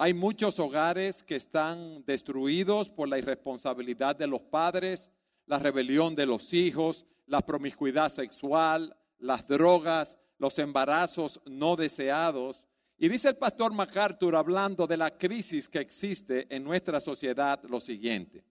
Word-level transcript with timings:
Hay 0.00 0.14
muchos 0.14 0.60
hogares 0.60 1.24
que 1.24 1.34
están 1.34 2.04
destruidos 2.06 2.88
por 2.88 3.08
la 3.08 3.18
irresponsabilidad 3.18 4.14
de 4.14 4.28
los 4.28 4.40
padres, 4.40 5.10
la 5.44 5.58
rebelión 5.58 6.14
de 6.14 6.24
los 6.24 6.52
hijos, 6.54 7.04
la 7.26 7.40
promiscuidad 7.40 8.08
sexual, 8.08 8.96
las 9.18 9.48
drogas, 9.48 10.16
los 10.38 10.56
embarazos 10.60 11.40
no 11.46 11.74
deseados. 11.74 12.62
Y 12.96 13.08
dice 13.08 13.30
el 13.30 13.38
pastor 13.38 13.72
MacArthur, 13.72 14.36
hablando 14.36 14.86
de 14.86 14.96
la 14.96 15.18
crisis 15.18 15.68
que 15.68 15.80
existe 15.80 16.46
en 16.48 16.62
nuestra 16.62 17.00
sociedad, 17.00 17.60
lo 17.64 17.80
siguiente. 17.80 18.44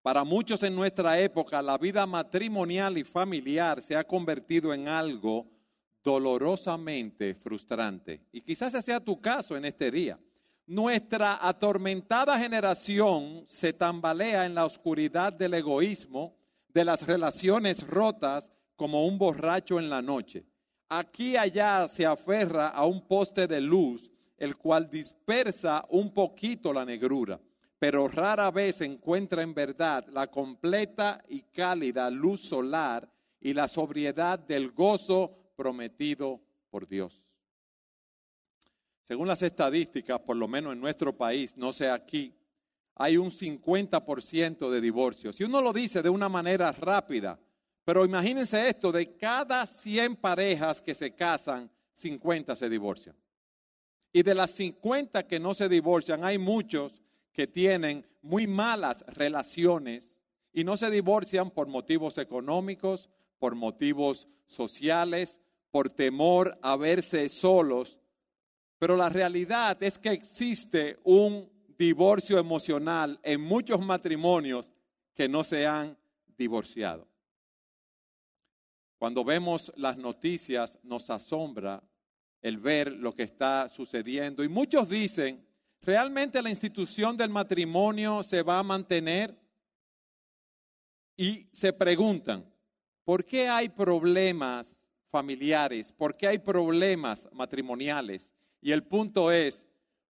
Para 0.00 0.22
muchos 0.22 0.62
en 0.62 0.76
nuestra 0.76 1.18
época, 1.18 1.60
la 1.60 1.76
vida 1.76 2.06
matrimonial 2.06 2.96
y 2.98 3.02
familiar 3.02 3.82
se 3.82 3.96
ha 3.96 4.04
convertido 4.04 4.72
en 4.72 4.86
algo 4.86 5.50
dolorosamente 6.04 7.34
frustrante. 7.34 8.20
Y 8.30 8.42
quizás 8.42 8.72
ese 8.74 8.82
sea 8.82 9.00
tu 9.00 9.20
caso 9.20 9.56
en 9.56 9.64
este 9.64 9.90
día. 9.90 10.16
Nuestra 10.66 11.46
atormentada 11.46 12.36
generación 12.40 13.44
se 13.46 13.72
tambalea 13.72 14.46
en 14.46 14.56
la 14.56 14.64
oscuridad 14.64 15.32
del 15.32 15.54
egoísmo, 15.54 16.36
de 16.74 16.84
las 16.84 17.06
relaciones 17.06 17.86
rotas, 17.86 18.50
como 18.74 19.06
un 19.06 19.16
borracho 19.16 19.78
en 19.78 19.88
la 19.88 20.02
noche. 20.02 20.44
Aquí 20.88 21.36
allá 21.36 21.86
se 21.86 22.04
aferra 22.04 22.68
a 22.68 22.84
un 22.84 23.06
poste 23.06 23.46
de 23.46 23.60
luz, 23.60 24.10
el 24.36 24.56
cual 24.56 24.90
dispersa 24.90 25.84
un 25.88 26.12
poquito 26.12 26.72
la 26.72 26.84
negrura, 26.84 27.40
pero 27.78 28.08
rara 28.08 28.50
vez 28.50 28.80
encuentra 28.80 29.42
en 29.42 29.54
verdad 29.54 30.04
la 30.08 30.26
completa 30.26 31.22
y 31.28 31.42
cálida 31.42 32.10
luz 32.10 32.40
solar 32.40 33.08
y 33.40 33.54
la 33.54 33.68
sobriedad 33.68 34.36
del 34.36 34.72
gozo 34.72 35.52
prometido 35.54 36.40
por 36.70 36.88
Dios. 36.88 37.22
Según 39.06 39.28
las 39.28 39.40
estadísticas, 39.42 40.20
por 40.20 40.36
lo 40.36 40.48
menos 40.48 40.72
en 40.72 40.80
nuestro 40.80 41.16
país, 41.16 41.56
no 41.56 41.72
sé 41.72 41.88
aquí, 41.88 42.34
hay 42.96 43.16
un 43.16 43.30
50% 43.30 44.68
de 44.68 44.80
divorcios. 44.80 45.36
Si 45.36 45.44
uno 45.44 45.60
lo 45.60 45.72
dice 45.72 46.02
de 46.02 46.08
una 46.08 46.28
manera 46.28 46.72
rápida, 46.72 47.38
pero 47.84 48.04
imagínense 48.04 48.68
esto, 48.68 48.90
de 48.90 49.16
cada 49.16 49.64
100 49.64 50.16
parejas 50.16 50.82
que 50.82 50.92
se 50.92 51.14
casan, 51.14 51.70
50 51.94 52.56
se 52.56 52.68
divorcian. 52.68 53.14
Y 54.12 54.24
de 54.24 54.34
las 54.34 54.50
50 54.52 55.24
que 55.28 55.38
no 55.38 55.54
se 55.54 55.68
divorcian, 55.68 56.24
hay 56.24 56.38
muchos 56.38 57.00
que 57.32 57.46
tienen 57.46 58.04
muy 58.22 58.48
malas 58.48 59.04
relaciones 59.06 60.16
y 60.52 60.64
no 60.64 60.76
se 60.76 60.90
divorcian 60.90 61.50
por 61.50 61.68
motivos 61.68 62.18
económicos, 62.18 63.08
por 63.38 63.54
motivos 63.54 64.26
sociales, 64.46 65.38
por 65.70 65.90
temor 65.90 66.58
a 66.62 66.74
verse 66.76 67.28
solos. 67.28 67.98
Pero 68.78 68.96
la 68.96 69.08
realidad 69.08 69.82
es 69.82 69.98
que 69.98 70.10
existe 70.10 70.98
un 71.04 71.50
divorcio 71.78 72.38
emocional 72.38 73.18
en 73.22 73.40
muchos 73.40 73.80
matrimonios 73.80 74.72
que 75.14 75.28
no 75.28 75.44
se 75.44 75.66
han 75.66 75.96
divorciado. 76.36 77.08
Cuando 78.98 79.24
vemos 79.24 79.72
las 79.76 79.96
noticias 79.96 80.78
nos 80.82 81.10
asombra 81.10 81.82
el 82.40 82.58
ver 82.58 82.92
lo 82.92 83.14
que 83.14 83.24
está 83.24 83.68
sucediendo. 83.68 84.44
Y 84.44 84.48
muchos 84.48 84.88
dicen, 84.88 85.44
¿realmente 85.82 86.40
la 86.40 86.50
institución 86.50 87.16
del 87.16 87.30
matrimonio 87.30 88.22
se 88.22 88.42
va 88.42 88.58
a 88.58 88.62
mantener? 88.62 89.36
Y 91.16 91.48
se 91.52 91.72
preguntan, 91.72 92.44
¿por 93.04 93.24
qué 93.24 93.48
hay 93.48 93.68
problemas 93.68 94.76
familiares? 95.10 95.92
¿Por 95.92 96.16
qué 96.16 96.28
hay 96.28 96.38
problemas 96.38 97.28
matrimoniales? 97.32 98.32
Y 98.66 98.72
el 98.72 98.82
punto 98.82 99.30
es, 99.30 99.64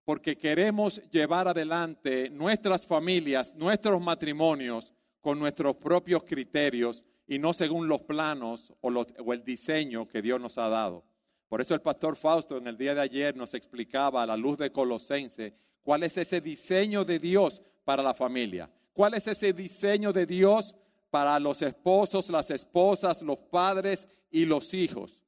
porque 0.06 0.38
queremos 0.38 1.02
llevar 1.10 1.46
adelante 1.46 2.30
nuestras 2.30 2.86
familias, 2.86 3.54
nuestros 3.54 4.00
matrimonios 4.00 4.94
con 5.20 5.38
nuestros 5.38 5.76
propios 5.76 6.24
criterios 6.24 7.04
y 7.26 7.38
no 7.38 7.52
según 7.52 7.86
los 7.86 8.00
planos 8.00 8.72
o, 8.80 9.34
el 9.34 9.44
diseño 9.44 10.08
que 10.08 10.22
Dios 10.22 10.40
nos 10.40 10.56
ha 10.56 10.70
dado. 10.70 11.04
Por 11.50 11.60
eso 11.60 11.74
el 11.74 11.82
pastor 11.82 12.16
Fausto 12.16 12.56
en 12.56 12.66
el 12.66 12.78
día 12.78 12.94
de 12.94 13.02
ayer 13.02 13.36
nos 13.36 13.52
explicaba 13.52 14.22
a 14.22 14.26
la 14.26 14.38
luz 14.38 14.56
de 14.56 14.72
Colosense 14.72 15.52
cuál 15.82 16.04
es 16.04 16.16
ese 16.16 16.40
diseño 16.40 17.04
de 17.04 17.18
Dios 17.18 17.60
para 17.84 18.02
la 18.02 18.14
familia, 18.14 18.70
cuál 18.94 19.12
es 19.12 19.26
ese 19.26 19.52
diseño 19.52 20.14
de 20.14 20.24
Dios 20.24 20.74
para 21.10 21.38
los 21.38 21.60
esposos, 21.60 22.30
las 22.30 22.50
esposas, 22.50 23.20
los 23.20 23.36
padres 23.36 24.08
y 24.30 24.46
los 24.46 24.72
hijos. 24.72 25.20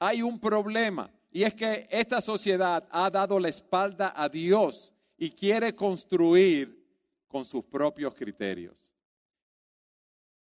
Hay 0.00 0.20
un 0.20 0.40
problema 0.40 1.12
y 1.32 1.42
es 1.42 1.54
que 1.54 1.88
esta 1.90 2.20
sociedad 2.20 2.86
ha 2.90 3.10
dado 3.10 3.40
la 3.40 3.48
espalda 3.48 4.12
a 4.14 4.28
Dios 4.28 4.92
y 5.16 5.30
quiere 5.30 5.74
construir 5.74 6.86
con 7.26 7.44
sus 7.44 7.64
propios 7.64 8.14
criterios 8.14 8.82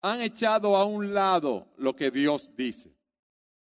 han 0.02 0.22
echado 0.22 0.76
a 0.76 0.86
un 0.86 1.14
lado 1.14 1.68
lo 1.78 1.96
que 1.96 2.12
Dios 2.12 2.52
dice. 2.56 2.96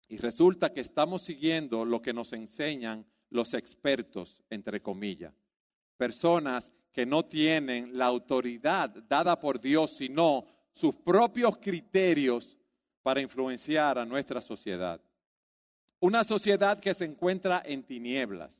Y 0.09 0.19
resulta 0.19 0.73
que 0.73 0.81
estamos 0.81 1.23
siguiendo 1.23 1.85
lo 1.85 2.03
que 2.03 2.13
nos 2.13 2.33
enseñan 2.33 3.07
los 3.31 3.55
expertos, 3.55 4.43
entre 4.51 4.83
comillas. 4.83 5.35
Personas 5.97 6.73
que 6.93 7.07
no 7.07 7.25
tienen 7.25 7.97
la 7.97 8.07
autoridad 8.07 8.91
dada 9.09 9.39
por 9.39 9.61
Dios, 9.61 9.93
sino 9.93 10.45
sus 10.73 10.97
propios 10.97 11.59
criterios 11.59 12.57
para 13.03 13.21
influenciar 13.21 13.99
a 13.99 14.05
nuestra 14.05 14.43
sociedad. 14.43 15.01
Una 16.03 16.25
sociedad 16.25 16.81
que 16.81 16.95
se 16.95 17.05
encuentra 17.05 17.63
en 17.63 17.83
tinieblas. 17.83 18.57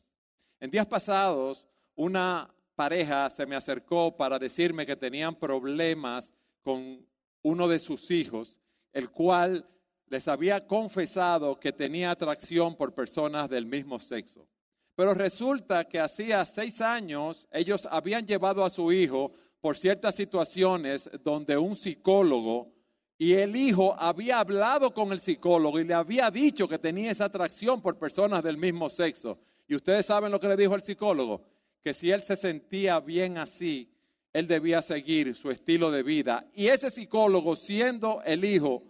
En 0.61 0.71
días 0.71 0.85
pasados, 0.85 1.67
una 1.95 2.55
pareja 2.77 3.31
se 3.31 3.47
me 3.47 3.57
acercó 3.57 4.15
para 4.15 4.39
decirme 4.39 4.85
que 4.85 4.95
tenían 4.95 5.35
problemas 5.35 6.35
con 6.63 7.07
uno 7.43 7.67
de 7.67 7.79
sus 7.79 8.11
hijos, 8.11 8.59
el 8.93 9.11
cual 9.11 9.67
les 10.09 10.29
había 10.29 10.67
confesado 10.67 11.59
que 11.59 11.73
tenía 11.73 12.11
atracción 12.11 12.77
por 12.77 12.93
personas 12.93 13.49
del 13.49 13.65
mismo 13.65 13.99
sexo. 13.99 14.47
Pero 14.95 15.15
resulta 15.15 15.87
que 15.87 15.99
hacía 15.99 16.45
seis 16.45 16.83
años 16.83 17.49
ellos 17.53 17.89
habían 17.91 18.27
llevado 18.27 18.67
a 18.67 18.71
su 18.71 18.93
hijo 18.93 19.33
por 19.63 19.79
ciertas 19.79 20.15
situaciones 20.15 21.09
donde 21.23 21.57
un 21.57 21.75
psicólogo 21.75 22.71
y 23.21 23.35
el 23.35 23.55
hijo 23.55 23.95
había 23.99 24.41
hablado 24.41 24.95
con 24.95 25.13
el 25.13 25.21
psicólogo 25.21 25.79
y 25.79 25.85
le 25.85 25.93
había 25.93 26.31
dicho 26.31 26.67
que 26.67 26.79
tenía 26.79 27.11
esa 27.11 27.27
atracción 27.27 27.83
por 27.83 27.99
personas 27.99 28.43
del 28.43 28.57
mismo 28.57 28.89
sexo. 28.89 29.39
Y 29.69 29.75
ustedes 29.75 30.07
saben 30.07 30.33
lo 30.33 30.41
que 30.41 30.49
le 30.49 30.57
dijo 30.57 30.75
el 30.75 30.83
psicólogo, 30.83 31.43
que 31.83 31.93
si 31.93 32.11
él 32.11 32.23
se 32.23 32.35
sentía 32.35 32.99
bien 32.99 33.37
así, 33.37 33.93
él 34.33 34.47
debía 34.47 34.81
seguir 34.81 35.35
su 35.35 35.51
estilo 35.51 35.91
de 35.91 36.03
vida. 36.03 36.49
Y 36.55 36.69
ese 36.69 36.91
psicólogo, 36.91 37.57
siendo 37.57 38.23
el 38.25 38.43
hijo 38.43 38.85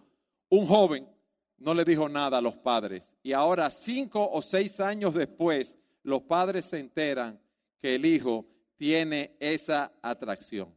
un 0.47 0.65
joven, 0.65 1.09
no 1.57 1.73
le 1.73 1.83
dijo 1.83 2.07
nada 2.07 2.37
a 2.37 2.41
los 2.41 2.55
padres. 2.55 3.17
Y 3.23 3.33
ahora, 3.33 3.69
cinco 3.69 4.29
o 4.31 4.41
seis 4.41 4.79
años 4.79 5.13
después, 5.13 5.75
los 6.03 6.21
padres 6.21 6.63
se 6.63 6.79
enteran 6.79 7.37
que 7.81 7.95
el 7.95 8.05
hijo 8.05 8.45
tiene 8.77 9.35
esa 9.41 9.91
atracción. 10.01 10.73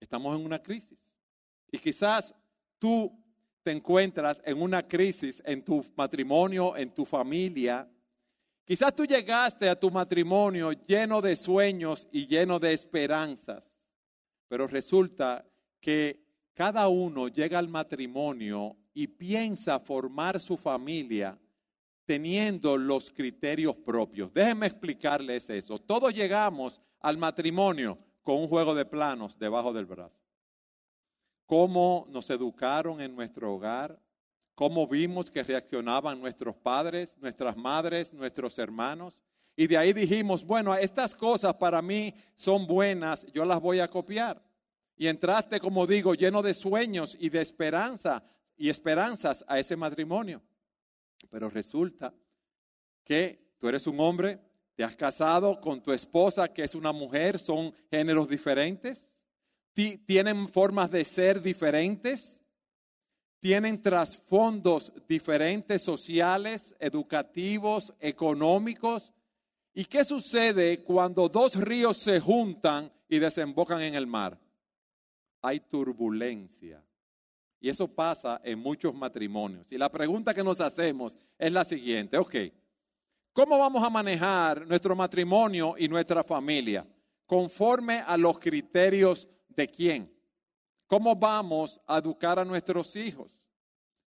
Estamos 0.00 0.40
en 0.40 0.46
una 0.46 0.62
crisis. 0.62 0.96
Y 1.70 1.78
quizás 1.78 2.34
tú 2.78 3.12
te 3.62 3.72
encuentras 3.72 4.40
en 4.44 4.60
una 4.60 4.86
crisis 4.86 5.42
en 5.44 5.64
tu 5.64 5.84
matrimonio, 5.96 6.76
en 6.76 6.90
tu 6.92 7.04
familia, 7.04 7.88
Quizás 8.70 8.94
tú 8.94 9.04
llegaste 9.04 9.68
a 9.68 9.74
tu 9.74 9.90
matrimonio 9.90 10.70
lleno 10.70 11.20
de 11.20 11.34
sueños 11.34 12.06
y 12.12 12.28
lleno 12.28 12.60
de 12.60 12.72
esperanzas, 12.72 13.64
pero 14.46 14.68
resulta 14.68 15.44
que 15.80 16.24
cada 16.54 16.86
uno 16.86 17.26
llega 17.26 17.58
al 17.58 17.66
matrimonio 17.66 18.76
y 18.94 19.08
piensa 19.08 19.80
formar 19.80 20.40
su 20.40 20.56
familia 20.56 21.36
teniendo 22.06 22.76
los 22.76 23.10
criterios 23.10 23.74
propios. 23.74 24.32
Déjenme 24.32 24.68
explicarles 24.68 25.50
eso. 25.50 25.80
Todos 25.80 26.14
llegamos 26.14 26.80
al 27.00 27.18
matrimonio 27.18 27.98
con 28.22 28.36
un 28.36 28.46
juego 28.46 28.76
de 28.76 28.84
planos 28.84 29.36
debajo 29.36 29.72
del 29.72 29.86
brazo. 29.86 30.19
Cómo 31.50 32.06
nos 32.10 32.30
educaron 32.30 33.00
en 33.00 33.12
nuestro 33.16 33.52
hogar, 33.52 33.98
cómo 34.54 34.86
vimos 34.86 35.32
que 35.32 35.42
reaccionaban 35.42 36.20
nuestros 36.20 36.54
padres, 36.54 37.16
nuestras 37.18 37.56
madres, 37.56 38.12
nuestros 38.12 38.56
hermanos. 38.56 39.18
Y 39.56 39.66
de 39.66 39.76
ahí 39.76 39.92
dijimos, 39.92 40.44
bueno, 40.44 40.72
estas 40.76 41.12
cosas 41.12 41.52
para 41.54 41.82
mí 41.82 42.14
son 42.36 42.68
buenas, 42.68 43.26
yo 43.32 43.44
las 43.44 43.60
voy 43.60 43.80
a 43.80 43.90
copiar. 43.90 44.40
Y 44.96 45.08
entraste, 45.08 45.58
como 45.58 45.88
digo, 45.88 46.14
lleno 46.14 46.40
de 46.40 46.54
sueños 46.54 47.16
y 47.18 47.30
de 47.30 47.40
esperanza 47.40 48.22
y 48.56 48.68
esperanzas 48.68 49.44
a 49.48 49.58
ese 49.58 49.74
matrimonio. 49.74 50.40
Pero 51.30 51.50
resulta 51.50 52.14
que 53.02 53.56
tú 53.58 53.66
eres 53.66 53.88
un 53.88 53.98
hombre, 53.98 54.38
te 54.76 54.84
has 54.84 54.94
casado 54.94 55.60
con 55.60 55.82
tu 55.82 55.90
esposa 55.90 56.46
que 56.46 56.62
es 56.62 56.76
una 56.76 56.92
mujer, 56.92 57.40
son 57.40 57.74
géneros 57.90 58.28
diferentes, 58.28 59.09
tienen 59.98 60.48
formas 60.48 60.90
de 60.90 61.04
ser 61.04 61.42
diferentes 61.42 62.38
tienen 63.40 63.80
trasfondos 63.80 64.92
diferentes 65.08 65.82
sociales, 65.82 66.74
educativos, 66.78 67.94
económicos, 67.98 69.14
¿Y 69.72 69.84
qué 69.84 70.04
sucede 70.04 70.82
cuando 70.82 71.28
dos 71.28 71.54
ríos 71.54 71.98
se 71.98 72.20
juntan 72.20 72.92
y 73.08 73.18
desembocan 73.18 73.80
en 73.82 73.94
el 73.94 74.06
mar? 74.06 74.38
Hay 75.42 75.60
turbulencia. 75.60 76.84
Y 77.60 77.68
eso 77.68 77.86
pasa 77.86 78.40
en 78.42 78.58
muchos 78.58 78.94
matrimonios. 78.94 79.70
Y 79.70 79.78
la 79.78 79.90
pregunta 79.90 80.34
que 80.34 80.42
nos 80.42 80.60
hacemos 80.60 81.16
es 81.38 81.52
la 81.52 81.64
siguiente, 81.64 82.18
ok, 82.18 82.34
¿cómo 83.32 83.58
vamos 83.58 83.84
a 83.84 83.90
manejar 83.90 84.66
nuestro 84.66 84.96
matrimonio 84.96 85.74
y 85.78 85.86
nuestra 85.86 86.24
familia? 86.24 86.86
Conforme 87.26 88.00
a 88.00 88.16
los 88.16 88.38
criterios 88.38 89.28
de 89.54 89.68
quién? 89.68 90.12
¿Cómo 90.86 91.14
vamos 91.14 91.80
a 91.86 91.98
educar 91.98 92.38
a 92.38 92.44
nuestros 92.44 92.96
hijos? 92.96 93.38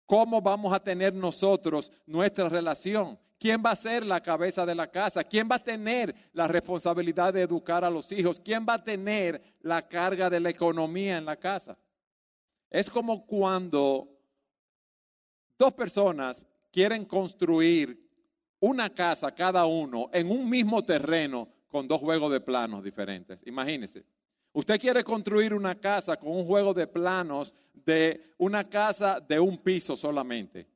¿Cómo 0.05 0.41
vamos 0.41 0.71
a 0.73 0.79
tener 0.79 1.13
nosotros 1.13 1.91
nuestra 2.05 2.47
relación? 2.47 3.19
¿Quién 3.39 3.61
va 3.63 3.71
a 3.71 3.75
ser 3.75 4.05
la 4.05 4.21
cabeza 4.21 4.65
de 4.65 4.73
la 4.73 4.87
casa? 4.87 5.23
¿Quién 5.23 5.47
va 5.51 5.55
a 5.55 5.63
tener 5.63 6.15
la 6.33 6.47
responsabilidad 6.47 7.33
de 7.33 7.41
educar 7.41 7.83
a 7.83 7.89
los 7.89 8.11
hijos? 8.11 8.39
¿Quién 8.39 8.65
va 8.67 8.75
a 8.75 8.83
tener 8.83 9.41
la 9.61 9.87
carga 9.87 10.29
de 10.29 10.39
la 10.39 10.49
economía 10.49 11.17
en 11.17 11.25
la 11.25 11.35
casa? 11.35 11.77
Es 12.69 12.89
como 12.89 13.25
cuando 13.25 14.07
dos 15.57 15.73
personas 15.73 16.45
quieren 16.71 17.05
construir 17.05 18.07
una 18.59 18.89
casa 18.89 19.33
cada 19.33 19.65
uno 19.65 20.09
en 20.13 20.31
un 20.31 20.49
mismo 20.49 20.83
terreno 20.83 21.47
con 21.67 21.87
dos 21.87 21.99
juegos 21.99 22.31
de 22.31 22.39
planos 22.39 22.83
diferentes. 22.83 23.39
Imagínense. 23.45 24.03
Usted 24.57 24.79
quiere 24.79 25.03
construir 25.03 25.53
una 25.53 25.75
casa 25.75 26.17
con 26.17 26.31
un 26.31 26.43
juego 26.43 26.73
de 26.73 26.87
planos 26.87 27.53
de 27.75 28.33
una 28.39 28.67
casa 28.67 29.19
de 29.19 29.39
un 29.39 29.59
piso 29.59 29.95
solamente. 29.95 30.67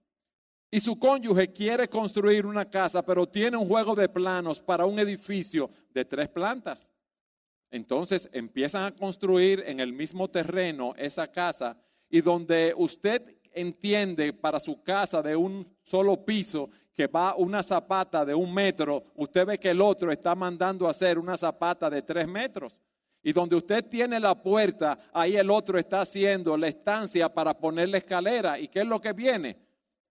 Y 0.70 0.80
su 0.80 1.00
cónyuge 1.00 1.52
quiere 1.52 1.90
construir 1.90 2.46
una 2.46 2.70
casa, 2.70 3.04
pero 3.04 3.28
tiene 3.28 3.58
un 3.58 3.68
juego 3.68 3.96
de 3.96 4.08
planos 4.08 4.62
para 4.62 4.86
un 4.86 5.00
edificio 5.00 5.72
de 5.90 6.06
tres 6.06 6.30
plantas. 6.30 6.88
Entonces 7.72 8.30
empiezan 8.32 8.84
a 8.84 8.96
construir 8.96 9.64
en 9.66 9.80
el 9.80 9.94
mismo 9.94 10.30
terreno 10.30 10.94
esa 10.96 11.32
casa 11.32 11.76
y 12.08 12.22
donde 12.22 12.76
usted 12.78 13.36
entiende 13.52 14.32
para 14.32 14.60
su 14.60 14.84
casa 14.84 15.24
de 15.24 15.36
un 15.36 15.68
solo 15.82 16.24
piso 16.24 16.70
que 16.94 17.08
va 17.08 17.34
una 17.34 17.64
zapata 17.64 18.24
de 18.26 18.36
un 18.36 18.54
metro, 18.54 19.06
usted 19.16 19.44
ve 19.44 19.60
que 19.60 19.72
el 19.72 19.82
otro 19.82 20.12
está 20.12 20.36
mandando 20.36 20.86
a 20.86 20.92
hacer 20.92 21.18
una 21.18 21.36
zapata 21.36 21.90
de 21.90 22.04
tres 22.04 22.28
metros. 22.28 22.78
Y 23.24 23.34
donde 23.34 23.56
usted 23.56 23.86
tiene 23.86 24.20
la 24.20 24.42
puerta, 24.42 24.98
ahí 25.14 25.38
el 25.38 25.50
otro 25.50 25.78
está 25.78 26.02
haciendo 26.02 26.58
la 26.58 26.68
estancia 26.68 27.32
para 27.34 27.54
poner 27.58 27.90
la 27.90 28.00
escalera. 28.00 28.60
¿Y 28.60 28.68
qué 28.68 28.82
es 28.82 28.88
lo 28.88 29.00
que 29.00 29.14
viene? 29.14 29.58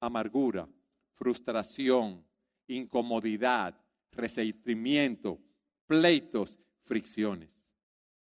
amargura, 0.00 0.66
frustración, 1.14 2.24
incomodidad, 2.66 3.78
resentimiento, 4.12 5.38
pleitos, 5.86 6.58
fricciones. 6.84 7.50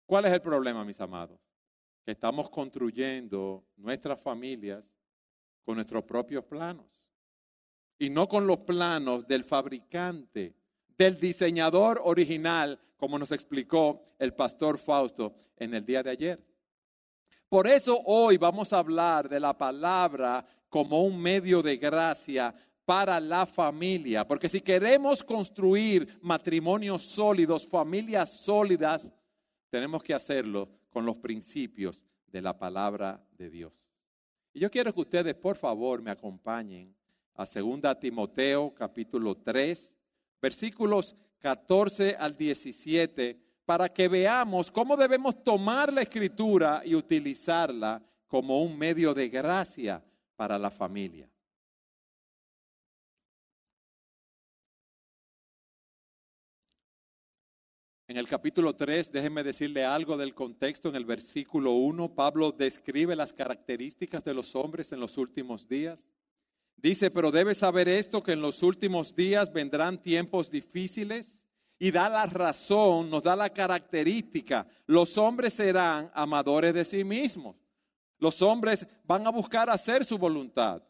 ¿Cuál 0.06 0.26
es 0.26 0.34
el 0.34 0.42
problema, 0.42 0.86
mis 0.86 1.02
amados? 1.02 1.40
Que 2.06 2.12
estamos 2.12 2.50
construyendo 2.50 3.66
nuestras 3.76 4.22
familias 4.22 4.94
con 5.64 5.76
nuestros 5.76 6.04
propios 6.04 6.46
planos 6.46 7.10
y 7.98 8.10
no 8.10 8.28
con 8.28 8.46
los 8.46 8.60
planos 8.60 9.28
del 9.28 9.44
fabricante, 9.44 10.54
del 10.98 11.20
diseñador 11.20 12.02
original, 12.04 12.80
como 12.98 13.20
nos 13.20 13.32
explicó 13.32 14.02
el 14.20 14.34
pastor 14.34 14.78
Fausto 14.78 15.36
en 15.58 15.74
el 15.74 15.86
día 15.86 16.04
de 16.04 16.10
ayer. 16.10 16.44
Por 17.50 17.68
eso 17.68 18.02
hoy 18.06 18.38
vamos 18.38 18.74
a 18.74 18.80
hablar 18.80 19.30
de 19.30 19.40
la 19.40 19.58
palabra 19.58 20.46
como 20.70 21.04
un 21.04 21.22
medio 21.22 21.62
de 21.62 21.78
gracia 21.78 22.54
para 22.86 23.20
la 23.20 23.46
familia. 23.46 24.28
Porque 24.28 24.50
si 24.50 24.62
queremos 24.62 25.24
construir 25.24 26.20
matrimonios 26.22 27.04
sólidos, 27.04 27.68
familias 27.68 28.32
sólidas, 28.32 29.12
tenemos 29.70 30.04
que 30.04 30.14
hacerlo 30.14 30.70
con 30.90 31.06
los 31.06 31.18
principios 31.18 32.04
de 32.28 32.42
la 32.42 32.58
palabra 32.58 33.22
de 33.38 33.50
Dios. 33.50 33.90
Y 34.54 34.60
yo 34.60 34.72
quiero 34.72 34.94
que 34.94 35.02
ustedes, 35.02 35.36
por 35.36 35.58
favor, 35.58 36.02
me 36.02 36.12
acompañen 36.12 36.96
a 37.34 37.46
2 37.46 38.00
Timoteo 38.00 38.74
capítulo 38.74 39.36
3, 39.36 39.92
versículos 40.46 41.16
14 41.40 42.18
al 42.20 42.38
17, 42.38 43.36
para 43.66 43.92
que 43.92 44.08
veamos 44.08 44.70
cómo 44.70 44.96
debemos 44.96 45.44
tomar 45.44 45.92
la 45.92 46.04
escritura 46.04 46.84
y 46.86 46.94
utilizarla 46.94 48.00
como 48.28 48.62
un 48.62 48.78
medio 48.78 49.16
de 49.16 49.28
gracia 49.28 50.04
para 50.36 50.60
la 50.60 50.70
familia. 50.70 51.28
En 58.08 58.18
el 58.18 58.28
capítulo 58.28 58.76
3, 58.76 59.12
déjenme 59.12 59.42
decirle 59.42 59.84
algo 59.84 60.16
del 60.16 60.36
contexto. 60.36 60.90
En 60.90 60.96
el 60.96 61.06
versículo 61.06 61.72
1, 61.72 62.14
Pablo 62.14 62.52
describe 62.52 63.16
las 63.16 63.34
características 63.34 64.24
de 64.24 64.36
los 64.36 64.56
hombres 64.56 64.92
en 64.92 65.00
los 65.00 65.18
últimos 65.18 65.68
días. 65.68 66.06
Dice, 66.88 67.10
pero 67.10 67.32
debes 67.32 67.58
saber 67.58 67.90
esto, 67.90 68.22
que 68.22 68.34
en 68.34 68.42
los 68.42 68.62
últimos 68.62 69.16
días 69.16 69.52
vendrán 69.52 70.02
tiempos 70.02 70.52
difíciles 70.52 71.40
y 71.80 71.92
da 71.92 72.10
la 72.10 72.26
razón, 72.26 73.10
nos 73.10 73.24
da 73.24 73.36
la 73.36 73.50
característica. 73.50 74.68
Los 74.86 75.18
hombres 75.18 75.54
serán 75.54 76.12
amadores 76.14 76.74
de 76.74 76.86
sí 76.86 77.04
mismos 77.04 77.56
los 78.20 78.42
hombres 78.42 78.88
van 79.04 79.28
a 79.28 79.30
buscar 79.30 79.70
hacer 79.70 80.06
su 80.06 80.18
voluntad. 80.18 80.82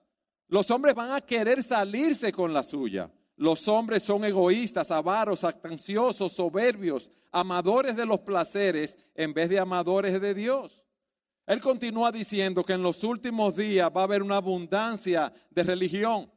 Los 0.47 0.69
hombres 0.71 0.93
van 0.93 1.11
a 1.11 1.21
querer 1.21 1.63
salirse 1.63 2.31
con 2.31 2.53
la 2.53 2.63
suya. 2.63 3.11
Los 3.35 3.67
hombres 3.67 4.03
son 4.03 4.23
egoístas, 4.23 4.91
avaros, 4.91 5.43
actanciosos, 5.43 6.31
soberbios, 6.31 7.09
amadores 7.31 7.95
de 7.95 8.05
los 8.05 8.19
placeres 8.19 8.97
en 9.15 9.33
vez 9.33 9.49
de 9.49 9.59
amadores 9.59 10.21
de 10.21 10.33
Dios. 10.33 10.84
Él 11.45 11.61
continúa 11.61 12.11
diciendo 12.11 12.63
que 12.63 12.73
en 12.73 12.81
los 12.81 13.03
últimos 13.03 13.55
días 13.55 13.89
va 13.95 14.01
a 14.01 14.05
haber 14.05 14.23
una 14.23 14.37
abundancia 14.37 15.31
de 15.51 15.63
religión. 15.63 16.31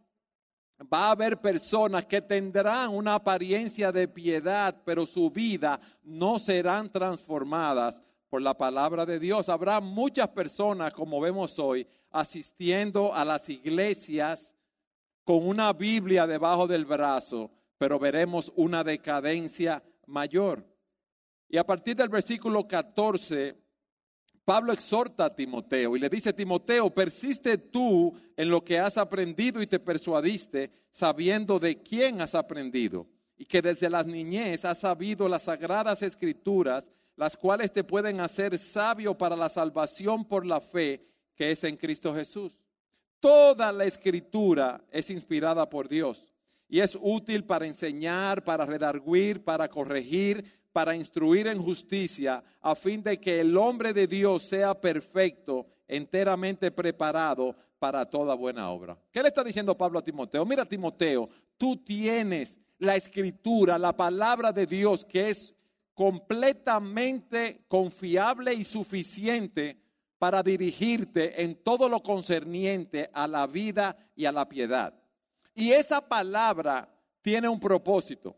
Va 0.93 1.09
a 1.09 1.11
haber 1.13 1.41
personas 1.41 2.05
que 2.07 2.21
tendrán 2.21 2.91
una 2.91 3.15
apariencia 3.15 3.91
de 3.91 4.07
piedad, 4.07 4.81
pero 4.85 5.07
su 5.07 5.31
vida 5.31 5.81
no 6.03 6.39
serán 6.39 6.91
transformadas 6.93 8.03
por 8.29 8.43
la 8.43 8.57
palabra 8.57 9.05
de 9.07 9.19
Dios. 9.19 9.49
Habrá 9.49 9.81
muchas 9.81 10.29
personas, 10.29 10.93
como 10.93 11.21
vemos 11.21 11.59
hoy, 11.59 11.87
asistiendo 12.11 13.13
a 13.15 13.25
las 13.25 13.49
iglesias 13.49 14.55
con 15.25 15.47
una 15.47 15.73
Biblia 15.73 16.27
debajo 16.27 16.67
del 16.67 16.85
brazo, 16.85 17.51
pero 17.77 17.99
veremos 17.99 18.53
una 18.55 18.85
decadencia 18.85 19.83
mayor. 20.07 20.65
Y 21.49 21.57
a 21.57 21.65
partir 21.65 21.97
del 21.97 22.09
versículo 22.09 22.69
14, 22.69 23.57
Pablo 24.49 24.73
exhorta 24.73 25.27
a 25.27 25.37
Timoteo 25.37 25.95
y 25.95 26.01
le 26.01 26.09
dice, 26.09 26.33
Timoteo, 26.33 26.89
persiste 26.89 27.59
tú 27.59 28.15
en 28.35 28.49
lo 28.49 28.65
que 28.65 28.79
has 28.79 28.97
aprendido 28.97 29.61
y 29.61 29.67
te 29.67 29.79
persuadiste, 29.79 30.71
sabiendo 30.91 31.59
de 31.59 31.83
quién 31.83 32.23
has 32.23 32.35
aprendido, 32.35 33.07
y 33.37 33.45
que 33.45 33.61
desde 33.61 33.91
la 33.91 34.03
niñez 34.03 34.65
has 34.65 34.81
sabido 34.81 35.29
las 35.29 35.43
sagradas 35.43 36.01
escrituras, 36.01 36.91
las 37.15 37.37
cuales 37.37 37.71
te 37.75 37.85
pueden 37.85 38.21
hacer 38.21 38.57
sabio 38.57 39.19
para 39.19 39.37
la 39.37 39.51
salvación 39.51 40.25
por 40.25 40.47
la 40.47 40.63
fe 40.63 41.07
que 41.35 41.51
es 41.51 41.63
en 41.65 41.77
Cristo 41.77 42.15
Jesús. 42.15 42.57
Toda 43.21 43.71
la 43.71 43.85
escritura 43.85 44.83
es 44.91 45.11
inspirada 45.11 45.69
por 45.69 45.91
Dios 45.91 46.33
y 46.69 46.81
es 46.81 46.97
útil 47.01 47.45
para 47.45 47.67
enseñar, 47.67 48.45
para 48.45 48.67
redarguir, 48.67 49.43
para 49.43 49.69
corregir, 49.69 50.45
para 50.73 50.95
instruir 50.95 51.47
en 51.47 51.63
justicia, 51.63 52.45
a 52.61 52.75
fin 52.75 53.03
de 53.03 53.19
que 53.19 53.41
el 53.41 53.57
hombre 53.57 53.93
de 53.93 54.07
Dios 54.07 54.49
sea 54.49 54.79
perfecto, 54.79 55.67
enteramente 55.89 56.71
preparado 56.71 57.57
para 57.79 58.05
toda 58.05 58.35
buena 58.35 58.71
obra. 58.71 58.99
¿Qué 59.11 59.23
le 59.23 59.29
está 59.29 59.43
diciendo 59.43 59.77
Pablo 59.77 59.99
a 59.99 60.05
Timoteo? 60.05 60.45
Mira, 60.45 60.65
Timoteo, 60.67 61.29
tú 61.57 61.77
tienes 61.77 62.57
la 62.79 62.97
escritura, 62.97 63.79
la 63.79 63.97
palabra 63.97 64.53
de 64.53 64.67
Dios 64.67 65.05
que 65.05 65.31
es 65.31 65.55
completamente 65.95 67.65
confiable 67.67 68.55
y 68.55 68.63
suficiente 68.63 69.81
para 70.19 70.43
dirigirte 70.43 71.43
en 71.43 71.57
todo 71.57 71.89
lo 71.89 72.03
concerniente 72.03 73.11
a 73.13 73.27
la 73.27 73.47
vida 73.47 73.97
y 74.15 74.27
a 74.27 74.33
la 74.33 74.49
piedad. 74.49 74.95
Y 75.59 75.73
esa 75.73 76.01
palabra 76.01 76.89
tiene 77.21 77.49
un 77.49 77.59
propósito. 77.59 78.37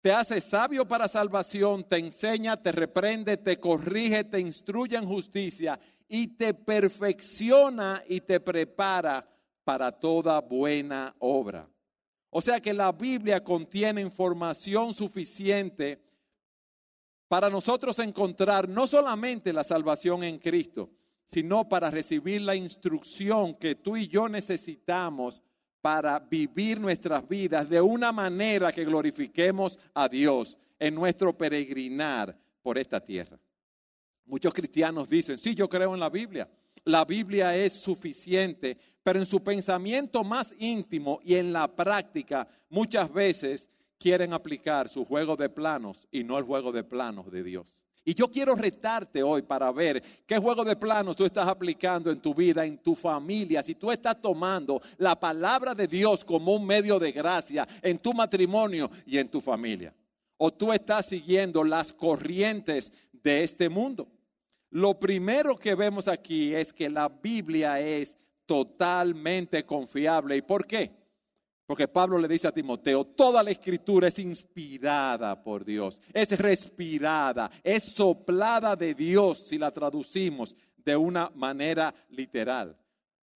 Te 0.00 0.10
hace 0.10 0.40
sabio 0.40 0.88
para 0.88 1.06
salvación, 1.06 1.86
te 1.86 1.98
enseña, 1.98 2.56
te 2.56 2.72
reprende, 2.72 3.36
te 3.36 3.60
corrige, 3.60 4.24
te 4.24 4.40
instruye 4.40 4.96
en 4.96 5.06
justicia 5.06 5.78
y 6.08 6.28
te 6.38 6.54
perfecciona 6.54 8.02
y 8.08 8.22
te 8.22 8.40
prepara 8.40 9.28
para 9.62 9.92
toda 9.92 10.40
buena 10.40 11.14
obra. 11.18 11.68
O 12.30 12.40
sea 12.40 12.60
que 12.60 12.72
la 12.72 12.92
Biblia 12.92 13.44
contiene 13.44 14.00
información 14.00 14.94
suficiente 14.94 16.02
para 17.28 17.50
nosotros 17.50 17.98
encontrar 17.98 18.70
no 18.70 18.86
solamente 18.86 19.52
la 19.52 19.64
salvación 19.64 20.24
en 20.24 20.38
Cristo, 20.38 20.88
sino 21.26 21.68
para 21.68 21.90
recibir 21.90 22.40
la 22.40 22.56
instrucción 22.56 23.54
que 23.54 23.74
tú 23.74 23.98
y 23.98 24.08
yo 24.08 24.30
necesitamos 24.30 25.42
para 25.80 26.18
vivir 26.18 26.80
nuestras 26.80 27.26
vidas 27.28 27.68
de 27.68 27.80
una 27.80 28.12
manera 28.12 28.72
que 28.72 28.84
glorifiquemos 28.84 29.78
a 29.94 30.08
Dios 30.08 30.56
en 30.78 30.94
nuestro 30.94 31.36
peregrinar 31.36 32.36
por 32.62 32.78
esta 32.78 33.00
tierra. 33.00 33.38
Muchos 34.26 34.52
cristianos 34.52 35.08
dicen, 35.08 35.38
sí, 35.38 35.54
yo 35.54 35.68
creo 35.68 35.94
en 35.94 36.00
la 36.00 36.10
Biblia. 36.10 36.48
La 36.84 37.04
Biblia 37.04 37.56
es 37.56 37.72
suficiente, 37.72 38.76
pero 39.02 39.18
en 39.18 39.26
su 39.26 39.42
pensamiento 39.42 40.22
más 40.24 40.54
íntimo 40.58 41.20
y 41.22 41.34
en 41.34 41.52
la 41.52 41.68
práctica 41.68 42.46
muchas 42.68 43.12
veces 43.12 43.68
quieren 43.98 44.32
aplicar 44.32 44.88
su 44.88 45.04
juego 45.04 45.36
de 45.36 45.48
planos 45.48 46.06
y 46.10 46.24
no 46.24 46.38
el 46.38 46.44
juego 46.44 46.72
de 46.72 46.84
planos 46.84 47.30
de 47.30 47.42
Dios. 47.42 47.87
Y 48.08 48.14
yo 48.14 48.28
quiero 48.28 48.54
retarte 48.54 49.22
hoy 49.22 49.42
para 49.42 49.70
ver 49.70 50.02
qué 50.26 50.38
juego 50.38 50.64
de 50.64 50.74
planos 50.74 51.14
tú 51.14 51.26
estás 51.26 51.46
aplicando 51.46 52.10
en 52.10 52.18
tu 52.18 52.34
vida, 52.34 52.64
en 52.64 52.78
tu 52.78 52.94
familia. 52.94 53.62
Si 53.62 53.74
tú 53.74 53.92
estás 53.92 54.18
tomando 54.18 54.80
la 54.96 55.14
palabra 55.20 55.74
de 55.74 55.86
Dios 55.86 56.24
como 56.24 56.54
un 56.54 56.66
medio 56.66 56.98
de 56.98 57.12
gracia 57.12 57.68
en 57.82 57.98
tu 57.98 58.14
matrimonio 58.14 58.90
y 59.04 59.18
en 59.18 59.28
tu 59.28 59.42
familia. 59.42 59.92
O 60.38 60.50
tú 60.50 60.72
estás 60.72 61.04
siguiendo 61.04 61.62
las 61.62 61.92
corrientes 61.92 62.90
de 63.12 63.44
este 63.44 63.68
mundo. 63.68 64.08
Lo 64.70 64.98
primero 64.98 65.54
que 65.58 65.74
vemos 65.74 66.08
aquí 66.08 66.54
es 66.54 66.72
que 66.72 66.88
la 66.88 67.10
Biblia 67.10 67.78
es 67.78 68.16
totalmente 68.46 69.66
confiable. 69.66 70.34
¿Y 70.34 70.40
por 70.40 70.66
qué? 70.66 70.92
Porque 71.68 71.86
Pablo 71.86 72.16
le 72.16 72.28
dice 72.28 72.48
a 72.48 72.52
Timoteo, 72.52 73.04
toda 73.04 73.42
la 73.42 73.50
escritura 73.50 74.08
es 74.08 74.18
inspirada 74.18 75.42
por 75.42 75.66
Dios, 75.66 76.00
es 76.14 76.30
respirada, 76.38 77.50
es 77.62 77.84
soplada 77.84 78.74
de 78.74 78.94
Dios 78.94 79.46
si 79.46 79.58
la 79.58 79.70
traducimos 79.70 80.56
de 80.78 80.96
una 80.96 81.30
manera 81.34 81.94
literal. 82.08 82.74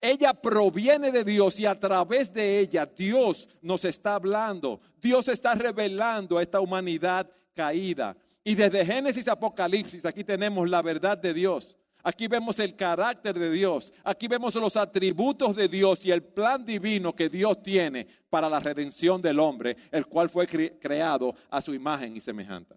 Ella 0.01 0.33
proviene 0.33 1.11
de 1.11 1.25
Dios 1.25 1.59
y 1.59 1.67
a 1.67 1.77
través 1.77 2.33
de 2.33 2.61
ella 2.61 2.87
Dios 2.87 3.49
nos 3.63 3.85
está 3.85 4.15
hablando, 4.15 4.81
Dios 5.03 5.27
está 5.27 5.57
revelando 5.57 6.39
a 6.39 6.43
esta 6.43 6.61
humanidad 6.61 7.29
caída. 7.53 8.17
Y 8.45 8.55
desde 8.55 8.87
Génesis 8.87 9.27
a 9.27 9.33
Apocalipsis 9.33 10.07
aquí 10.07 10.23
tenemos 10.23 10.71
la 10.71 10.83
verdad 10.83 11.19
de 11.19 11.35
Dios. 11.35 11.77
Aquí 12.03 12.29
vemos 12.29 12.59
el 12.59 12.75
carácter 12.77 13.39
de 13.39 13.51
Dios, 13.51 13.93
aquí 14.05 14.27
vemos 14.27 14.55
los 14.55 14.77
atributos 14.77 15.55
de 15.55 15.69
Dios 15.69 16.05
y 16.05 16.11
el 16.11 16.23
plan 16.23 16.65
divino 16.65 17.15
que 17.15 17.29
Dios 17.29 17.63
tiene 17.63 18.07
para 18.29 18.49
la 18.49 18.61
redención 18.61 19.21
del 19.21 19.39
hombre, 19.39 19.77
el 19.91 20.07
cual 20.07 20.31
fue 20.31 20.47
creado 20.47 21.35
a 21.51 21.61
su 21.61 21.75
imagen 21.75 22.17
y 22.17 22.21
semejanza. 22.21 22.77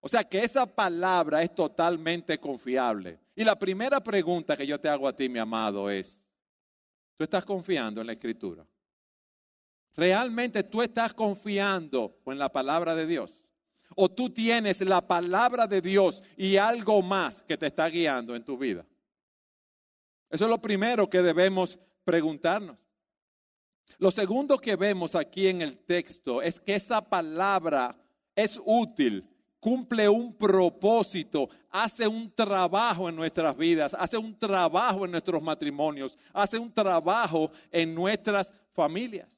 O 0.00 0.08
sea 0.08 0.22
que 0.22 0.44
esa 0.44 0.66
palabra 0.66 1.42
es 1.42 1.54
totalmente 1.54 2.38
confiable. 2.38 3.18
Y 3.34 3.44
la 3.44 3.58
primera 3.58 4.00
pregunta 4.00 4.56
que 4.56 4.66
yo 4.66 4.78
te 4.78 4.88
hago 4.88 5.08
a 5.08 5.14
ti, 5.14 5.28
mi 5.28 5.38
amado, 5.38 5.90
es, 5.90 6.20
¿tú 7.16 7.24
estás 7.24 7.44
confiando 7.44 8.00
en 8.00 8.06
la 8.06 8.12
escritura? 8.12 8.66
¿Realmente 9.94 10.62
tú 10.62 10.82
estás 10.82 11.14
confiando 11.14 12.18
en 12.26 12.38
la 12.38 12.52
palabra 12.52 12.94
de 12.94 13.06
Dios? 13.06 13.45
O 13.96 14.08
tú 14.08 14.30
tienes 14.30 14.80
la 14.82 15.04
palabra 15.04 15.66
de 15.66 15.80
Dios 15.80 16.22
y 16.36 16.56
algo 16.56 17.02
más 17.02 17.42
que 17.42 17.56
te 17.56 17.66
está 17.66 17.88
guiando 17.88 18.36
en 18.36 18.44
tu 18.44 18.56
vida? 18.56 18.86
Eso 20.30 20.44
es 20.44 20.50
lo 20.50 20.58
primero 20.58 21.10
que 21.10 21.22
debemos 21.22 21.78
preguntarnos. 22.04 22.76
Lo 23.98 24.10
segundo 24.10 24.58
que 24.58 24.76
vemos 24.76 25.14
aquí 25.14 25.48
en 25.48 25.62
el 25.62 25.78
texto 25.78 26.42
es 26.42 26.60
que 26.60 26.74
esa 26.74 27.00
palabra 27.00 27.96
es 28.34 28.60
útil, 28.64 29.24
cumple 29.58 30.08
un 30.08 30.34
propósito, 30.34 31.48
hace 31.70 32.06
un 32.06 32.30
trabajo 32.30 33.08
en 33.08 33.16
nuestras 33.16 33.56
vidas, 33.56 33.96
hace 33.98 34.18
un 34.18 34.38
trabajo 34.38 35.06
en 35.06 35.12
nuestros 35.12 35.42
matrimonios, 35.42 36.18
hace 36.32 36.58
un 36.58 36.70
trabajo 36.72 37.50
en 37.70 37.94
nuestras 37.94 38.52
familias. 38.72 39.28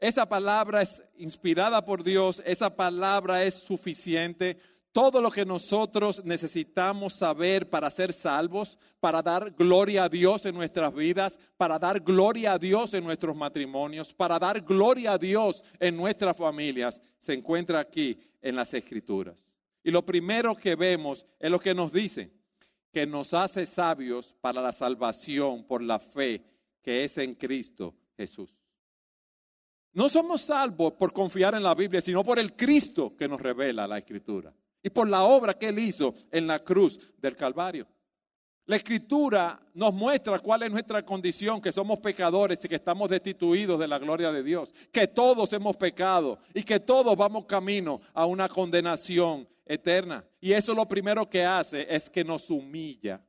Esa 0.00 0.28
palabra 0.28 0.82
es 0.82 1.02
inspirada 1.16 1.84
por 1.84 2.04
Dios, 2.04 2.40
esa 2.44 2.74
palabra 2.74 3.42
es 3.42 3.54
suficiente. 3.54 4.56
Todo 4.92 5.20
lo 5.20 5.30
que 5.30 5.44
nosotros 5.44 6.24
necesitamos 6.24 7.14
saber 7.14 7.68
para 7.68 7.90
ser 7.90 8.12
salvos, 8.12 8.78
para 9.00 9.22
dar 9.22 9.50
gloria 9.50 10.04
a 10.04 10.08
Dios 10.08 10.46
en 10.46 10.54
nuestras 10.54 10.94
vidas, 10.94 11.38
para 11.56 11.78
dar 11.78 12.00
gloria 12.00 12.52
a 12.52 12.58
Dios 12.58 12.94
en 12.94 13.04
nuestros 13.04 13.36
matrimonios, 13.36 14.14
para 14.14 14.38
dar 14.38 14.60
gloria 14.60 15.12
a 15.12 15.18
Dios 15.18 15.64
en 15.80 15.96
nuestras 15.96 16.36
familias, 16.36 17.00
se 17.18 17.34
encuentra 17.34 17.80
aquí 17.80 18.18
en 18.40 18.54
las 18.54 18.72
Escrituras. 18.74 19.44
Y 19.82 19.90
lo 19.90 20.04
primero 20.04 20.56
que 20.56 20.76
vemos 20.76 21.26
es 21.40 21.50
lo 21.50 21.58
que 21.58 21.74
nos 21.74 21.92
dice, 21.92 22.30
que 22.92 23.06
nos 23.06 23.34
hace 23.34 23.66
sabios 23.66 24.34
para 24.40 24.62
la 24.62 24.72
salvación 24.72 25.64
por 25.64 25.82
la 25.82 25.98
fe 25.98 26.42
que 26.82 27.04
es 27.04 27.18
en 27.18 27.34
Cristo 27.34 27.94
Jesús. 28.16 28.57
No 29.92 30.08
somos 30.08 30.42
salvos 30.42 30.92
por 30.92 31.12
confiar 31.12 31.54
en 31.54 31.62
la 31.62 31.74
Biblia, 31.74 32.00
sino 32.00 32.22
por 32.22 32.38
el 32.38 32.54
Cristo 32.54 33.16
que 33.16 33.28
nos 33.28 33.40
revela 33.40 33.86
la 33.86 33.98
Escritura 33.98 34.54
y 34.82 34.90
por 34.90 35.08
la 35.08 35.24
obra 35.24 35.54
que 35.54 35.68
Él 35.68 35.78
hizo 35.78 36.14
en 36.30 36.46
la 36.46 36.62
cruz 36.62 36.98
del 37.18 37.34
Calvario. 37.34 37.86
La 38.68 38.76
Escritura 38.76 39.58
nos 39.72 39.94
muestra 39.94 40.38
cuál 40.40 40.62
es 40.62 40.70
nuestra 40.70 41.02
condición, 41.02 41.62
que 41.62 41.72
somos 41.72 42.00
pecadores 42.00 42.62
y 42.62 42.68
que 42.68 42.74
estamos 42.74 43.08
destituidos 43.08 43.80
de 43.80 43.88
la 43.88 43.98
gloria 43.98 44.30
de 44.30 44.42
Dios, 44.42 44.74
que 44.92 45.08
todos 45.08 45.54
hemos 45.54 45.74
pecado 45.78 46.38
y 46.52 46.62
que 46.62 46.78
todos 46.78 47.16
vamos 47.16 47.46
camino 47.46 48.02
a 48.12 48.26
una 48.26 48.46
condenación 48.46 49.48
eterna. 49.64 50.22
Y 50.38 50.52
eso 50.52 50.74
lo 50.74 50.86
primero 50.86 51.30
que 51.30 51.46
hace 51.46 51.86
es 51.88 52.10
que 52.10 52.22
nos 52.22 52.50
humilla, 52.50 53.24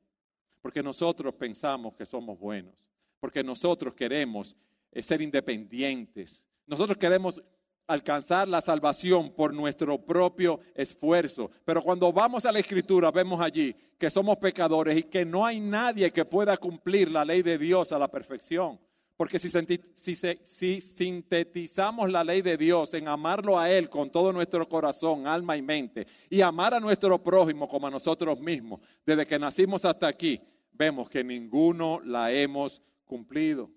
porque 0.61 0.83
nosotros 0.83 1.33
pensamos 1.35 1.95
que 1.95 2.05
somos 2.05 2.37
buenos, 2.37 2.85
porque 3.21 3.41
nosotros 3.41 3.93
queremos 3.93 4.57
eh, 4.91 5.01
ser 5.01 5.21
independientes, 5.21 6.43
nosotros 6.69 6.97
queremos 6.97 7.41
alcanzar 7.87 8.47
la 8.47 8.61
salvación 8.61 9.31
por 9.31 9.51
nuestro 9.51 9.97
propio 9.97 10.59
esfuerzo. 10.75 11.49
Pero 11.65 11.81
cuando 11.81 12.13
vamos 12.13 12.45
a 12.45 12.51
la 12.51 12.59
escritura 12.59 13.09
vemos 13.09 13.41
allí 13.41 13.75
que 13.97 14.11
somos 14.11 14.37
pecadores 14.37 14.95
y 14.95 15.03
que 15.03 15.25
no 15.25 15.43
hay 15.43 15.59
nadie 15.59 16.11
que 16.11 16.23
pueda 16.23 16.55
cumplir 16.55 17.09
la 17.09 17.25
ley 17.25 17.41
de 17.41 17.57
Dios 17.57 17.91
a 17.91 17.97
la 17.97 18.07
perfección. 18.07 18.79
Porque 19.17 19.39
si, 19.39 19.49
si, 19.95 20.81
sintetizamos 20.81 22.11
la 22.11 22.23
ley 22.23 22.43
de 22.43 22.55
Dios 22.55 22.93
en 22.93 23.07
amarlo 23.07 23.59
a 23.59 23.69
Él 23.69 23.89
con 23.89 24.11
todo 24.11 24.31
nuestro 24.31 24.69
corazón, 24.69 25.25
alma 25.25 25.57
y 25.57 25.61
mente, 25.63 26.05
y 26.29 26.41
amar 26.41 26.75
a 26.75 26.79
nuestro 26.79 27.21
prójimo 27.21 27.67
como 27.67 27.87
a 27.87 27.91
nosotros 27.91 28.39
mismos, 28.39 28.79
desde 29.03 29.25
que 29.25 29.39
nacimos 29.39 29.83
hasta 29.83 30.07
aquí, 30.07 30.39
vemos 30.71 31.09
que 31.09 31.23
ninguno 31.23 31.99
la 32.05 32.31
hemos 32.31 32.81
cumplido. 33.03 33.71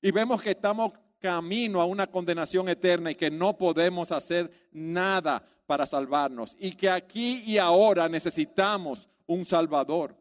Y 0.00 0.10
vemos 0.10 0.42
que 0.42 0.50
estamos 0.50 0.92
camino 1.22 1.80
a 1.80 1.86
una 1.86 2.08
condenación 2.08 2.68
eterna 2.68 3.12
y 3.12 3.14
que 3.14 3.30
no 3.30 3.56
podemos 3.56 4.10
hacer 4.10 4.50
nada 4.72 5.48
para 5.66 5.86
salvarnos. 5.86 6.56
Y 6.58 6.72
que 6.72 6.90
aquí 6.90 7.44
y 7.46 7.58
ahora 7.58 8.08
necesitamos 8.08 9.08
un 9.26 9.44
Salvador. 9.44 10.16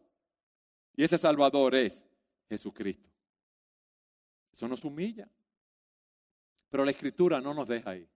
Y 0.96 1.04
ese 1.04 1.18
Salvador 1.18 1.74
es 1.74 2.04
Jesucristo. 2.48 3.10
Eso 4.54 4.68
nos 4.68 4.84
humilla. 4.84 5.28
Pero 6.70 6.86
la 6.86 6.92
Escritura 6.92 7.42
no 7.42 7.54
nos 7.54 7.68
deja 7.68 7.90
ahí. 7.90 8.08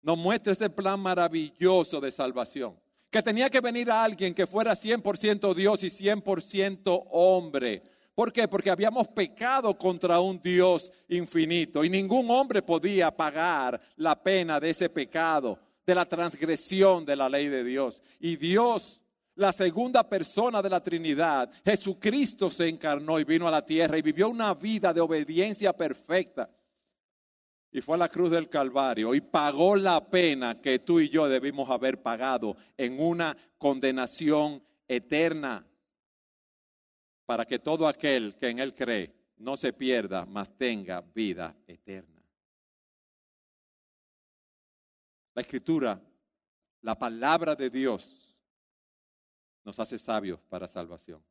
Nos 0.00 0.16
muestra 0.16 0.52
ese 0.52 0.70
plan 0.70 0.98
maravilloso 0.98 2.00
de 2.00 2.10
salvación. 2.10 2.80
Que 3.10 3.22
tenía 3.22 3.50
que 3.50 3.60
venir 3.60 3.90
a 3.90 4.02
alguien 4.02 4.34
que 4.34 4.46
fuera 4.46 4.72
100% 4.72 5.54
Dios 5.54 5.84
y 5.84 5.88
100% 5.88 7.08
hombre 7.10 7.82
¿Por 8.14 8.30
qué? 8.32 8.46
Porque 8.46 8.70
habíamos 8.70 9.08
pecado 9.08 9.76
contra 9.76 10.20
un 10.20 10.38
Dios 10.40 10.92
infinito 11.08 11.82
y 11.82 11.88
ningún 11.88 12.30
hombre 12.30 12.60
podía 12.60 13.10
pagar 13.10 13.80
la 13.96 14.22
pena 14.22 14.60
de 14.60 14.70
ese 14.70 14.90
pecado, 14.90 15.58
de 15.86 15.94
la 15.94 16.04
transgresión 16.04 17.06
de 17.06 17.16
la 17.16 17.28
ley 17.28 17.48
de 17.48 17.64
Dios. 17.64 18.02
Y 18.20 18.36
Dios, 18.36 19.00
la 19.34 19.50
segunda 19.52 20.06
persona 20.06 20.60
de 20.60 20.68
la 20.68 20.82
Trinidad, 20.82 21.50
Jesucristo 21.64 22.50
se 22.50 22.68
encarnó 22.68 23.18
y 23.18 23.24
vino 23.24 23.48
a 23.48 23.50
la 23.50 23.64
tierra 23.64 23.96
y 23.96 24.02
vivió 24.02 24.28
una 24.28 24.52
vida 24.52 24.92
de 24.92 25.00
obediencia 25.00 25.72
perfecta. 25.72 26.50
Y 27.74 27.80
fue 27.80 27.94
a 27.94 27.98
la 27.98 28.10
cruz 28.10 28.30
del 28.30 28.50
Calvario 28.50 29.14
y 29.14 29.22
pagó 29.22 29.74
la 29.74 30.06
pena 30.10 30.60
que 30.60 30.80
tú 30.80 31.00
y 31.00 31.08
yo 31.08 31.26
debimos 31.30 31.70
haber 31.70 32.02
pagado 32.02 32.58
en 32.76 33.00
una 33.00 33.34
condenación 33.56 34.62
eterna 34.86 35.66
para 37.32 37.46
que 37.46 37.58
todo 37.58 37.88
aquel 37.88 38.36
que 38.36 38.50
en 38.50 38.58
Él 38.58 38.74
cree 38.74 39.10
no 39.38 39.56
se 39.56 39.72
pierda, 39.72 40.26
mas 40.26 40.54
tenga 40.54 41.00
vida 41.00 41.56
eterna. 41.66 42.22
La 45.32 45.40
escritura, 45.40 45.98
la 46.82 46.98
palabra 46.98 47.56
de 47.56 47.70
Dios, 47.70 48.36
nos 49.64 49.78
hace 49.78 49.98
sabios 49.98 50.40
para 50.42 50.68
salvación. 50.68 51.24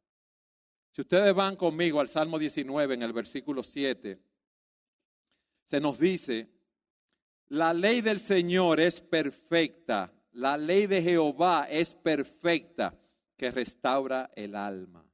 Si 0.89 1.01
ustedes 1.01 1.35
van 1.35 1.55
conmigo 1.55 1.99
al 1.99 2.09
Salmo 2.09 2.39
19 2.39 2.95
en 2.95 3.03
el 3.03 3.13
versículo 3.13 3.61
7, 3.61 4.19
se 5.65 5.79
nos 5.79 5.99
dice, 5.99 6.49
la 7.49 7.75
ley 7.75 8.01
del 8.01 8.19
Señor 8.19 8.79
es 8.79 9.01
perfecta, 9.01 10.11
la 10.31 10.57
ley 10.57 10.87
de 10.87 11.03
Jehová 11.03 11.67
es 11.69 11.93
perfecta, 11.93 12.99
que 13.37 13.51
restaura 13.51 14.31
el 14.35 14.55
alma. 14.55 15.05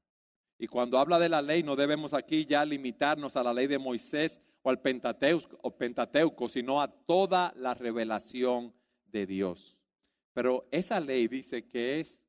Y 0.60 0.68
cuando 0.68 0.98
habla 0.98 1.20
de 1.20 1.30
la 1.30 1.42
ley, 1.42 1.64
no 1.64 1.76
debemos 1.76 2.14
aquí 2.14 2.46
ya 2.46 2.66
limitarnos 2.66 3.36
a 3.36 3.44
la 3.44 3.54
ley 3.54 3.68
de 3.68 3.78
Moisés 3.78 4.40
o 4.64 4.70
al 4.70 4.82
Pentateuco, 4.82 5.58
o 5.62 5.78
Pentateuco, 5.78 6.50
sino 6.50 6.82
a 6.82 6.88
toda 6.88 7.54
la 7.56 7.74
revelación 7.74 8.74
de 9.06 9.26
Dios. 9.26 9.78
Pero 10.34 10.68
esa 10.72 11.00
ley 11.00 11.28
dice 11.28 11.68
que 11.68 12.00
es 12.00 12.20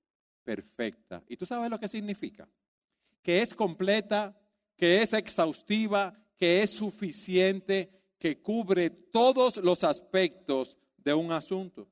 perfecta. 0.44 1.23
¿Y 1.28 1.37
tú 1.37 1.47
sabes 1.47 1.70
lo 1.70 1.78
que 1.78 1.88
significa? 1.88 2.49
Que 3.23 3.42
es 3.42 3.54
completa, 3.54 4.38
que 4.76 5.02
es 5.02 5.12
exhaustiva, 5.12 6.14
que 6.37 6.62
es 6.62 6.70
suficiente, 6.70 7.90
que 8.18 8.40
cubre 8.40 8.90
todos 8.90 9.58
los 9.58 9.85
aspectos 9.85 10.76
de 10.97 11.14
un 11.14 11.32
asunto, 11.32 11.88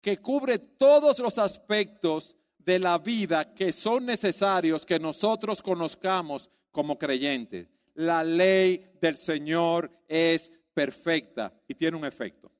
que 0.00 0.18
cubre 0.18 0.58
todos 0.58 1.18
los 1.18 1.38
aspectos 1.38 2.34
de 2.68 2.78
la 2.78 2.98
vida 2.98 3.54
que 3.54 3.72
son 3.72 4.04
necesarios 4.04 4.84
que 4.84 4.98
nosotros 4.98 5.62
conozcamos 5.62 6.50
como 6.70 6.98
creyentes. 6.98 7.68
La 7.94 8.22
ley 8.22 8.84
del 9.00 9.16
Señor 9.16 9.90
es 10.06 10.52
perfecta 10.74 11.52
y 11.66 11.74
tiene 11.74 11.96
un 11.96 12.04
efecto 12.04 12.52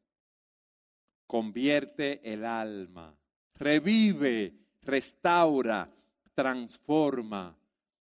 convierte 1.28 2.20
el 2.24 2.42
alma, 2.42 3.14
revive, 3.54 4.54
restaura, 4.80 5.94
transforma. 6.34 7.54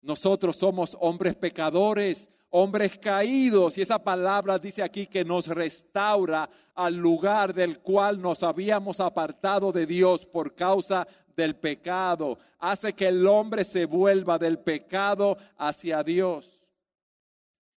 Nosotros 0.01 0.57
somos 0.57 0.98
hombres 1.00 1.33
pecadores, 1.36 2.27
hombres 2.55 3.00
caídos, 3.00 3.79
y 3.79 3.81
esa 3.81 3.98
palabra 3.98 4.60
dice 4.60 4.83
aquí 4.83 5.07
que 5.07 5.25
nos 5.25 5.48
restaura 5.48 6.48
al 6.75 6.95
lugar 6.95 7.51
del 7.51 7.79
cual 7.79 8.22
nos 8.22 8.43
habíamos 8.43 9.00
apartado 9.00 9.72
de 9.72 9.88
Dios 9.88 10.24
por 10.27 10.53
causa 10.53 11.07
del 11.36 11.55
pecado, 11.55 12.38
hace 12.60 12.93
que 12.93 13.07
el 13.07 13.25
hombre 13.25 13.63
se 13.63 13.86
vuelva 13.86 14.38
del 14.38 14.60
pecado 14.60 15.36
hacia 15.57 16.03
Dios. 16.03 16.63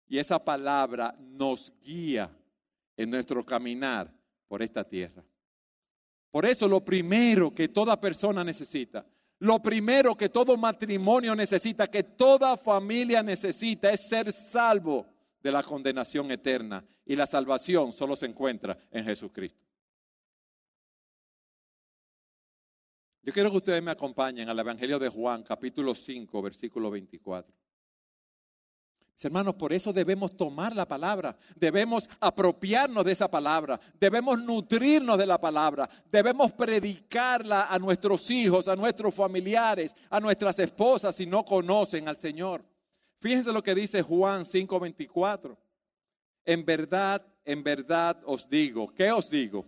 Y 0.08 0.18
esa 0.18 0.44
palabra 0.44 1.14
nos 1.20 1.72
guía 1.84 2.28
en 2.96 3.10
nuestro 3.10 3.46
caminar 3.46 4.12
por 4.48 4.60
esta 4.60 4.82
tierra. 4.82 5.22
Por 6.32 6.46
eso 6.46 6.66
lo 6.66 6.84
primero 6.84 7.54
que 7.54 7.68
toda 7.68 8.00
persona 8.00 8.42
necesita, 8.42 9.06
lo 9.40 9.60
primero 9.60 10.16
que 10.16 10.28
todo 10.28 10.56
matrimonio 10.56 11.34
necesita, 11.34 11.86
que 11.86 12.02
toda 12.02 12.56
familia 12.56 13.22
necesita, 13.22 13.90
es 13.90 14.08
ser 14.08 14.32
salvo 14.32 15.06
de 15.42 15.52
la 15.52 15.62
condenación 15.62 16.30
eterna. 16.30 16.84
Y 17.06 17.16
la 17.16 17.26
salvación 17.26 17.92
solo 17.92 18.16
se 18.16 18.26
encuentra 18.26 18.78
en 18.90 19.04
Jesucristo. 19.04 19.60
Yo 23.22 23.32
quiero 23.32 23.50
que 23.50 23.56
ustedes 23.56 23.82
me 23.82 23.90
acompañen 23.90 24.48
al 24.48 24.58
Evangelio 24.58 24.98
de 24.98 25.08
Juan, 25.08 25.42
capítulo 25.42 25.94
5, 25.94 26.42
versículo 26.42 26.90
24. 26.90 27.63
Hermanos, 29.22 29.54
por 29.54 29.72
eso 29.72 29.92
debemos 29.92 30.36
tomar 30.36 30.74
la 30.74 30.86
palabra, 30.86 31.36
debemos 31.54 32.08
apropiarnos 32.20 33.04
de 33.04 33.12
esa 33.12 33.30
palabra, 33.30 33.80
debemos 33.98 34.42
nutrirnos 34.42 35.16
de 35.16 35.26
la 35.26 35.40
palabra, 35.40 35.88
debemos 36.10 36.52
predicarla 36.52 37.66
a 37.66 37.78
nuestros 37.78 38.30
hijos, 38.30 38.68
a 38.68 38.76
nuestros 38.76 39.14
familiares, 39.14 39.94
a 40.10 40.20
nuestras 40.20 40.58
esposas 40.58 41.16
si 41.16 41.26
no 41.26 41.44
conocen 41.44 42.08
al 42.08 42.18
Señor. 42.18 42.64
Fíjense 43.20 43.52
lo 43.52 43.62
que 43.62 43.74
dice 43.74 44.02
Juan 44.02 44.44
5:24. 44.44 45.56
En 46.44 46.64
verdad, 46.64 47.24
en 47.44 47.62
verdad 47.62 48.20
os 48.26 48.46
digo, 48.48 48.92
¿qué 48.94 49.10
os 49.12 49.30
digo? 49.30 49.64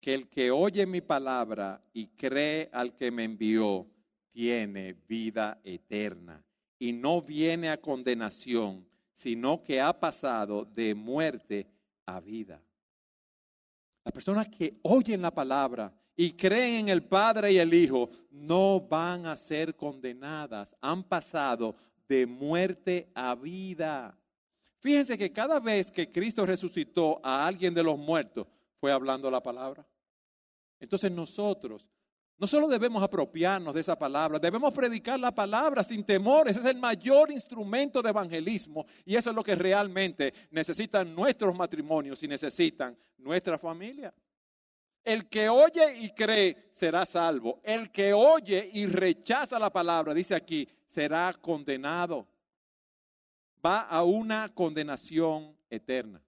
Que 0.00 0.14
el 0.14 0.28
que 0.28 0.52
oye 0.52 0.86
mi 0.86 1.00
palabra 1.00 1.82
y 1.92 2.08
cree 2.08 2.68
al 2.72 2.94
que 2.94 3.10
me 3.10 3.24
envió, 3.24 3.88
tiene 4.30 4.92
vida 5.08 5.58
eterna 5.64 6.45
y 6.78 6.92
no 6.92 7.22
viene 7.22 7.70
a 7.70 7.80
condenación, 7.80 8.86
sino 9.14 9.62
que 9.62 9.80
ha 9.80 9.98
pasado 9.98 10.64
de 10.64 10.94
muerte 10.94 11.66
a 12.04 12.20
vida. 12.20 12.62
Las 14.04 14.12
personas 14.12 14.48
que 14.48 14.78
oyen 14.82 15.22
la 15.22 15.34
palabra 15.34 15.92
y 16.14 16.32
creen 16.32 16.80
en 16.80 16.88
el 16.90 17.02
Padre 17.02 17.52
y 17.52 17.58
el 17.58 17.74
Hijo 17.74 18.10
no 18.30 18.80
van 18.80 19.26
a 19.26 19.36
ser 19.36 19.74
condenadas, 19.74 20.76
han 20.80 21.02
pasado 21.02 21.76
de 22.08 22.26
muerte 22.26 23.10
a 23.14 23.34
vida. 23.34 24.16
Fíjense 24.78 25.18
que 25.18 25.32
cada 25.32 25.58
vez 25.58 25.90
que 25.90 26.12
Cristo 26.12 26.46
resucitó 26.46 27.20
a 27.22 27.46
alguien 27.46 27.74
de 27.74 27.82
los 27.82 27.98
muertos, 27.98 28.46
fue 28.78 28.92
hablando 28.92 29.30
la 29.30 29.42
palabra. 29.42 29.86
Entonces 30.78 31.10
nosotros 31.10 31.86
no 32.38 32.46
solo 32.46 32.68
debemos 32.68 33.02
apropiarnos 33.02 33.74
de 33.74 33.80
esa 33.80 33.98
palabra, 33.98 34.38
debemos 34.38 34.72
predicar 34.74 35.18
la 35.18 35.34
palabra 35.34 35.82
sin 35.82 36.04
temor. 36.04 36.48
Ese 36.48 36.60
es 36.60 36.66
el 36.66 36.76
mayor 36.76 37.30
instrumento 37.30 38.02
de 38.02 38.10
evangelismo 38.10 38.84
y 39.06 39.16
eso 39.16 39.30
es 39.30 39.36
lo 39.36 39.42
que 39.42 39.54
realmente 39.54 40.34
necesitan 40.50 41.14
nuestros 41.14 41.56
matrimonios 41.56 42.22
y 42.22 42.28
necesitan 42.28 42.96
nuestra 43.16 43.58
familia. 43.58 44.12
El 45.02 45.28
que 45.28 45.48
oye 45.48 45.98
y 46.00 46.10
cree 46.10 46.68
será 46.72 47.06
salvo. 47.06 47.60
El 47.62 47.90
que 47.90 48.12
oye 48.12 48.68
y 48.70 48.86
rechaza 48.86 49.58
la 49.58 49.72
palabra, 49.72 50.12
dice 50.12 50.34
aquí, 50.34 50.68
será 50.84 51.32
condenado. 51.40 52.26
Va 53.64 53.82
a 53.82 54.02
una 54.02 54.52
condenación 54.52 55.56
eterna. 55.70 56.20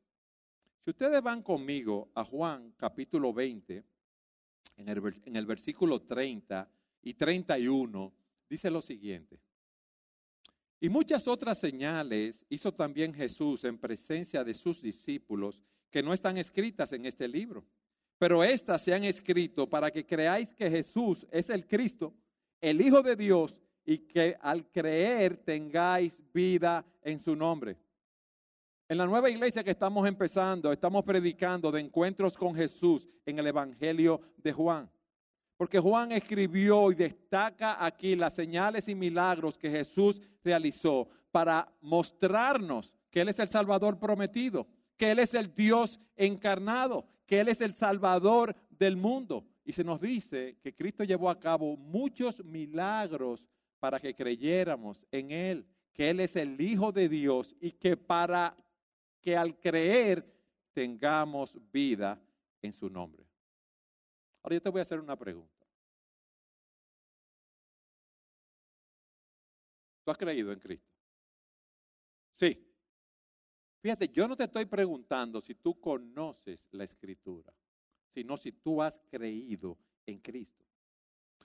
Si 0.84 0.90
ustedes 0.90 1.20
van 1.20 1.42
conmigo 1.42 2.08
a 2.14 2.24
Juan 2.24 2.72
capítulo 2.78 3.32
20, 3.34 3.84
en 4.78 5.36
el, 5.36 5.46
versículo 5.46 6.02
30 6.02 6.70
y 7.02 7.14
31, 7.14 8.12
dice 8.48 8.70
lo 8.70 8.80
siguiente. 8.80 9.38
Y 10.80 10.88
muchas 10.88 11.26
otras 11.26 11.58
señales 11.58 12.44
hizo 12.48 12.72
también 12.72 13.12
Jesús 13.12 13.64
en 13.64 13.76
presencia 13.76 14.44
de 14.44 14.54
sus 14.54 14.80
discípulos 14.80 15.60
que 15.90 16.02
no 16.02 16.12
están 16.12 16.38
escritas 16.38 16.92
en 16.92 17.06
este 17.06 17.26
libro. 17.26 17.64
Pero 18.18 18.44
estas 18.44 18.82
se 18.82 18.94
han 18.94 19.04
escrito 19.04 19.68
para 19.68 19.90
que 19.90 20.06
creáis 20.06 20.48
que 20.54 20.70
Jesús 20.70 21.26
es 21.30 21.50
el 21.50 21.66
Cristo, 21.66 22.14
el 22.60 22.80
Hijo 22.80 23.02
de 23.02 23.16
Dios, 23.16 23.60
y 23.84 23.98
que 23.98 24.36
al 24.40 24.70
creer 24.70 25.38
tengáis 25.38 26.22
vida 26.32 26.84
en 27.02 27.18
su 27.18 27.34
nombre. 27.34 27.76
En 28.90 28.96
la 28.96 29.04
nueva 29.04 29.28
iglesia 29.28 29.62
que 29.62 29.72
estamos 29.72 30.08
empezando, 30.08 30.72
estamos 30.72 31.04
predicando 31.04 31.70
de 31.70 31.78
encuentros 31.78 32.38
con 32.38 32.54
Jesús 32.54 33.06
en 33.26 33.38
el 33.38 33.46
Evangelio 33.46 34.18
de 34.38 34.50
Juan. 34.50 34.90
Porque 35.58 35.78
Juan 35.78 36.10
escribió 36.10 36.90
y 36.90 36.94
destaca 36.94 37.84
aquí 37.84 38.16
las 38.16 38.32
señales 38.32 38.88
y 38.88 38.94
milagros 38.94 39.58
que 39.58 39.70
Jesús 39.70 40.18
realizó 40.42 41.06
para 41.30 41.70
mostrarnos 41.82 42.94
que 43.10 43.20
Él 43.20 43.28
es 43.28 43.38
el 43.40 43.50
Salvador 43.50 43.98
prometido, 43.98 44.66
que 44.96 45.10
Él 45.10 45.18
es 45.18 45.34
el 45.34 45.54
Dios 45.54 46.00
encarnado, 46.16 47.04
que 47.26 47.40
Él 47.40 47.48
es 47.48 47.60
el 47.60 47.74
Salvador 47.74 48.56
del 48.70 48.96
mundo. 48.96 49.44
Y 49.66 49.72
se 49.74 49.84
nos 49.84 50.00
dice 50.00 50.56
que 50.62 50.74
Cristo 50.74 51.04
llevó 51.04 51.28
a 51.28 51.38
cabo 51.38 51.76
muchos 51.76 52.42
milagros 52.42 53.46
para 53.80 54.00
que 54.00 54.14
creyéramos 54.14 55.04
en 55.10 55.30
Él, 55.30 55.66
que 55.92 56.08
Él 56.08 56.20
es 56.20 56.36
el 56.36 56.58
Hijo 56.58 56.90
de 56.90 57.10
Dios 57.10 57.54
y 57.60 57.72
que 57.72 57.94
para 57.94 58.56
que 59.28 59.36
al 59.36 59.60
creer 59.60 60.24
tengamos 60.72 61.58
vida 61.70 62.18
en 62.62 62.72
su 62.72 62.88
nombre. 62.88 63.26
Ahora 64.42 64.56
yo 64.56 64.62
te 64.62 64.70
voy 64.70 64.78
a 64.78 64.82
hacer 64.82 64.98
una 64.98 65.18
pregunta. 65.18 65.66
¿Tú 70.02 70.10
has 70.10 70.16
creído 70.16 70.50
en 70.50 70.58
Cristo? 70.58 70.90
Sí. 72.30 72.58
Fíjate, 73.82 74.08
yo 74.08 74.26
no 74.26 74.34
te 74.34 74.44
estoy 74.44 74.64
preguntando 74.64 75.42
si 75.42 75.54
tú 75.54 75.78
conoces 75.78 76.66
la 76.70 76.84
escritura, 76.84 77.52
sino 78.14 78.38
si 78.38 78.50
tú 78.50 78.80
has 78.80 78.98
creído 79.10 79.76
en 80.06 80.20
Cristo. 80.20 80.64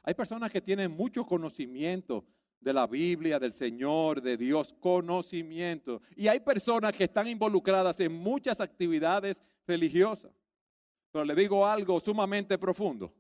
Hay 0.03 0.13
personas 0.13 0.53
que 0.53 0.61
tienen 0.61 0.89
mucho 0.89 1.25
conocimiento 1.25 2.25
de 2.63 2.73
la 2.73 2.87
Biblia, 2.87 3.37
del 3.39 3.53
Señor, 3.53 4.21
de 4.21 4.37
Dios, 4.37 4.73
conocimiento. 4.79 6.01
Y 6.15 6.27
hay 6.27 6.39
personas 6.39 6.93
que 6.93 7.03
están 7.03 7.27
involucradas 7.27 7.99
en 7.99 8.13
muchas 8.13 8.61
actividades 8.61 9.41
religiosas. 9.67 10.31
Pero 11.11 11.25
le 11.25 11.35
digo 11.35 11.67
algo 11.67 11.99
sumamente 11.99 12.57
profundo. 12.57 13.13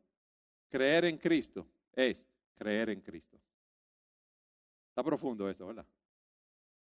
Creer 0.69 1.05
en 1.05 1.17
Cristo 1.17 1.67
es 1.93 2.25
creer 2.55 2.89
en 2.89 3.01
Cristo. 3.01 3.37
Está 4.89 5.03
profundo 5.03 5.49
eso, 5.49 5.67
¿verdad? 5.67 5.85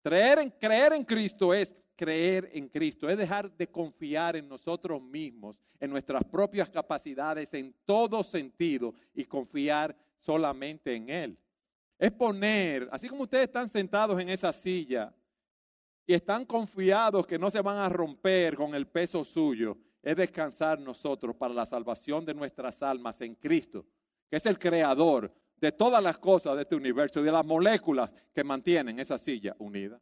Creer 0.03 0.39
en, 0.41 0.51
creer 0.51 0.93
en 0.93 1.05
Cristo 1.05 1.55
es 1.55 1.75
creer 1.97 2.51
en 2.55 2.69
Cristo, 2.69 3.11
es 3.11 3.19
dejar 3.19 3.55
de 3.55 3.67
confiar 3.67 4.35
en 4.35 4.49
nosotros 4.49 5.03
mismos, 5.03 5.59
en 5.79 5.91
nuestras 5.91 6.25
propias 6.25 6.71
capacidades, 6.71 7.53
en 7.53 7.75
todo 7.85 8.23
sentido, 8.25 8.95
y 9.13 9.25
confiar 9.25 9.95
solamente 10.19 10.95
en 10.95 11.11
Él 11.11 11.39
es 12.01 12.11
poner, 12.13 12.89
así 12.91 13.11
como 13.11 13.25
ustedes 13.25 13.45
están 13.45 13.69
sentados 13.69 14.19
en 14.19 14.31
esa 14.31 14.55
silla 14.55 15.15
y 16.07 16.15
están 16.15 16.47
confiados 16.47 17.27
que 17.27 17.39
no 17.39 17.51
se 17.51 17.61
van 17.61 17.77
a 17.77 17.91
romper 17.91 18.57
con 18.57 18.75
el 18.75 18.87
peso 18.87 19.23
suyo, 19.23 19.77
es 20.03 20.17
descansar 20.17 20.81
nosotros 20.81 21.37
para 21.37 21.53
la 21.53 21.67
salvación 21.67 22.25
de 22.25 22.33
nuestras 22.33 22.83
almas 22.83 23.21
en 23.21 23.35
Cristo, 23.35 23.85
que 24.31 24.39
es 24.39 24.47
el 24.47 24.59
creador 24.59 25.31
de 25.57 25.73
todas 25.73 26.03
las 26.03 26.17
cosas 26.17 26.57
de 26.57 26.63
este 26.63 26.75
universo, 26.75 27.23
de 27.23 27.31
las 27.31 27.45
moléculas 27.45 28.11
que 28.33 28.45
mantienen 28.45 28.99
esa 28.99 29.19
silla 29.19 29.55
unida. 29.59 30.01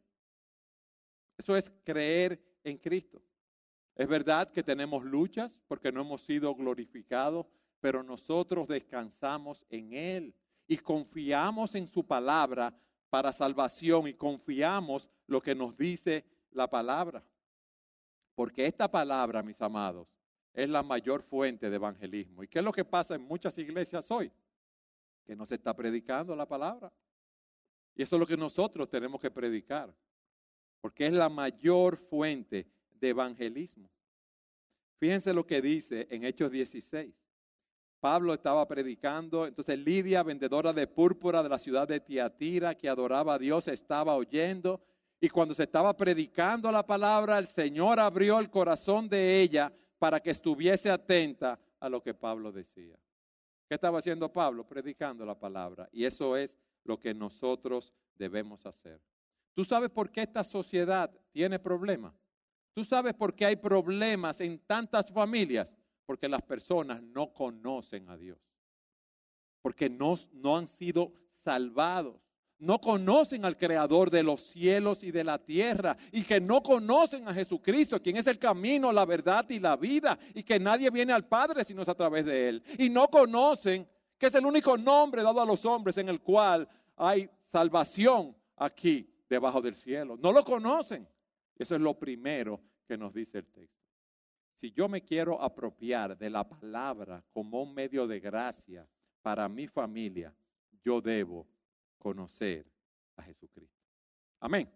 Eso 1.37 1.57
es 1.57 1.69
creer 1.83 2.41
en 2.63 2.77
Cristo. 2.77 3.21
Es 3.93 4.07
verdad 4.07 4.49
que 4.53 4.63
tenemos 4.63 5.03
luchas 5.03 5.57
porque 5.67 5.91
no 5.91 5.99
hemos 5.99 6.21
sido 6.21 6.55
glorificados, 6.55 7.45
pero 7.81 8.03
nosotros 8.03 8.69
descansamos 8.69 9.65
en 9.69 9.91
Él 9.91 10.33
y 10.69 10.77
confiamos 10.77 11.73
en 11.73 11.87
su 11.87 12.05
palabra 12.05 12.71
para 13.09 13.33
salvación 13.33 14.07
y 14.07 14.13
confiamos 14.13 15.09
lo 15.25 15.41
que 15.41 15.55
nos 15.55 15.75
dice 15.75 16.23
la 16.51 16.69
palabra. 16.69 17.25
Porque 18.35 18.67
esta 18.67 18.89
palabra, 18.89 19.41
mis 19.41 19.59
amados, 19.63 20.07
es 20.53 20.69
la 20.69 20.83
mayor 20.83 21.23
fuente 21.23 21.71
de 21.71 21.75
evangelismo. 21.75 22.43
¿Y 22.43 22.47
qué 22.47 22.59
es 22.59 22.65
lo 22.65 22.71
que 22.71 22.85
pasa 22.85 23.15
en 23.15 23.23
muchas 23.23 23.57
iglesias 23.57 24.11
hoy? 24.11 24.31
Que 25.25 25.35
no 25.35 25.43
se 25.43 25.55
está 25.55 25.75
predicando 25.75 26.35
la 26.35 26.47
palabra. 26.47 26.93
Y 27.95 28.03
eso 28.03 28.15
es 28.15 28.19
lo 28.19 28.27
que 28.27 28.37
nosotros 28.37 28.87
tenemos 28.87 29.19
que 29.19 29.31
predicar. 29.31 29.91
Porque 30.81 31.07
es 31.07 31.13
la 31.13 31.29
mayor 31.29 31.97
fuente 31.97 32.67
de 32.91 33.09
evangelismo. 33.09 33.89
Fíjense 34.99 35.33
lo 35.33 35.47
que 35.47 35.63
dice 35.63 36.07
en 36.11 36.25
Hechos 36.25 36.51
16. 36.51 37.11
Pablo 37.99 38.33
estaba 38.33 38.65
predicando, 38.67 39.45
entonces 39.45 39.77
Lidia, 39.77 40.23
vendedora 40.23 40.71
de 40.71 40.87
púrpura 40.87 41.43
de 41.43 41.49
la 41.49 41.59
ciudad 41.59 41.87
de 41.87 41.99
Tiatira, 41.99 42.75
que 42.75 42.87
adoraba 42.87 43.33
a 43.33 43.39
Dios, 43.39 43.67
estaba 43.67 44.15
oyendo. 44.15 44.81
Y 45.19 45.27
cuando 45.27 45.53
se 45.53 45.63
estaba 45.63 45.95
predicando 45.97 46.71
la 46.71 46.85
palabra, 46.85 47.37
el 47.37 47.47
Señor 47.47 47.99
abrió 47.99 48.39
el 48.39 48.49
corazón 48.49 49.09
de 49.09 49.41
ella 49.41 49.71
para 49.97 50.21
que 50.21 50.31
estuviese 50.31 50.89
atenta 50.89 51.59
a 51.79 51.89
lo 51.89 52.01
que 52.01 52.13
Pablo 52.13 52.53
decía. 52.53 52.97
¿Qué 53.67 53.75
estaba 53.75 53.99
haciendo 53.99 54.31
Pablo? 54.31 54.65
Predicando 54.65 55.25
la 55.25 55.37
palabra. 55.37 55.89
Y 55.91 56.05
eso 56.05 56.37
es 56.37 56.57
lo 56.85 56.97
que 56.97 57.13
nosotros 57.13 57.93
debemos 58.17 58.65
hacer. 58.65 59.01
¿Tú 59.53 59.65
sabes 59.65 59.89
por 59.89 60.09
qué 60.09 60.21
esta 60.21 60.43
sociedad 60.43 61.11
tiene 61.31 61.59
problemas? 61.59 62.13
¿Tú 62.73 62.85
sabes 62.85 63.13
por 63.13 63.35
qué 63.35 63.45
hay 63.45 63.57
problemas 63.57 64.39
en 64.39 64.57
tantas 64.59 65.11
familias? 65.11 65.75
Porque 66.09 66.27
las 66.27 66.41
personas 66.41 67.03
no 67.03 67.31
conocen 67.31 68.09
a 68.09 68.17
Dios. 68.17 68.39
Porque 69.61 69.91
no, 69.91 70.17
han 70.57 70.67
sido 70.67 71.13
salvados. 71.35 72.15
No 72.57 72.81
conocen 72.81 73.45
al 73.45 73.55
Creador 73.55 74.09
de 74.09 74.23
los 74.23 74.41
cielos 74.41 75.03
y 75.03 75.11
de 75.11 75.23
la 75.23 75.37
tierra. 75.37 75.95
Y 76.11 76.23
que 76.23 76.41
no 76.41 76.63
conocen 76.63 77.27
a 77.27 77.33
Jesucristo, 77.35 78.01
quien 78.01 78.17
es 78.17 78.25
el 78.25 78.39
camino, 78.39 78.91
la 78.91 79.05
verdad 79.05 79.47
y 79.51 79.59
la 79.59 79.75
vida. 79.75 80.17
Y 80.33 80.41
que 80.41 80.59
nadie 80.59 80.89
viene 80.89 81.13
al 81.13 81.27
Padre 81.27 81.63
sino 81.63 81.83
es 81.83 81.89
a 81.89 81.93
través 81.93 82.25
de 82.25 82.49
Él. 82.49 82.63
Y 82.79 82.89
no 82.89 83.07
conocen 83.07 83.87
que 84.17 84.25
es 84.25 84.33
el 84.33 84.47
único 84.47 84.79
nombre 84.79 85.21
dado 85.21 85.39
a 85.39 85.45
los 85.45 85.63
hombres 85.63 85.95
en 85.99 86.09
el 86.09 86.21
cual 86.21 86.67
hay 86.95 87.29
salvación 87.51 88.35
aquí 88.55 89.07
debajo 89.29 89.61
del 89.61 89.75
cielo. 89.75 90.17
No 90.19 90.31
lo 90.33 90.43
conocen. 90.43 91.07
Eso 91.55 91.75
es 91.75 91.81
lo 91.81 91.93
primero 91.93 92.59
que 92.87 92.97
nos 92.97 93.13
dice 93.13 93.37
el 93.37 93.45
texto. 93.45 93.78
Si 94.59 94.71
yo 94.71 94.89
me 94.89 95.01
quiero 95.01 95.41
apropiar 95.41 96.17
de 96.17 96.29
la 96.29 96.47
palabra 96.47 97.23
como 97.31 97.63
un 97.63 97.73
medio 97.73 98.05
de 98.05 98.19
gracia 98.19 98.85
para 99.21 99.47
mi 99.47 99.67
familia, 99.67 100.35
yo 100.83 100.99
debo 100.99 101.47
conocer 101.97 102.65
a 103.15 103.23
Jesucristo. 103.23 103.81
Amén. 104.41 104.69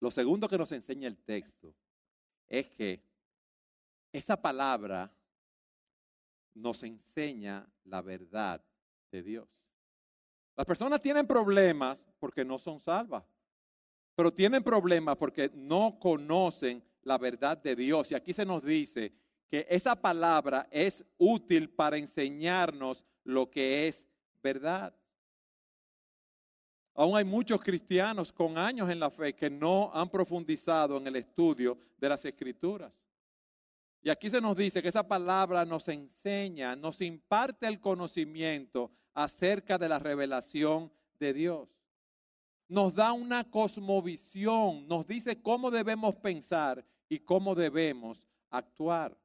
Lo 0.00 0.10
segundo 0.10 0.48
que 0.48 0.56
nos 0.56 0.72
enseña 0.72 1.06
el 1.06 1.18
texto 1.18 1.74
es 2.48 2.70
que 2.70 3.04
esa 4.10 4.40
palabra 4.40 5.12
nos 6.54 6.82
enseña 6.82 7.70
la 7.84 8.00
verdad 8.00 8.64
de 9.12 9.22
Dios. 9.22 9.48
Las 10.56 10.64
personas 10.66 11.02
tienen 11.02 11.26
problemas 11.26 12.06
porque 12.18 12.42
no 12.42 12.58
son 12.58 12.80
salvas, 12.80 13.24
pero 14.14 14.32
tienen 14.32 14.62
problemas 14.62 15.18
porque 15.18 15.50
no 15.54 15.98
conocen 16.00 16.82
la 17.02 17.18
verdad 17.18 17.58
de 17.58 17.76
Dios. 17.76 18.10
Y 18.10 18.14
aquí 18.14 18.32
se 18.32 18.44
nos 18.44 18.62
dice 18.64 19.12
que 19.48 19.66
esa 19.68 19.96
palabra 19.96 20.68
es 20.70 21.04
útil 21.18 21.70
para 21.70 21.96
enseñarnos 21.96 23.04
lo 23.24 23.50
que 23.50 23.88
es 23.88 24.06
verdad. 24.42 24.94
Aún 26.94 27.16
hay 27.16 27.24
muchos 27.24 27.60
cristianos 27.60 28.32
con 28.32 28.58
años 28.58 28.90
en 28.90 29.00
la 29.00 29.10
fe 29.10 29.34
que 29.34 29.48
no 29.48 29.90
han 29.92 30.08
profundizado 30.08 30.98
en 30.98 31.06
el 31.06 31.16
estudio 31.16 31.78
de 31.96 32.08
las 32.08 32.24
escrituras. 32.24 32.92
Y 34.02 34.08
aquí 34.08 34.30
se 34.30 34.40
nos 34.40 34.56
dice 34.56 34.80
que 34.82 34.88
esa 34.88 35.06
palabra 35.06 35.64
nos 35.64 35.88
enseña, 35.88 36.74
nos 36.74 37.00
imparte 37.00 37.66
el 37.66 37.80
conocimiento 37.80 38.90
acerca 39.14 39.76
de 39.76 39.88
la 39.88 39.98
revelación 39.98 40.90
de 41.18 41.34
Dios. 41.34 41.68
Nos 42.70 42.94
da 42.94 43.12
una 43.12 43.42
cosmovisión, 43.50 44.86
nos 44.86 45.04
dice 45.04 45.42
cómo 45.42 45.72
debemos 45.72 46.14
pensar 46.14 46.86
y 47.08 47.18
cómo 47.18 47.56
debemos 47.56 48.24
actuar. 48.48 49.18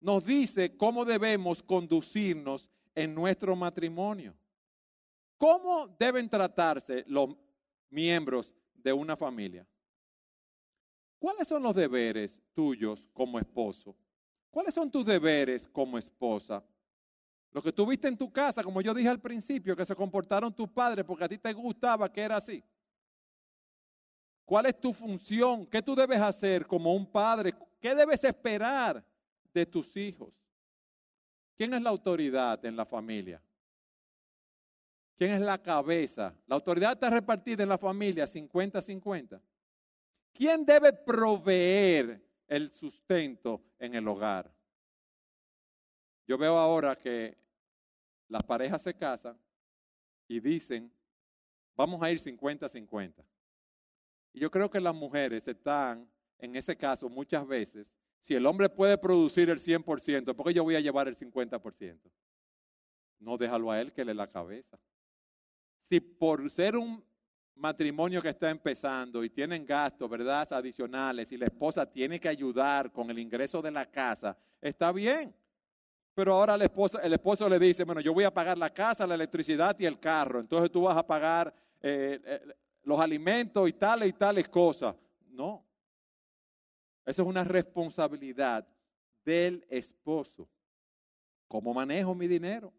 Nos 0.00 0.24
dice 0.24 0.76
cómo 0.76 1.04
debemos 1.04 1.62
conducirnos 1.62 2.68
en 2.96 3.14
nuestro 3.14 3.54
matrimonio. 3.54 4.34
¿Cómo 5.38 5.86
deben 5.86 6.28
tratarse 6.28 7.04
los 7.06 7.36
miembros 7.90 8.52
de 8.74 8.92
una 8.92 9.16
familia? 9.16 9.64
¿Cuáles 11.20 11.46
son 11.46 11.62
los 11.62 11.76
deberes 11.76 12.42
tuyos 12.52 13.08
como 13.12 13.38
esposo? 13.38 13.94
¿Cuáles 14.50 14.74
son 14.74 14.90
tus 14.90 15.06
deberes 15.06 15.68
como 15.68 15.96
esposa? 15.96 16.64
Lo 17.56 17.62
que 17.62 17.72
tuviste 17.72 18.06
en 18.06 18.18
tu 18.18 18.30
casa, 18.30 18.62
como 18.62 18.82
yo 18.82 18.92
dije 18.92 19.08
al 19.08 19.18
principio, 19.18 19.74
que 19.74 19.86
se 19.86 19.96
comportaron 19.96 20.52
tus 20.52 20.68
padres 20.68 21.06
porque 21.06 21.24
a 21.24 21.28
ti 21.28 21.38
te 21.38 21.54
gustaba 21.54 22.12
que 22.12 22.20
era 22.20 22.36
así. 22.36 22.62
¿Cuál 24.44 24.66
es 24.66 24.78
tu 24.78 24.92
función? 24.92 25.64
¿Qué 25.64 25.80
tú 25.80 25.94
debes 25.94 26.20
hacer 26.20 26.66
como 26.66 26.94
un 26.94 27.10
padre? 27.10 27.54
¿Qué 27.80 27.94
debes 27.94 28.22
esperar 28.24 29.02
de 29.54 29.64
tus 29.64 29.96
hijos? 29.96 30.34
¿Quién 31.56 31.72
es 31.72 31.80
la 31.80 31.88
autoridad 31.88 32.62
en 32.62 32.76
la 32.76 32.84
familia? 32.84 33.40
¿Quién 35.16 35.32
es 35.32 35.40
la 35.40 35.56
cabeza? 35.56 36.34
La 36.46 36.56
autoridad 36.56 36.92
está 36.92 37.08
repartida 37.08 37.62
en 37.62 37.70
la 37.70 37.78
familia 37.78 38.26
50-50. 38.26 39.40
¿Quién 40.34 40.66
debe 40.66 40.92
proveer 40.92 42.22
el 42.48 42.70
sustento 42.70 43.62
en 43.78 43.94
el 43.94 44.06
hogar? 44.06 44.52
Yo 46.28 46.36
veo 46.36 46.58
ahora 46.58 46.96
que 46.96 47.45
las 48.28 48.42
parejas 48.42 48.82
se 48.82 48.94
casan 48.94 49.38
y 50.28 50.40
dicen, 50.40 50.92
vamos 51.76 52.02
a 52.02 52.10
ir 52.10 52.18
50-50. 52.18 53.24
Y 54.32 54.40
yo 54.40 54.50
creo 54.50 54.68
que 54.70 54.80
las 54.80 54.94
mujeres 54.94 55.46
están, 55.46 56.08
en 56.38 56.56
ese 56.56 56.76
caso, 56.76 57.08
muchas 57.08 57.46
veces, 57.46 57.86
si 58.20 58.34
el 58.34 58.44
hombre 58.46 58.68
puede 58.68 58.98
producir 58.98 59.50
el 59.50 59.58
100%, 59.58 60.34
¿por 60.34 60.46
qué 60.46 60.54
yo 60.54 60.64
voy 60.64 60.74
a 60.74 60.80
llevar 60.80 61.08
el 61.08 61.16
50%? 61.16 62.10
No 63.20 63.38
déjalo 63.38 63.70
a 63.70 63.80
él 63.80 63.92
que 63.92 64.04
le 64.04 64.14
la 64.14 64.26
cabeza. 64.26 64.78
Si 65.82 66.00
por 66.00 66.50
ser 66.50 66.76
un 66.76 67.04
matrimonio 67.54 68.20
que 68.20 68.28
está 68.28 68.50
empezando 68.50 69.24
y 69.24 69.30
tienen 69.30 69.64
gastos, 69.64 70.10
¿verdad? 70.10 70.52
Adicionales 70.52 71.32
y 71.32 71.36
la 71.36 71.46
esposa 71.46 71.90
tiene 71.90 72.20
que 72.20 72.28
ayudar 72.28 72.92
con 72.92 73.10
el 73.10 73.18
ingreso 73.18 73.62
de 73.62 73.70
la 73.70 73.86
casa, 73.86 74.36
está 74.60 74.92
bien. 74.92 75.34
Pero 76.16 76.32
ahora 76.32 76.54
el 76.54 76.62
esposo, 77.12 77.46
le 77.46 77.58
dice, 77.58 77.84
bueno, 77.84 78.00
yo 78.00 78.14
voy 78.14 78.24
a 78.24 78.32
pagar 78.32 78.56
la 78.56 78.72
casa, 78.72 79.06
la 79.06 79.16
electricidad 79.16 79.78
y 79.78 79.84
el 79.84 80.00
carro, 80.00 80.40
entonces 80.40 80.70
tú 80.70 80.84
vas 80.84 80.96
a 80.96 81.06
pagar 81.06 81.54
eh, 81.82 82.18
eh, 82.24 82.54
los 82.84 82.98
alimentos 82.98 83.68
y 83.68 83.74
tales 83.74 84.08
y 84.08 84.12
tales 84.14 84.48
cosas. 84.48 84.96
No. 85.28 85.62
Eso 87.04 87.20
es 87.20 87.28
una 87.28 87.44
responsabilidad 87.44 88.66
del 89.26 89.66
esposo. 89.68 90.48
¿Cómo 91.48 91.74
manejo 91.74 92.14
mi 92.14 92.26
dinero? 92.26 92.72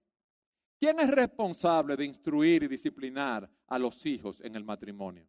¿Quién 0.80 1.00
es 1.00 1.12
responsable 1.12 1.96
de 1.96 2.06
instruir 2.06 2.64
y 2.64 2.68
disciplinar 2.68 3.48
a 3.68 3.78
los 3.78 4.04
hijos 4.08 4.42
en 4.42 4.56
el 4.56 4.64
matrimonio? 4.64 5.28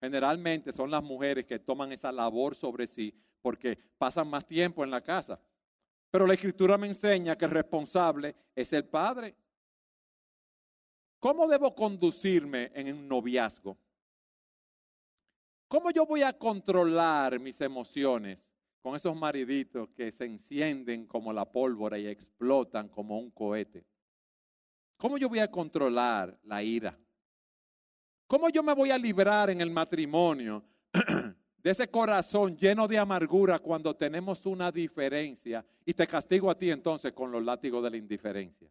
Generalmente 0.00 0.70
son 0.70 0.88
las 0.88 1.02
mujeres 1.02 1.46
que 1.46 1.58
toman 1.58 1.90
esa 1.90 2.12
labor 2.12 2.54
sobre 2.54 2.86
sí 2.86 3.12
porque 3.42 3.76
pasan 3.98 4.28
más 4.28 4.46
tiempo 4.46 4.84
en 4.84 4.92
la 4.92 5.00
casa. 5.00 5.40
Pero 6.14 6.28
la 6.28 6.34
escritura 6.34 6.78
me 6.78 6.86
enseña 6.86 7.36
que 7.36 7.44
el 7.44 7.50
responsable 7.50 8.36
es 8.54 8.72
el 8.72 8.84
padre. 8.84 9.34
¿Cómo 11.18 11.48
debo 11.48 11.74
conducirme 11.74 12.70
en 12.72 12.94
un 12.94 13.08
noviazgo? 13.08 13.76
¿Cómo 15.66 15.90
yo 15.90 16.06
voy 16.06 16.22
a 16.22 16.32
controlar 16.32 17.40
mis 17.40 17.60
emociones 17.60 18.46
con 18.80 18.94
esos 18.94 19.16
mariditos 19.16 19.88
que 19.88 20.12
se 20.12 20.26
encienden 20.26 21.04
como 21.04 21.32
la 21.32 21.50
pólvora 21.50 21.98
y 21.98 22.06
explotan 22.06 22.88
como 22.88 23.18
un 23.18 23.32
cohete? 23.32 23.84
¿Cómo 24.96 25.18
yo 25.18 25.28
voy 25.28 25.40
a 25.40 25.50
controlar 25.50 26.38
la 26.44 26.62
ira? 26.62 26.96
¿Cómo 28.28 28.50
yo 28.50 28.62
me 28.62 28.72
voy 28.72 28.92
a 28.92 28.98
librar 28.98 29.50
en 29.50 29.60
el 29.60 29.72
matrimonio 29.72 30.62
de 31.64 31.70
ese 31.70 31.88
corazón 31.88 32.58
lleno 32.58 32.86
de 32.86 32.98
amargura 32.98 33.58
cuando 33.58 33.96
tenemos 33.96 34.44
una 34.44 34.70
diferencia 34.70 35.64
y 35.86 35.94
te 35.94 36.06
castigo 36.06 36.50
a 36.50 36.58
ti 36.58 36.70
entonces 36.70 37.14
con 37.14 37.32
los 37.32 37.42
látigos 37.42 37.82
de 37.82 37.90
la 37.90 37.96
indiferencia. 37.96 38.68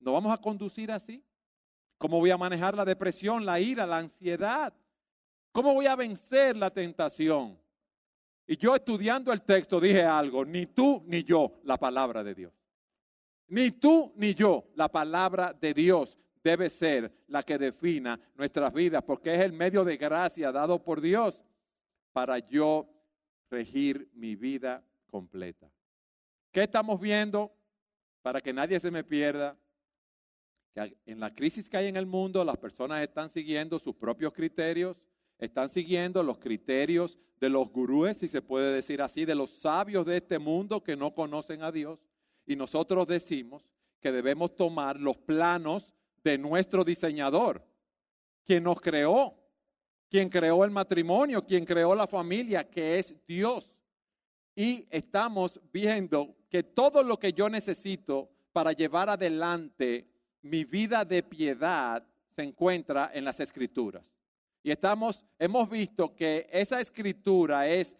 ¿No 0.00 0.12
vamos 0.12 0.32
a 0.32 0.38
conducir 0.38 0.90
así? 0.90 1.22
¿Cómo 1.96 2.18
voy 2.18 2.30
a 2.30 2.36
manejar 2.36 2.74
la 2.74 2.84
depresión, 2.84 3.46
la 3.46 3.60
ira, 3.60 3.86
la 3.86 3.98
ansiedad? 3.98 4.74
¿Cómo 5.52 5.72
voy 5.72 5.86
a 5.86 5.94
vencer 5.94 6.56
la 6.56 6.68
tentación? 6.68 7.56
Y 8.44 8.56
yo 8.56 8.74
estudiando 8.74 9.32
el 9.32 9.42
texto 9.42 9.80
dije 9.80 10.02
algo, 10.02 10.44
ni 10.44 10.66
tú 10.66 11.04
ni 11.06 11.22
yo, 11.22 11.60
la 11.62 11.78
palabra 11.78 12.24
de 12.24 12.34
Dios. 12.34 12.52
Ni 13.46 13.70
tú 13.70 14.12
ni 14.16 14.34
yo, 14.34 14.64
la 14.74 14.88
palabra 14.88 15.52
de 15.52 15.72
Dios 15.72 16.18
debe 16.42 16.70
ser 16.70 17.12
la 17.28 17.44
que 17.44 17.56
defina 17.56 18.18
nuestras 18.34 18.72
vidas, 18.72 19.04
porque 19.04 19.32
es 19.32 19.40
el 19.42 19.52
medio 19.52 19.84
de 19.84 19.96
gracia 19.96 20.50
dado 20.50 20.82
por 20.82 21.00
Dios 21.00 21.44
para 22.16 22.38
yo 22.38 22.88
regir 23.50 24.10
mi 24.14 24.36
vida 24.36 24.82
completa. 25.06 25.70
¿Qué 26.50 26.62
estamos 26.62 26.98
viendo? 26.98 27.52
Para 28.22 28.40
que 28.40 28.54
nadie 28.54 28.80
se 28.80 28.90
me 28.90 29.04
pierda, 29.04 29.54
que 30.72 30.96
en 31.04 31.20
la 31.20 31.34
crisis 31.34 31.68
que 31.68 31.76
hay 31.76 31.88
en 31.88 31.96
el 31.98 32.06
mundo, 32.06 32.42
las 32.42 32.56
personas 32.56 33.02
están 33.02 33.28
siguiendo 33.28 33.78
sus 33.78 33.94
propios 33.94 34.32
criterios, 34.32 34.98
están 35.38 35.68
siguiendo 35.68 36.22
los 36.22 36.38
criterios 36.38 37.18
de 37.38 37.50
los 37.50 37.68
gurúes, 37.68 38.16
si 38.16 38.28
se 38.28 38.40
puede 38.40 38.72
decir 38.72 39.02
así, 39.02 39.26
de 39.26 39.34
los 39.34 39.50
sabios 39.50 40.06
de 40.06 40.16
este 40.16 40.38
mundo 40.38 40.82
que 40.82 40.96
no 40.96 41.12
conocen 41.12 41.62
a 41.62 41.70
Dios. 41.70 42.02
Y 42.46 42.56
nosotros 42.56 43.06
decimos 43.06 43.68
que 44.00 44.10
debemos 44.10 44.56
tomar 44.56 44.98
los 44.98 45.18
planos 45.18 45.92
de 46.24 46.38
nuestro 46.38 46.82
diseñador, 46.82 47.62
quien 48.42 48.64
nos 48.64 48.80
creó, 48.80 49.45
quien 50.08 50.28
creó 50.28 50.64
el 50.64 50.70
matrimonio, 50.70 51.44
quien 51.44 51.64
creó 51.64 51.94
la 51.94 52.06
familia, 52.06 52.68
que 52.68 52.98
es 52.98 53.14
Dios. 53.26 53.70
Y 54.54 54.86
estamos 54.90 55.60
viendo 55.72 56.34
que 56.48 56.62
todo 56.62 57.02
lo 57.02 57.18
que 57.18 57.32
yo 57.32 57.48
necesito 57.48 58.30
para 58.52 58.72
llevar 58.72 59.10
adelante 59.10 60.06
mi 60.42 60.64
vida 60.64 61.04
de 61.04 61.22
piedad 61.22 62.02
se 62.34 62.42
encuentra 62.42 63.10
en 63.12 63.24
las 63.24 63.40
escrituras. 63.40 64.04
Y 64.62 64.70
estamos, 64.70 65.24
hemos 65.38 65.68
visto 65.68 66.14
que 66.14 66.46
esa 66.50 66.80
escritura 66.80 67.68
es 67.68 67.96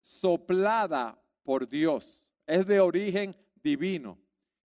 soplada 0.00 1.18
por 1.42 1.68
Dios, 1.68 2.20
es 2.46 2.66
de 2.66 2.80
origen 2.80 3.36
divino. 3.62 4.18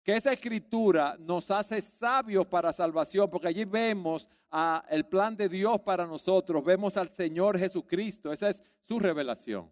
Que 0.03 0.17
esa 0.17 0.33
escritura 0.33 1.17
nos 1.19 1.51
hace 1.51 1.81
sabios 1.81 2.47
para 2.47 2.73
salvación, 2.73 3.29
porque 3.31 3.49
allí 3.49 3.65
vemos 3.65 4.29
a 4.51 4.85
el 4.89 5.05
plan 5.07 5.37
de 5.37 5.49
Dios 5.49 5.81
para 5.81 6.07
nosotros, 6.07 6.65
vemos 6.65 6.97
al 6.97 7.11
Señor 7.11 7.59
Jesucristo, 7.59 8.33
esa 8.33 8.49
es 8.49 8.63
su 8.83 8.99
revelación. 8.99 9.71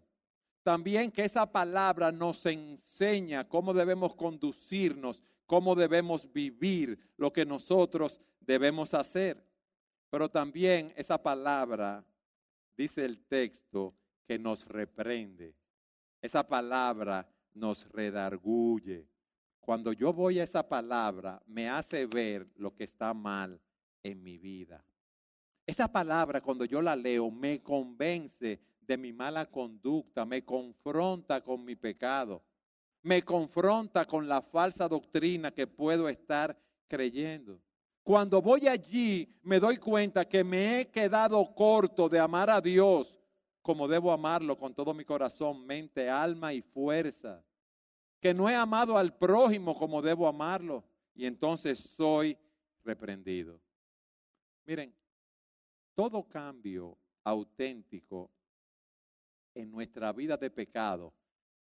También 0.63 1.11
que 1.11 1.23
esa 1.23 1.51
palabra 1.51 2.11
nos 2.11 2.45
enseña 2.45 3.47
cómo 3.47 3.73
debemos 3.73 4.13
conducirnos, 4.15 5.23
cómo 5.45 5.73
debemos 5.73 6.31
vivir, 6.31 6.99
lo 7.17 7.33
que 7.33 7.45
nosotros 7.45 8.19
debemos 8.39 8.93
hacer. 8.93 9.43
Pero 10.09 10.29
también 10.29 10.93
esa 10.95 11.21
palabra, 11.21 12.03
dice 12.77 13.05
el 13.05 13.19
texto, 13.21 13.95
que 14.27 14.37
nos 14.37 14.65
reprende. 14.67 15.55
Esa 16.21 16.47
palabra 16.47 17.27
nos 17.55 17.89
redarguye. 17.89 19.07
Cuando 19.59 19.93
yo 19.93 20.13
voy 20.13 20.39
a 20.39 20.43
esa 20.43 20.67
palabra, 20.67 21.41
me 21.45 21.69
hace 21.69 22.05
ver 22.05 22.47
lo 22.55 22.73
que 22.73 22.83
está 22.83 23.13
mal 23.13 23.59
en 24.03 24.23
mi 24.23 24.37
vida. 24.37 24.83
Esa 25.65 25.87
palabra, 25.87 26.41
cuando 26.41 26.65
yo 26.65 26.81
la 26.81 26.95
leo, 26.95 27.29
me 27.29 27.61
convence 27.61 28.59
de 28.81 28.97
mi 28.97 29.13
mala 29.13 29.45
conducta, 29.45 30.25
me 30.25 30.43
confronta 30.43 31.41
con 31.41 31.63
mi 31.63 31.75
pecado, 31.75 32.41
me 33.03 33.21
confronta 33.23 34.05
con 34.05 34.27
la 34.27 34.41
falsa 34.41 34.87
doctrina 34.87 35.51
que 35.51 35.67
puedo 35.67 36.09
estar 36.09 36.57
creyendo. 36.87 37.61
Cuando 38.01 38.41
voy 38.41 38.67
allí 38.67 39.37
me 39.43 39.59
doy 39.59 39.77
cuenta 39.77 40.27
que 40.27 40.43
me 40.43 40.81
he 40.81 40.87
quedado 40.87 41.53
corto 41.53 42.09
de 42.09 42.17
amar 42.17 42.49
a 42.49 42.59
Dios 42.59 43.15
como 43.61 43.87
debo 43.87 44.11
amarlo 44.11 44.57
con 44.57 44.73
todo 44.73 44.95
mi 44.95 45.05
corazón, 45.05 45.65
mente, 45.65 46.09
alma 46.09 46.51
y 46.51 46.61
fuerza. 46.61 47.43
Que 48.19 48.33
no 48.33 48.49
he 48.49 48.55
amado 48.55 48.97
al 48.97 49.15
prójimo 49.15 49.77
como 49.77 50.01
debo 50.01 50.27
amarlo 50.27 50.83
y 51.15 51.25
entonces 51.25 51.79
soy 51.79 52.37
reprendido. 52.83 53.59
Miren, 54.65 54.93
todo 55.95 56.23
cambio 56.23 56.97
auténtico 57.23 58.31
en 59.53 59.71
nuestra 59.71 60.13
vida 60.13 60.37
de 60.37 60.49
pecado 60.49 61.13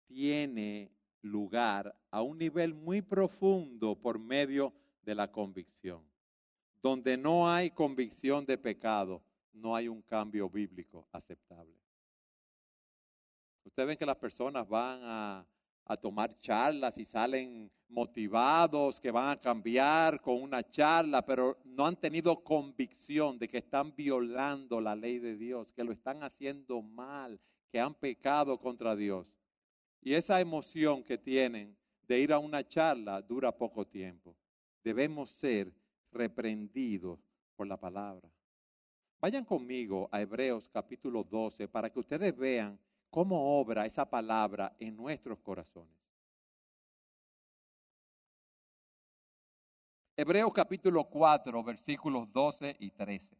tiene 0.07 0.91
lugar 1.21 1.95
a 2.11 2.21
un 2.21 2.37
nivel 2.37 2.73
muy 2.73 3.01
profundo 3.01 3.95
por 3.95 4.19
medio 4.19 4.73
de 5.01 5.15
la 5.15 5.31
convicción. 5.31 6.03
Donde 6.81 7.17
no 7.17 7.49
hay 7.49 7.71
convicción 7.71 8.45
de 8.45 8.57
pecado, 8.57 9.23
no 9.53 9.75
hay 9.75 9.87
un 9.87 10.01
cambio 10.01 10.49
bíblico 10.49 11.07
aceptable. 11.11 11.79
Ustedes 13.63 13.87
ven 13.87 13.97
que 13.97 14.05
las 14.05 14.17
personas 14.17 14.67
van 14.67 14.99
a, 15.03 15.45
tomar 15.99 16.39
charlas 16.39 16.97
y 16.97 17.05
salen 17.05 17.71
motivados, 17.89 18.99
que 18.99 19.11
van 19.11 19.29
a 19.29 19.39
cambiar 19.39 20.21
con 20.21 20.41
una 20.41 20.67
charla, 20.67 21.23
pero 21.23 21.57
no 21.63 21.85
han 21.85 21.95
tenido 21.95 22.43
convicción 22.43 23.37
de 23.37 23.47
que 23.47 23.59
están 23.59 23.95
violando 23.95 24.81
la 24.81 24.95
ley 24.95 25.19
de 25.19 25.35
Dios, 25.35 25.71
que 25.71 25.83
lo 25.83 25.91
están 25.91 26.23
haciendo 26.23 26.81
mal, 26.81 27.39
que 27.71 27.79
han 27.79 27.93
pecado 27.93 28.59
contra 28.59 28.95
Dios. 28.95 29.27
Y 30.01 30.13
esa 30.13 30.41
emoción 30.41 31.03
que 31.03 31.17
tienen 31.17 31.77
de 32.07 32.19
ir 32.19 32.33
a 32.33 32.39
una 32.39 32.67
charla 32.67 33.21
dura 33.21 33.55
poco 33.55 33.85
tiempo. 33.85 34.35
Debemos 34.83 35.29
ser 35.29 35.71
reprendidos 36.11 37.19
por 37.55 37.67
la 37.67 37.77
palabra. 37.77 38.29
Vayan 39.21 39.45
conmigo 39.45 40.09
a 40.11 40.19
Hebreos 40.19 40.67
capítulo 40.67 41.23
12 41.23 41.67
para 41.69 41.89
que 41.89 41.99
ustedes 41.99 42.35
vean 42.35 42.77
cómo 43.13 43.59
obra 43.59 43.85
esa 43.85 44.09
palabra 44.09 44.75
en 44.79 44.97
nuestros 44.97 45.39
corazones. 45.39 45.95
Hebreos 50.17 50.51
capítulo 50.51 51.03
4, 51.03 51.63
versículos 51.63 52.33
12 52.33 52.75
y 52.79 52.89
13. 52.89 53.37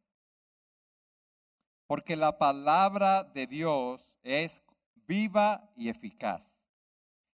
Porque 1.87 2.15
la 2.15 2.37
palabra 2.37 3.23
de 3.23 3.47
Dios 3.47 4.13
es 4.21 4.63
viva 5.07 5.67
y 5.75 5.89
eficaz, 5.89 6.55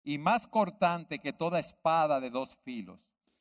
y 0.03 0.19
más 0.19 0.45
cortante 0.45 1.17
que 1.17 1.33
toda 1.33 1.59
espada 1.59 2.19
de 2.19 2.29
dos 2.29 2.55
filos 2.57 2.99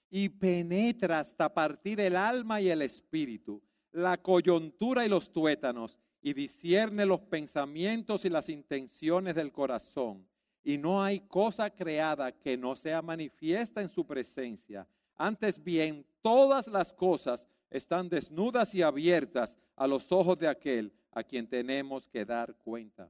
y 0.09 0.31
penetra 0.31 1.19
hasta 1.21 1.53
partir 1.53 2.01
el 2.01 2.17
alma 2.17 2.63
y 2.63 2.71
el 2.71 2.81
espíritu, 2.81 3.63
la 3.93 4.17
coyuntura 4.17 5.05
y 5.05 5.11
los 5.11 5.31
tuétanos, 5.31 6.01
y 6.27 6.35
discierne 6.35 7.07
los 7.07 7.21
pensamientos 7.21 8.25
y 8.25 8.29
las 8.29 8.49
intenciones 8.49 9.37
del 9.37 9.53
corazón. 9.53 10.27
Y 10.65 10.77
no 10.77 11.01
hay 11.01 11.21
cosa 11.21 11.71
creada 11.71 12.33
que 12.33 12.57
no 12.57 12.75
sea 12.75 13.01
manifiesta 13.01 13.81
en 13.81 13.89
su 13.89 14.05
presencia. 14.05 14.89
Antes 15.15 15.63
bien, 15.63 16.05
todas 16.23 16.67
las 16.67 16.93
cosas 16.93 17.47
están 17.71 18.09
desnudas 18.09 18.75
y 18.75 18.83
abiertas 18.83 19.57
a 19.77 19.87
los 19.87 20.11
ojos 20.11 20.37
de 20.37 20.49
aquel 20.49 20.93
a 21.13 21.23
quien 21.23 21.47
tenemos 21.47 22.09
que 22.09 22.25
dar 22.25 22.57
cuenta. 22.57 23.09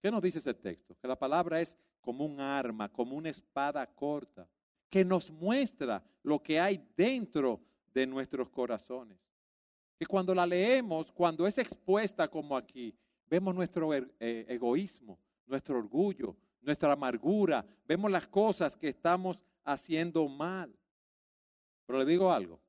¿Qué 0.00 0.10
nos 0.10 0.22
dice 0.22 0.38
ese 0.38 0.54
texto? 0.54 0.96
Que 0.98 1.06
la 1.06 1.18
palabra 1.18 1.60
es 1.60 1.76
como 2.00 2.24
un 2.24 2.40
arma, 2.40 2.90
como 2.90 3.14
una 3.14 3.28
espada 3.28 3.84
corta 3.84 4.48
que 4.88 5.04
nos 5.04 5.30
muestra 5.30 6.02
lo 6.22 6.42
que 6.42 6.58
hay 6.58 6.82
dentro 6.96 7.60
de 7.92 8.06
nuestros 8.06 8.48
corazones. 8.48 9.27
Que 9.98 10.06
cuando 10.06 10.34
la 10.34 10.46
leemos, 10.46 11.10
cuando 11.10 11.46
es 11.46 11.58
expuesta 11.58 12.28
como 12.28 12.56
aquí, 12.56 12.94
vemos 13.26 13.54
nuestro 13.54 13.92
er, 13.92 14.14
eh, 14.20 14.46
egoísmo, 14.48 15.18
nuestro 15.46 15.78
orgullo, 15.78 16.36
nuestra 16.60 16.92
amargura, 16.92 17.64
vemos 17.86 18.10
las 18.10 18.26
cosas 18.26 18.76
que 18.76 18.88
estamos 18.88 19.38
haciendo 19.64 20.28
mal. 20.28 20.74
Pero 21.86 21.98
le 21.98 22.04
digo 22.04 22.32
algo, 22.32 22.60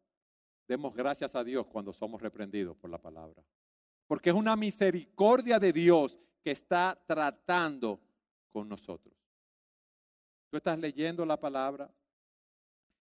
demos 0.67 0.93
gracias 0.95 1.35
a 1.35 1.43
Dios 1.43 1.67
cuando 1.67 1.93
somos 1.93 2.21
reprendidos 2.21 2.75
por 2.77 2.89
la 2.89 2.97
palabra. 2.97 3.43
Porque 4.07 4.31
es 4.31 4.35
una 4.35 4.55
misericordia 4.55 5.59
de 5.59 5.71
Dios 5.71 6.17
que 6.41 6.51
está 6.51 6.99
tratando 7.05 7.99
con 8.51 8.67
nosotros. 8.67 9.13
Tú 10.49 10.57
estás 10.57 10.79
leyendo 10.79 11.25
la 11.25 11.39
palabra, 11.39 11.93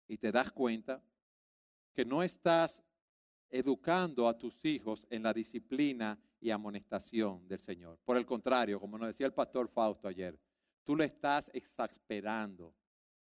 y 0.09 0.17
te 0.17 0.31
das 0.31 0.51
cuenta 0.51 1.01
que 1.93 2.03
no 2.03 2.23
estás 2.23 2.83
educando 3.49 4.27
a 4.27 4.37
tus 4.37 4.63
hijos 4.65 5.05
en 5.09 5.23
la 5.23 5.33
disciplina 5.33 6.17
y 6.39 6.51
amonestación 6.51 7.47
del 7.47 7.59
Señor. 7.59 7.99
Por 8.05 8.17
el 8.17 8.25
contrario, 8.25 8.79
como 8.79 8.97
nos 8.97 9.07
decía 9.07 9.25
el 9.25 9.33
pastor 9.33 9.67
Fausto 9.67 10.07
ayer, 10.07 10.39
tú 10.83 10.95
le 10.95 11.05
estás 11.05 11.49
exasperando, 11.53 12.73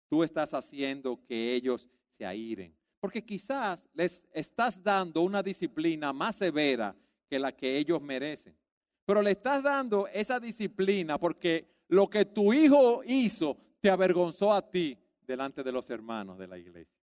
tú 0.09 0.22
estás 0.22 0.54
haciendo 0.54 1.24
que 1.24 1.54
ellos 1.54 1.88
se 2.16 2.26
airen, 2.26 2.74
porque 3.00 3.24
quizás 3.24 3.88
les 3.94 4.22
estás 4.33 4.83
dando 4.83 5.22
una 5.22 5.42
disciplina 5.42 6.12
más 6.12 6.37
severa 6.37 6.94
que 7.28 7.38
la 7.38 7.52
que 7.52 7.78
ellos 7.78 8.00
merecen. 8.02 8.57
Pero 9.04 9.22
le 9.22 9.31
estás 9.31 9.62
dando 9.62 10.07
esa 10.09 10.38
disciplina 10.38 11.18
porque 11.18 11.85
lo 11.88 12.09
que 12.09 12.24
tu 12.24 12.52
hijo 12.52 13.02
hizo 13.07 13.57
te 13.81 13.88
avergonzó 13.88 14.52
a 14.52 14.68
ti 14.68 14.98
delante 15.26 15.62
de 15.62 15.72
los 15.72 15.88
hermanos 15.90 16.38
de 16.38 16.46
la 16.46 16.59
iglesia. 16.59 16.94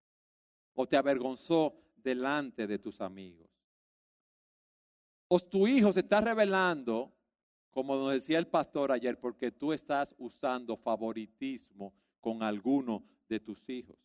o 0.77 0.87
te 0.87 0.97
avergonzó 0.97 1.73
delante 2.05 2.67
de 2.67 2.79
tus 2.79 3.01
amigos. 3.01 3.51
O 5.27 5.41
tu 5.41 5.67
hijo 5.67 5.91
se 5.91 6.01
está 6.01 6.21
revelando, 6.21 7.13
como 7.71 7.97
nos 7.97 8.13
decía 8.13 8.39
el 8.39 8.47
pastor 8.47 8.93
ayer, 8.93 9.19
porque 9.19 9.51
tú 9.51 9.73
estás 9.73 10.15
usando 10.19 10.77
favoritismo 10.77 11.93
con 12.21 12.43
alguno 12.43 13.03
de 13.29 13.41
tus 13.41 13.69
hijos. 13.69 13.97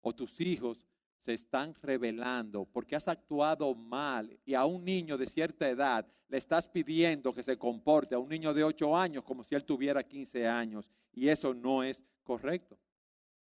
O 0.00 0.12
tus 0.12 0.40
hijos 0.40 0.84
se 1.18 1.34
están 1.34 1.74
revelando 1.80 2.64
porque 2.64 2.96
has 2.96 3.06
actuado 3.06 3.72
mal 3.74 4.36
y 4.44 4.54
a 4.54 4.64
un 4.64 4.84
niño 4.84 5.16
de 5.16 5.26
cierta 5.26 5.68
edad 5.68 6.04
le 6.28 6.38
estás 6.38 6.66
pidiendo 6.66 7.32
que 7.32 7.44
se 7.44 7.56
comporte 7.56 8.16
a 8.16 8.18
un 8.18 8.28
niño 8.28 8.52
de 8.52 8.64
8 8.64 8.96
años 8.96 9.22
como 9.22 9.44
si 9.44 9.54
él 9.54 9.64
tuviera 9.64 10.02
15 10.02 10.48
años 10.48 10.90
y 11.12 11.28
eso 11.28 11.54
no 11.54 11.84
es 11.84 12.02
correcto. 12.24 12.76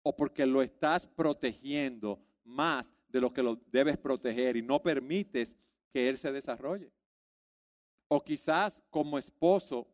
O 0.02 0.14
porque 0.14 0.44
lo 0.44 0.60
estás 0.60 1.06
protegiendo 1.06 2.20
más 2.44 2.92
de 3.12 3.20
lo 3.20 3.32
que 3.32 3.42
lo 3.42 3.60
debes 3.70 3.98
proteger 3.98 4.56
y 4.56 4.62
no 4.62 4.82
permites 4.82 5.54
que 5.92 6.08
él 6.08 6.18
se 6.18 6.32
desarrolle. 6.32 6.90
O 8.08 8.20
quizás 8.20 8.82
como 8.90 9.18
esposo 9.18 9.86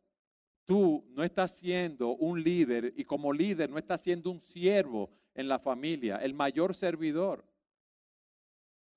tú 0.65 1.05
no 1.11 1.23
estás 1.23 1.53
siendo 1.57 2.17
un 2.17 2.43
líder 2.43 2.95
y 2.97 3.05
como 3.05 3.33
líder 3.33 3.69
no 3.69 3.79
estás 3.79 4.01
siendo 4.01 4.31
un 4.31 4.41
siervo 4.41 5.11
en 5.35 5.49
la 5.49 5.59
familia, 5.59 6.17
el 6.17 6.35
mayor 6.35 6.75
servidor 6.75 7.45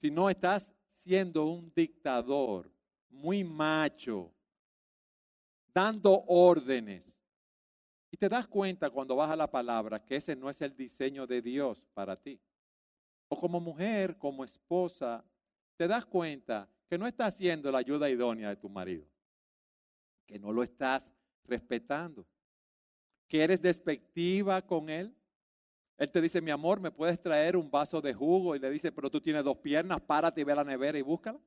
si 0.01 0.09
no 0.09 0.31
estás 0.31 0.73
siendo 0.89 1.45
un 1.45 1.71
dictador, 1.75 2.71
muy 3.11 3.43
macho, 3.43 4.33
dando 5.71 6.23
órdenes. 6.27 7.03
Y 8.09 8.17
te 8.17 8.27
das 8.27 8.47
cuenta 8.47 8.89
cuando 8.89 9.15
vas 9.15 9.29
a 9.29 9.35
la 9.35 9.49
palabra 9.49 10.03
que 10.03 10.15
ese 10.15 10.35
no 10.35 10.49
es 10.49 10.59
el 10.61 10.75
diseño 10.75 11.27
de 11.27 11.43
Dios 11.43 11.85
para 11.93 12.15
ti. 12.15 12.41
O 13.31 13.39
como 13.39 13.61
mujer, 13.61 14.17
como 14.17 14.43
esposa, 14.43 15.23
te 15.77 15.87
das 15.87 16.05
cuenta 16.05 16.67
que 16.89 16.97
no 16.97 17.07
estás 17.07 17.33
siendo 17.35 17.71
la 17.71 17.77
ayuda 17.77 18.09
idónea 18.09 18.49
de 18.49 18.57
tu 18.57 18.67
marido, 18.67 19.07
que 20.25 20.37
no 20.37 20.51
lo 20.51 20.63
estás 20.63 21.09
respetando, 21.45 22.27
que 23.29 23.41
eres 23.41 23.61
despectiva 23.61 24.61
con 24.61 24.89
él, 24.89 25.15
él 25.97 26.11
te 26.11 26.19
dice, 26.19 26.41
mi 26.41 26.51
amor, 26.51 26.81
¿me 26.81 26.91
puedes 26.91 27.21
traer 27.21 27.55
un 27.55 27.71
vaso 27.71 28.01
de 28.01 28.13
jugo? 28.13 28.53
Y 28.53 28.59
le 28.59 28.69
dice, 28.69 28.91
pero 28.91 29.09
tú 29.09 29.21
tienes 29.21 29.45
dos 29.45 29.57
piernas, 29.59 30.01
párate 30.01 30.41
y 30.41 30.43
ve 30.43 30.51
a 30.51 30.55
la 30.55 30.63
nevera 30.65 30.97
y 30.97 31.01
búscala. 31.01 31.39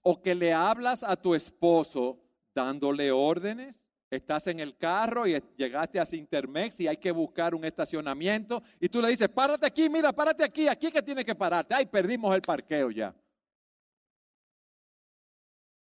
O 0.00 0.22
que 0.22 0.34
le 0.34 0.54
hablas 0.54 1.02
a 1.02 1.14
tu 1.14 1.34
esposo 1.34 2.18
dándole 2.54 3.12
órdenes. 3.12 3.81
Estás 4.12 4.46
en 4.46 4.60
el 4.60 4.76
carro 4.76 5.26
y 5.26 5.40
llegaste 5.56 5.98
a 5.98 6.06
Sintermex 6.06 6.78
y 6.80 6.86
hay 6.86 6.96
que 6.96 7.10
buscar 7.10 7.54
un 7.54 7.64
estacionamiento. 7.64 8.62
Y 8.78 8.88
tú 8.88 9.00
le 9.00 9.08
dices, 9.08 9.28
párate 9.28 9.66
aquí, 9.66 9.88
mira, 9.88 10.12
párate 10.12 10.44
aquí, 10.44 10.68
aquí 10.68 10.90
que 10.90 11.02
tienes 11.02 11.24
que 11.24 11.34
pararte. 11.34 11.74
Ay, 11.74 11.86
perdimos 11.86 12.34
el 12.34 12.42
parqueo 12.42 12.90
ya. 12.90 13.14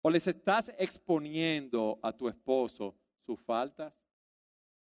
O 0.03 0.11
les 0.11 0.27
estás 0.27 0.73
exponiendo 0.79 1.99
a 2.03 2.13
tu 2.13 2.29
esposo 2.29 2.95
sus 3.25 3.41
faltas 3.41 3.93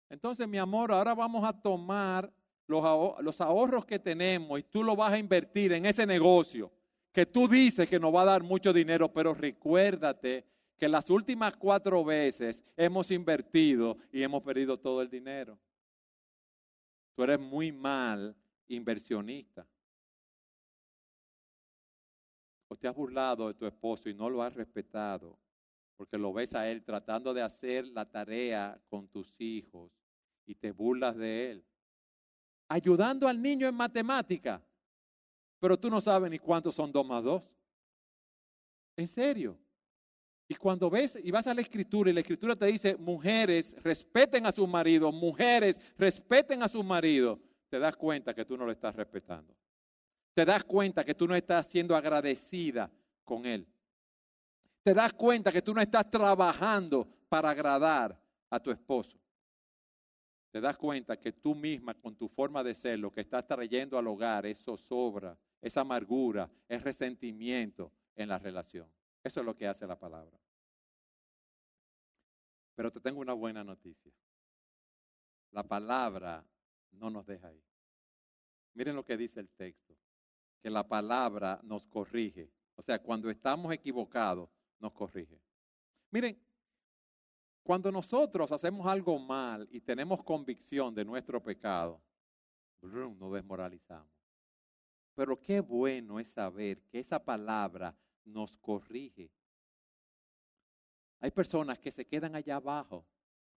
entonces, 0.08 0.46
mi 0.46 0.58
amor, 0.58 0.92
ahora 0.92 1.14
vamos 1.14 1.44
a 1.44 1.52
tomar 1.52 2.32
los, 2.66 3.40
ahorros 3.40 3.84
que 3.84 3.98
tenemos 3.98 4.60
y 4.60 4.62
tú 4.62 4.82
lo 4.82 4.94
vas 4.96 5.12
a 5.12 5.18
invertir 5.18 5.72
en 5.72 5.86
ese 5.86 6.06
negocio 6.06 6.70
que 7.12 7.26
tú 7.26 7.48
dices 7.48 7.88
que 7.88 7.98
nos 7.98 8.14
va 8.14 8.22
a 8.22 8.26
dar 8.26 8.42
mucho 8.42 8.72
dinero, 8.72 9.12
pero 9.12 9.34
recuérdate 9.34 10.44
que 10.76 10.88
las 10.88 11.08
últimas 11.10 11.56
cuatro 11.56 12.04
veces 12.04 12.62
hemos 12.76 13.10
invertido 13.10 13.96
y 14.12 14.22
hemos 14.22 14.42
perdido 14.42 14.76
todo 14.76 15.00
el 15.02 15.08
dinero. 15.08 15.58
Tú 17.14 17.22
eres 17.22 17.40
muy 17.40 17.72
mal 17.72 18.36
inversionista. 18.68 19.66
O 22.68 22.76
te 22.76 22.88
has 22.88 22.94
burlado 22.94 23.48
de 23.48 23.54
tu 23.54 23.64
esposo 23.64 24.08
y 24.08 24.14
no 24.14 24.28
lo 24.28 24.42
has 24.42 24.54
respetado 24.54 25.38
porque 25.96 26.18
lo 26.18 26.32
ves 26.32 26.54
a 26.54 26.68
él 26.68 26.84
tratando 26.84 27.32
de 27.32 27.42
hacer 27.42 27.86
la 27.88 28.04
tarea 28.04 28.78
con 28.88 29.08
tus 29.08 29.34
hijos 29.40 29.90
y 30.44 30.54
te 30.54 30.70
burlas 30.70 31.16
de 31.16 31.50
él. 31.50 31.64
Ayudando 32.68 33.26
al 33.26 33.40
niño 33.40 33.66
en 33.66 33.74
matemática, 33.74 34.62
pero 35.58 35.78
tú 35.78 35.88
no 35.88 36.00
sabes 36.00 36.30
ni 36.30 36.38
cuántos 36.38 36.74
son 36.74 36.92
dos 36.92 37.06
más 37.06 37.24
dos. 37.24 37.50
En 38.96 39.08
serio. 39.08 39.58
Y 40.48 40.54
cuando 40.54 40.88
ves 40.88 41.18
y 41.22 41.30
vas 41.30 41.46
a 41.46 41.54
la 41.54 41.60
escritura 41.60 42.10
y 42.10 42.12
la 42.12 42.20
escritura 42.20 42.54
te 42.54 42.66
dice, 42.66 42.96
mujeres, 42.96 43.76
respeten 43.82 44.46
a 44.46 44.52
su 44.52 44.66
marido, 44.66 45.10
mujeres, 45.10 45.80
respeten 45.98 46.62
a 46.62 46.68
su 46.68 46.82
marido, 46.84 47.40
te 47.68 47.78
das 47.78 47.96
cuenta 47.96 48.32
que 48.34 48.44
tú 48.44 48.56
no 48.56 48.64
lo 48.64 48.72
estás 48.72 48.94
respetando. 48.94 49.54
Te 50.34 50.44
das 50.44 50.64
cuenta 50.64 51.04
que 51.04 51.14
tú 51.14 51.26
no 51.26 51.34
estás 51.34 51.66
siendo 51.66 51.96
agradecida 51.96 52.90
con 53.24 53.46
él 53.46 53.66
te 54.86 54.94
das 54.94 55.12
cuenta 55.12 55.50
que 55.50 55.62
tú 55.62 55.74
no 55.74 55.80
estás 55.80 56.08
trabajando 56.08 57.08
para 57.28 57.50
agradar 57.50 58.16
a 58.48 58.60
tu 58.60 58.70
esposo. 58.70 59.18
Te 60.52 60.60
das 60.60 60.76
cuenta 60.76 61.18
que 61.18 61.32
tú 61.32 61.56
misma 61.56 61.92
con 61.94 62.14
tu 62.14 62.28
forma 62.28 62.62
de 62.62 62.72
ser 62.72 63.00
lo 63.00 63.10
que 63.10 63.22
estás 63.22 63.44
trayendo 63.48 63.98
al 63.98 64.06
hogar 64.06 64.46
es 64.46 64.62
zozobra, 64.62 65.36
es 65.60 65.76
amargura, 65.76 66.48
es 66.68 66.84
resentimiento 66.84 67.90
en 68.14 68.28
la 68.28 68.38
relación. 68.38 68.86
Eso 69.26 69.40
es 69.40 69.46
lo 69.46 69.56
que 69.56 69.66
hace 69.66 69.84
la 69.88 69.98
palabra. 69.98 70.38
Pero 72.76 72.92
te 72.92 73.00
tengo 73.00 73.20
una 73.20 73.32
buena 73.32 73.64
noticia. 73.64 74.12
La 75.50 75.64
palabra 75.64 76.46
no 76.92 77.10
nos 77.10 77.26
deja 77.26 77.48
ahí. 77.48 77.60
Miren 78.74 78.94
lo 78.94 79.04
que 79.04 79.16
dice 79.16 79.40
el 79.40 79.48
texto, 79.48 79.96
que 80.62 80.70
la 80.70 80.86
palabra 80.86 81.58
nos 81.64 81.88
corrige. 81.88 82.52
O 82.76 82.82
sea, 82.82 83.02
cuando 83.02 83.28
estamos 83.28 83.72
equivocados, 83.72 84.48
nos 84.78 84.92
corrige. 84.92 85.40
Miren, 86.12 86.40
cuando 87.64 87.90
nosotros 87.90 88.52
hacemos 88.52 88.86
algo 88.86 89.18
mal 89.18 89.66
y 89.72 89.80
tenemos 89.80 90.22
convicción 90.22 90.94
de 90.94 91.04
nuestro 91.04 91.42
pecado, 91.42 92.00
nos 92.80 93.32
desmoralizamos. 93.32 94.14
Pero 95.16 95.40
qué 95.40 95.58
bueno 95.58 96.20
es 96.20 96.30
saber 96.30 96.80
que 96.82 97.00
esa 97.00 97.18
palabra 97.18 97.92
nos 98.26 98.56
corrige. 98.58 99.30
Hay 101.20 101.30
personas 101.30 101.78
que 101.78 101.90
se 101.90 102.04
quedan 102.04 102.34
allá 102.34 102.56
abajo 102.56 103.06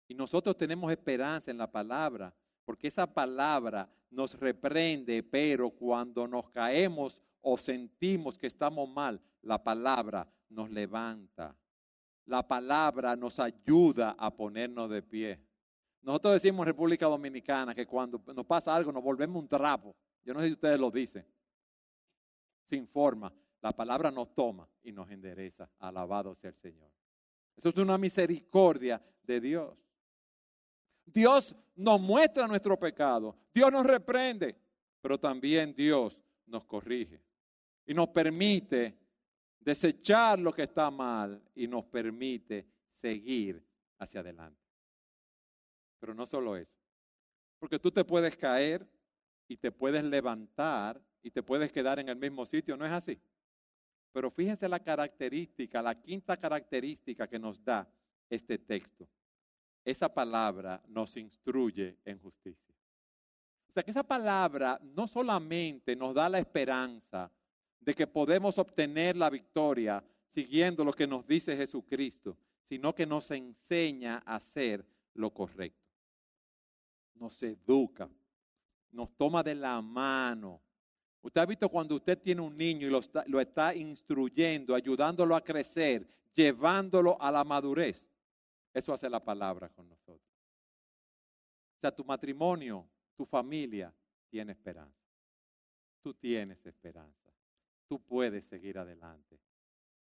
y 0.08 0.14
nosotros 0.14 0.58
tenemos 0.58 0.92
esperanza 0.92 1.52
en 1.52 1.58
la 1.58 1.70
palabra, 1.70 2.34
porque 2.64 2.88
esa 2.88 3.08
palabra 3.08 3.90
nos 4.10 4.40
reprende, 4.40 5.24
pero 5.24 5.70
cuando 5.70 6.28
nos 6.28 6.50
caemos 6.50 7.22
o 7.42 7.58
sentimos 7.58 8.38
que 8.38 8.48
estamos 8.48 8.88
mal, 8.88 9.20
la 9.42 9.62
palabra 9.64 10.32
nos 10.50 10.70
levanta. 10.70 11.56
La 12.26 12.46
palabra 12.46 13.16
nos 13.16 13.40
ayuda 13.40 14.16
a 14.18 14.34
ponernos 14.36 14.90
de 14.90 15.02
pie. 15.02 15.40
Nosotros 16.02 16.34
decimos 16.34 16.64
en 16.64 16.68
República 16.68 17.06
Dominicana 17.06 17.74
que 17.74 17.86
cuando 17.86 18.22
nos 18.34 18.46
pasa 18.46 18.76
algo 18.76 18.92
nos 18.92 19.04
volvemos 19.04 19.42
un 19.42 19.48
trapo. 19.48 19.96
Yo 20.24 20.34
no 20.34 20.42
sé 20.42 20.48
si 20.48 20.54
ustedes 20.54 20.80
lo 20.80 20.92
dicen. 20.92 21.26
Sin 22.70 22.88
forma. 22.88 23.34
La 23.62 23.76
palabra 23.76 24.12
nos 24.12 24.34
toma 24.34 24.68
y 24.84 24.92
nos 24.92 25.10
endereza. 25.10 25.70
Alabado 25.80 26.34
sea 26.36 26.50
el 26.50 26.58
Señor. 26.58 26.92
Eso 27.56 27.70
es 27.70 27.78
una 27.78 27.98
misericordia 27.98 29.02
de 29.24 29.42
Dios. 29.42 29.78
Dios 31.06 31.56
nos 31.76 32.00
muestra 32.00 32.48
nuestro 32.48 32.78
pecado. 32.78 33.36
Dios 33.54 33.72
nos 33.72 33.86
reprende. 33.86 34.56
Pero 35.02 35.20
también 35.20 35.74
Dios 35.74 36.20
nos 36.46 36.66
corrige. 36.66 37.22
Y 37.86 37.94
nos 37.94 38.10
permite 38.10 38.98
desechar 39.60 40.40
lo 40.40 40.54
que 40.54 40.64
está 40.64 40.90
mal 40.90 41.42
y 41.54 41.68
nos 41.68 41.84
permite 41.86 42.66
seguir 43.02 43.62
hacia 44.00 44.22
adelante. 44.22 44.62
Pero 46.00 46.14
no 46.14 46.26
solo 46.26 46.56
eso, 46.56 46.78
porque 47.60 47.80
tú 47.80 47.92
te 47.92 48.06
puedes 48.06 48.38
caer 48.38 48.88
y 49.48 49.58
te 49.58 49.72
puedes 49.72 50.04
levantar 50.04 51.02
y 51.22 51.32
te 51.32 51.44
puedes 51.44 51.72
quedar 51.72 52.00
en 52.00 52.08
el 52.10 52.16
mismo 52.16 52.46
sitio, 52.46 52.78
¿no 52.78 52.86
es 52.86 52.92
así? 52.92 53.20
Pero 54.18 54.32
fíjense 54.32 54.68
la 54.68 54.80
característica, 54.80 55.80
la 55.80 55.94
quinta 55.94 56.36
característica 56.38 57.28
que 57.28 57.38
nos 57.38 57.64
da 57.64 57.88
este 58.28 58.58
texto. 58.58 59.08
Esa 59.86 60.12
palabra 60.12 60.82
nos 60.88 61.16
instruye 61.18 62.00
en 62.04 62.18
justicia. 62.18 62.74
O 63.70 63.72
sea 63.72 63.84
que 63.84 63.92
esa 63.92 64.02
palabra 64.02 64.82
no 64.82 65.08
solamente 65.08 65.96
nos 65.96 66.16
da 66.16 66.30
la 66.30 66.40
esperanza 66.40 67.32
de 67.80 67.94
que 67.94 68.08
podemos 68.08 68.58
obtener 68.58 69.16
la 69.16 69.30
victoria 69.30 70.04
siguiendo 70.34 70.84
lo 70.84 70.94
que 70.94 71.06
nos 71.06 71.28
dice 71.28 71.56
Jesucristo, 71.56 72.36
sino 72.68 72.96
que 72.96 73.06
nos 73.06 73.30
enseña 73.30 74.24
a 74.26 74.38
hacer 74.38 74.84
lo 75.14 75.30
correcto. 75.30 75.92
Nos 77.14 77.44
educa, 77.44 78.10
nos 78.90 79.16
toma 79.16 79.44
de 79.44 79.54
la 79.54 79.80
mano. 79.80 80.60
Usted 81.28 81.42
ha 81.42 81.46
visto 81.46 81.68
cuando 81.68 81.94
usted 81.94 82.18
tiene 82.18 82.40
un 82.40 82.56
niño 82.56 82.88
y 82.88 82.90
lo 82.90 83.00
está, 83.00 83.26
lo 83.28 83.42
está 83.42 83.76
instruyendo, 83.76 84.74
ayudándolo 84.74 85.36
a 85.36 85.44
crecer, 85.44 86.08
llevándolo 86.34 87.22
a 87.22 87.30
la 87.30 87.44
madurez. 87.44 88.08
Eso 88.74 88.94
hace 88.94 89.10
la 89.10 89.22
palabra 89.22 89.68
con 89.68 89.90
nosotros. 89.90 90.22
O 91.76 91.80
sea, 91.82 91.94
tu 91.94 92.06
matrimonio, 92.06 92.88
tu 93.18 93.26
familia 93.26 93.94
tiene 94.30 94.54
esperanza. 94.54 95.06
tú 96.02 96.14
tienes 96.14 96.66
esperanza. 96.66 97.30
Tú 97.90 98.00
puedes 98.00 98.46
seguir 98.46 98.78
adelante. 98.78 99.38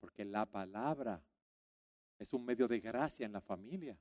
Porque 0.00 0.26
la 0.26 0.44
palabra 0.44 1.22
es 2.18 2.34
un 2.34 2.44
medio 2.44 2.68
de 2.68 2.80
gracia 2.80 3.24
en 3.24 3.32
la 3.32 3.40
familia. 3.40 3.96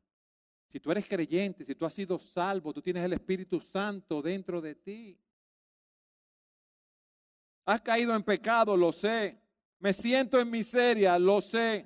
Si 0.68 0.78
tú 0.82 0.92
eres 0.92 1.08
creyente, 1.08 1.64
si 1.64 1.74
tú 1.74 1.86
has 1.86 1.94
sido 1.94 2.20
salvo, 2.20 2.74
tú 2.74 2.82
tienes 2.82 3.06
el 3.06 3.14
Espíritu 3.14 3.62
Santo 3.62 4.22
dentro 4.22 4.60
de 4.60 4.76
ti. 4.76 5.18
Has 7.68 7.82
caído 7.82 8.16
en 8.16 8.24
pecado, 8.24 8.78
lo 8.78 8.94
sé. 8.94 9.38
Me 9.80 9.92
siento 9.92 10.40
en 10.40 10.50
miseria, 10.50 11.20
lo 11.20 11.42
sé. 11.42 11.86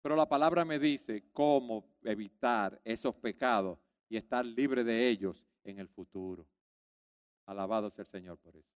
Pero 0.00 0.16
la 0.16 0.26
palabra 0.26 0.64
me 0.64 0.78
dice 0.78 1.28
cómo 1.30 1.84
evitar 2.02 2.80
esos 2.82 3.14
pecados 3.14 3.78
y 4.08 4.16
estar 4.16 4.46
libre 4.46 4.82
de 4.82 5.06
ellos 5.10 5.44
en 5.62 5.78
el 5.78 5.88
futuro. 5.88 6.46
Alabado 7.44 7.90
sea 7.90 8.00
el 8.04 8.08
Señor 8.08 8.38
por 8.38 8.56
eso. 8.56 8.74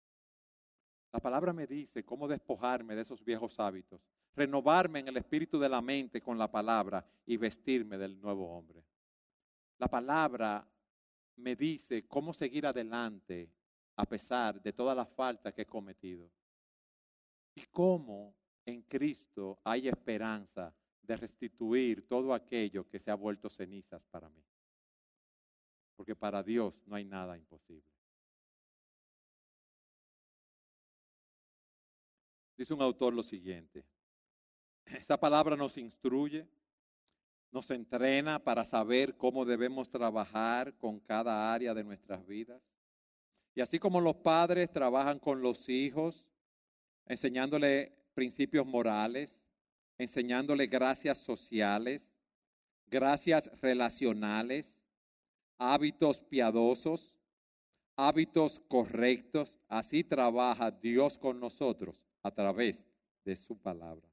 La 1.13 1.19
palabra 1.19 1.53
me 1.53 1.67
dice 1.67 2.03
cómo 2.03 2.27
despojarme 2.27 2.95
de 2.95 3.03
esos 3.03 3.23
viejos 3.23 3.59
hábitos, 3.59 4.01
renovarme 4.35 5.01
en 5.01 5.09
el 5.09 5.17
espíritu 5.17 5.59
de 5.59 5.69
la 5.69 5.83
mente 5.83 6.21
con 6.21 6.39
la 6.39 6.49
palabra 6.49 7.05
y 7.27 7.37
vestirme 7.37 7.99
del 7.99 8.19
nuevo 8.19 8.49
hombre. 8.57 8.83
La 9.77 9.87
palabra 9.87 10.67
me 11.35 11.55
dice 11.55 12.07
cómo 12.07 12.33
seguir 12.33 12.65
adelante 12.65 13.51
a 13.95 14.05
pesar 14.05 14.61
de 14.61 14.73
todas 14.73 14.95
las 14.95 15.09
faltas 15.09 15.53
que 15.53 15.63
he 15.63 15.65
cometido. 15.65 16.29
Y 17.55 17.63
cómo 17.67 18.35
en 18.65 18.81
Cristo 18.83 19.59
hay 19.63 19.87
esperanza 19.87 20.73
de 21.01 21.15
restituir 21.15 22.07
todo 22.07 22.33
aquello 22.33 22.87
que 22.89 22.99
se 22.99 23.11
ha 23.11 23.15
vuelto 23.15 23.49
cenizas 23.49 24.03
para 24.09 24.29
mí. 24.29 24.43
Porque 25.95 26.15
para 26.15 26.43
Dios 26.43 26.83
no 26.87 26.95
hay 26.95 27.05
nada 27.05 27.37
imposible. 27.37 27.89
Dice 32.57 32.73
un 32.73 32.81
autor 32.81 33.13
lo 33.13 33.23
siguiente. 33.23 33.85
Esta 34.85 35.19
palabra 35.19 35.55
nos 35.55 35.77
instruye, 35.77 36.47
nos 37.51 37.69
entrena 37.71 38.43
para 38.43 38.65
saber 38.65 39.15
cómo 39.15 39.45
debemos 39.45 39.89
trabajar 39.89 40.75
con 40.77 40.99
cada 40.99 41.53
área 41.53 41.73
de 41.73 41.83
nuestras 41.83 42.25
vidas. 42.25 42.61
Y 43.55 43.61
así 43.61 43.79
como 43.79 44.01
los 44.01 44.17
padres 44.17 44.69
trabajan 44.69 45.17
con 45.17 45.41
los 45.41 45.69
hijos, 45.69 46.25
enseñándole 47.05 47.93
principios 48.13 48.65
morales, 48.65 49.41
enseñándole 49.97 50.67
gracias 50.67 51.19
sociales, 51.19 52.11
gracias 52.87 53.49
relacionales, 53.61 54.77
hábitos 55.57 56.19
piadosos, 56.19 57.17
hábitos 57.95 58.61
correctos. 58.67 59.57
Así 59.69 60.03
trabaja 60.03 60.69
Dios 60.69 61.17
con 61.17 61.39
nosotros 61.39 62.03
a 62.23 62.31
través 62.31 62.85
de 63.23 63.37
su 63.37 63.57
palabra. 63.57 64.09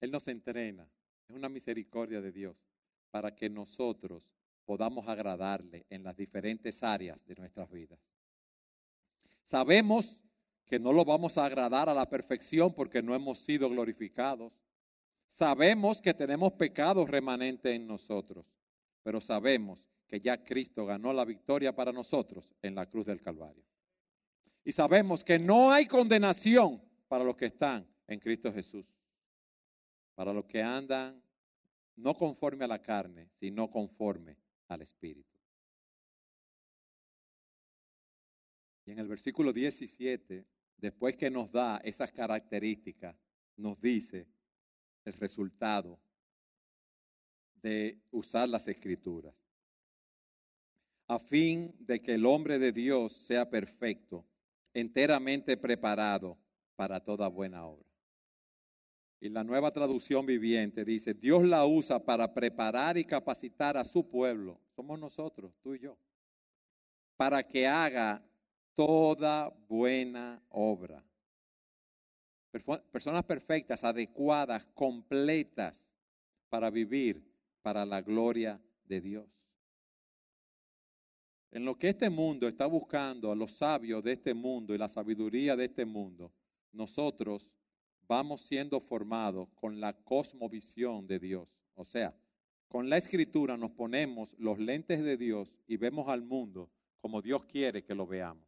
Él 0.00 0.10
nos 0.10 0.26
entrena, 0.26 0.88
es 1.28 1.36
una 1.36 1.48
misericordia 1.48 2.20
de 2.20 2.32
Dios 2.32 2.68
para 3.10 3.34
que 3.34 3.48
nosotros 3.48 4.28
podamos 4.68 5.08
agradarle 5.08 5.86
en 5.88 6.04
las 6.04 6.14
diferentes 6.14 6.82
áreas 6.82 7.18
de 7.24 7.34
nuestras 7.36 7.70
vidas. 7.70 7.98
Sabemos 9.46 10.18
que 10.66 10.78
no 10.78 10.92
lo 10.92 11.06
vamos 11.06 11.38
a 11.38 11.46
agradar 11.46 11.88
a 11.88 11.94
la 11.94 12.10
perfección 12.10 12.74
porque 12.74 13.02
no 13.02 13.14
hemos 13.14 13.38
sido 13.38 13.70
glorificados. 13.70 14.52
Sabemos 15.30 16.02
que 16.02 16.12
tenemos 16.12 16.52
pecados 16.52 17.08
remanentes 17.08 17.74
en 17.74 17.86
nosotros, 17.86 18.44
pero 19.02 19.22
sabemos 19.22 19.86
que 20.06 20.20
ya 20.20 20.44
Cristo 20.44 20.84
ganó 20.84 21.14
la 21.14 21.24
victoria 21.24 21.74
para 21.74 21.90
nosotros 21.90 22.54
en 22.60 22.74
la 22.74 22.84
cruz 22.84 23.06
del 23.06 23.22
Calvario. 23.22 23.64
Y 24.64 24.72
sabemos 24.72 25.24
que 25.24 25.38
no 25.38 25.72
hay 25.72 25.86
condenación 25.86 26.82
para 27.08 27.24
los 27.24 27.36
que 27.36 27.46
están 27.46 27.88
en 28.06 28.20
Cristo 28.20 28.52
Jesús, 28.52 28.84
para 30.14 30.34
los 30.34 30.44
que 30.44 30.62
andan 30.62 31.22
no 31.96 32.12
conforme 32.12 32.66
a 32.66 32.68
la 32.68 32.82
carne, 32.82 33.30
sino 33.40 33.70
conforme 33.70 34.36
al 34.68 34.82
Espíritu. 34.82 35.38
Y 38.84 38.92
en 38.92 38.98
el 38.98 39.08
versículo 39.08 39.52
17, 39.52 40.46
después 40.76 41.16
que 41.16 41.30
nos 41.30 41.50
da 41.50 41.78
esas 41.78 42.10
características, 42.12 43.16
nos 43.56 43.80
dice 43.80 44.26
el 45.04 45.12
resultado 45.14 45.98
de 47.62 48.00
usar 48.10 48.48
las 48.48 48.68
escrituras, 48.68 49.34
a 51.08 51.18
fin 51.18 51.74
de 51.80 52.00
que 52.00 52.14
el 52.14 52.24
hombre 52.24 52.58
de 52.58 52.72
Dios 52.72 53.12
sea 53.12 53.50
perfecto, 53.50 54.24
enteramente 54.72 55.56
preparado 55.56 56.38
para 56.76 57.00
toda 57.02 57.28
buena 57.28 57.66
obra. 57.66 57.87
Y 59.20 59.28
la 59.28 59.42
nueva 59.42 59.72
traducción 59.72 60.24
viviente 60.26 60.84
dice, 60.84 61.12
Dios 61.12 61.42
la 61.42 61.66
usa 61.66 61.98
para 61.98 62.32
preparar 62.32 62.96
y 62.96 63.04
capacitar 63.04 63.76
a 63.76 63.84
su 63.84 64.08
pueblo, 64.08 64.60
somos 64.76 64.98
nosotros, 64.98 65.52
tú 65.60 65.74
y 65.74 65.80
yo, 65.80 65.98
para 67.16 67.42
que 67.42 67.66
haga 67.66 68.22
toda 68.74 69.52
buena 69.68 70.40
obra. 70.50 71.04
Personas 72.92 73.24
perfectas, 73.24 73.82
adecuadas, 73.82 74.66
completas 74.66 75.74
para 76.48 76.70
vivir 76.70 77.22
para 77.60 77.84
la 77.84 78.00
gloria 78.00 78.60
de 78.84 79.00
Dios. 79.00 79.26
En 81.50 81.64
lo 81.64 81.76
que 81.76 81.88
este 81.88 82.08
mundo 82.08 82.46
está 82.46 82.66
buscando 82.66 83.32
a 83.32 83.36
los 83.36 83.52
sabios 83.52 84.02
de 84.04 84.12
este 84.12 84.32
mundo 84.32 84.74
y 84.74 84.78
la 84.78 84.88
sabiduría 84.88 85.56
de 85.56 85.64
este 85.64 85.84
mundo, 85.84 86.32
nosotros 86.72 87.48
vamos 88.08 88.40
siendo 88.40 88.80
formados 88.80 89.48
con 89.54 89.80
la 89.80 89.92
cosmovisión 89.92 91.06
de 91.06 91.18
Dios. 91.18 91.48
O 91.74 91.84
sea, 91.84 92.14
con 92.66 92.88
la 92.88 92.96
escritura 92.96 93.56
nos 93.56 93.70
ponemos 93.70 94.34
los 94.38 94.58
lentes 94.58 95.02
de 95.04 95.16
Dios 95.16 95.52
y 95.66 95.76
vemos 95.76 96.08
al 96.08 96.22
mundo 96.22 96.70
como 97.00 97.22
Dios 97.22 97.44
quiere 97.44 97.84
que 97.84 97.94
lo 97.94 98.06
veamos. 98.06 98.46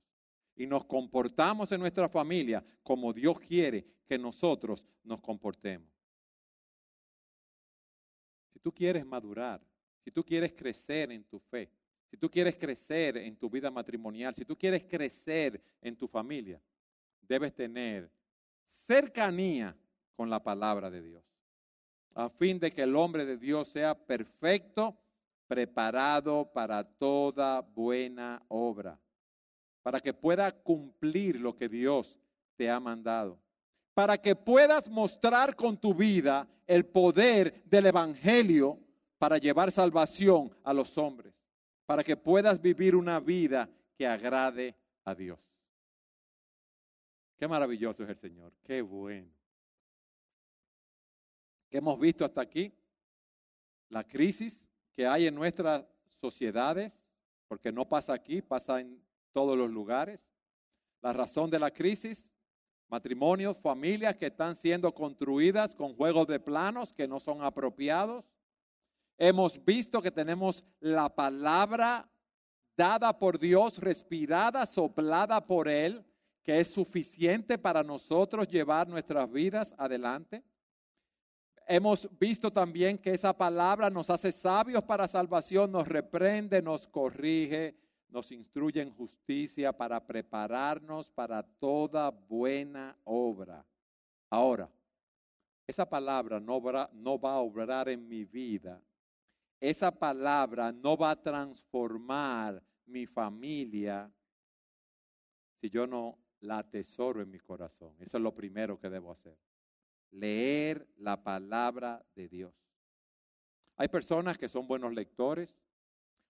Y 0.57 0.67
nos 0.67 0.85
comportamos 0.85 1.71
en 1.73 1.81
nuestra 1.81 2.09
familia 2.09 2.65
como 2.83 3.13
Dios 3.13 3.39
quiere 3.41 3.87
que 4.07 4.19
nosotros 4.19 4.85
nos 5.05 5.21
comportemos. 5.21 5.89
Si 8.53 8.59
tú 8.59 8.73
quieres 8.73 9.07
madurar, 9.07 9.61
si 10.05 10.11
tú 10.11 10.25
quieres 10.25 10.53
crecer 10.53 11.13
en 11.13 11.25
tu 11.25 11.39
fe, 11.39 11.71
si 12.11 12.17
tú 12.17 12.29
quieres 12.29 12.57
crecer 12.57 13.17
en 13.17 13.37
tu 13.37 13.49
vida 13.49 13.71
matrimonial, 13.71 14.35
si 14.35 14.45
tú 14.45 14.57
quieres 14.57 14.85
crecer 14.85 15.63
en 15.81 15.97
tu 15.97 16.09
familia, 16.09 16.61
debes 17.23 17.55
tener 17.55 18.11
cercanía 18.87 19.77
con 20.17 20.31
la 20.31 20.43
palabra 20.43 20.91
de 20.91 21.03
Dios, 21.03 21.25
a 22.15 22.29
fin 22.29 22.59
de 22.59 22.71
que 22.71 22.83
el 22.83 22.97
hombre 22.97 23.25
de 23.25 23.37
Dios 23.37 23.69
sea 23.69 23.95
perfecto, 23.95 24.97
preparado 25.47 26.51
para 26.53 26.85
toda 26.85 27.61
buena 27.61 28.43
obra, 28.49 28.99
para 29.83 30.01
que 30.01 30.13
pueda 30.13 30.53
cumplir 30.53 31.41
lo 31.41 31.57
que 31.57 31.69
Dios 31.69 32.19
te 32.57 32.71
ha 32.71 32.79
mandado, 32.79 33.39
para 33.95 34.19
que 34.19 34.37
puedas 34.37 34.89
mostrar 34.89 35.57
con 35.57 35.77
tu 35.77 35.95
vida 35.95 36.47
el 36.67 36.87
poder 36.87 37.63
del 37.65 37.87
Evangelio 37.87 38.79
para 39.19 39.39
llevar 39.39 39.71
salvación 39.73 40.57
a 40.63 40.73
los 40.73 40.97
hombres, 40.97 41.35
para 41.87 42.05
que 42.05 42.17
puedas 42.17 42.61
vivir 42.61 42.95
una 42.95 43.19
vida 43.19 43.69
que 43.97 44.07
agrade 44.07 44.77
a 45.05 45.15
Dios. 45.15 45.50
Qué 47.41 47.49
maravilloso 47.49 48.03
es 48.03 48.11
el 48.11 48.19
Señor, 48.19 48.53
qué 48.63 48.83
bueno. 48.83 49.33
¿Qué 51.71 51.79
hemos 51.79 51.99
visto 51.99 52.23
hasta 52.23 52.43
aquí? 52.43 52.71
La 53.89 54.05
crisis 54.05 54.69
que 54.93 55.07
hay 55.07 55.27
en 55.27 55.37
nuestras 55.37 55.87
sociedades, 56.21 57.01
porque 57.49 57.73
no 57.73 57.89
pasa 57.89 58.13
aquí, 58.13 58.43
pasa 58.43 58.83
en 58.83 59.03
todos 59.33 59.57
los 59.57 59.71
lugares. 59.71 60.23
La 61.01 61.15
razón 61.15 61.49
de 61.49 61.59
la 61.59 61.71
crisis, 61.71 62.29
matrimonios, 62.89 63.57
familias 63.57 64.17
que 64.17 64.27
están 64.27 64.55
siendo 64.55 64.93
construidas 64.93 65.75
con 65.75 65.95
juegos 65.95 66.27
de 66.27 66.41
planos 66.41 66.93
que 66.93 67.09
no 67.09 67.19
son 67.21 67.43
apropiados. 67.43 68.31
Hemos 69.17 69.65
visto 69.65 70.03
que 70.03 70.11
tenemos 70.11 70.63
la 70.79 71.09
palabra 71.09 72.07
dada 72.77 73.19
por 73.19 73.39
Dios, 73.39 73.79
respirada, 73.79 74.67
soplada 74.67 75.47
por 75.47 75.69
Él, 75.71 76.05
que 76.43 76.59
es 76.59 76.69
suficiente 76.69 77.59
para 77.59 77.83
nosotros 77.83 78.49
llevar 78.49 78.89
nuestras 78.89 79.31
vidas 79.31 79.75
adelante. 79.79 80.43
Hemos 81.67 82.09
visto 82.19 82.53
también 82.53 82.99
que 82.99 83.15
esa 83.15 83.37
palabra 83.37 83.91
nos 83.91 84.11
hace 84.11 84.33
sabios 84.33 84.83
para 84.83 85.07
salvación, 85.07 85.71
nos 85.71 85.87
reprende, 85.87 86.61
nos 86.63 86.89
corrige, 86.89 87.77
nos 88.09 88.33
instruye 88.33 88.81
en 88.83 88.91
justicia 88.91 89.73
para 89.73 90.05
prepararnos 90.05 91.11
para 91.11 91.43
toda 91.43 92.11
buena 92.11 92.97
obra. 93.05 93.65
Ahora, 94.29 94.69
esa 95.67 95.89
palabra 95.89 96.41
no 96.41 96.61
va, 96.61 96.91
no 96.93 97.21
va 97.21 97.35
a 97.35 97.41
obrar 97.41 97.89
en 97.89 98.09
mi 98.09 98.25
vida. 98.25 98.83
Esa 99.61 99.93
palabra 99.93 100.73
no 100.73 100.97
va 100.97 101.13
a 101.13 101.23
transformar 101.23 102.61
mi 102.87 103.07
familia 103.07 104.11
si 105.61 105.69
yo 105.69 105.87
no 105.87 106.19
la 106.41 106.59
atesoro 106.59 107.23
en 107.23 107.31
mi 107.31 107.39
corazón. 107.39 107.95
Eso 108.01 108.17
es 108.17 108.23
lo 108.23 108.35
primero 108.35 108.79
que 108.79 108.91
debo 108.91 109.13
hacer. 109.13 109.37
Leer 110.11 110.87
la 110.97 111.23
palabra 111.23 112.05
de 112.15 112.29
Dios. 112.29 112.55
Hay 113.77 113.89
personas 113.89 114.37
que 114.37 114.49
son 114.49 114.67
buenos 114.67 114.93
lectores, 114.93 115.55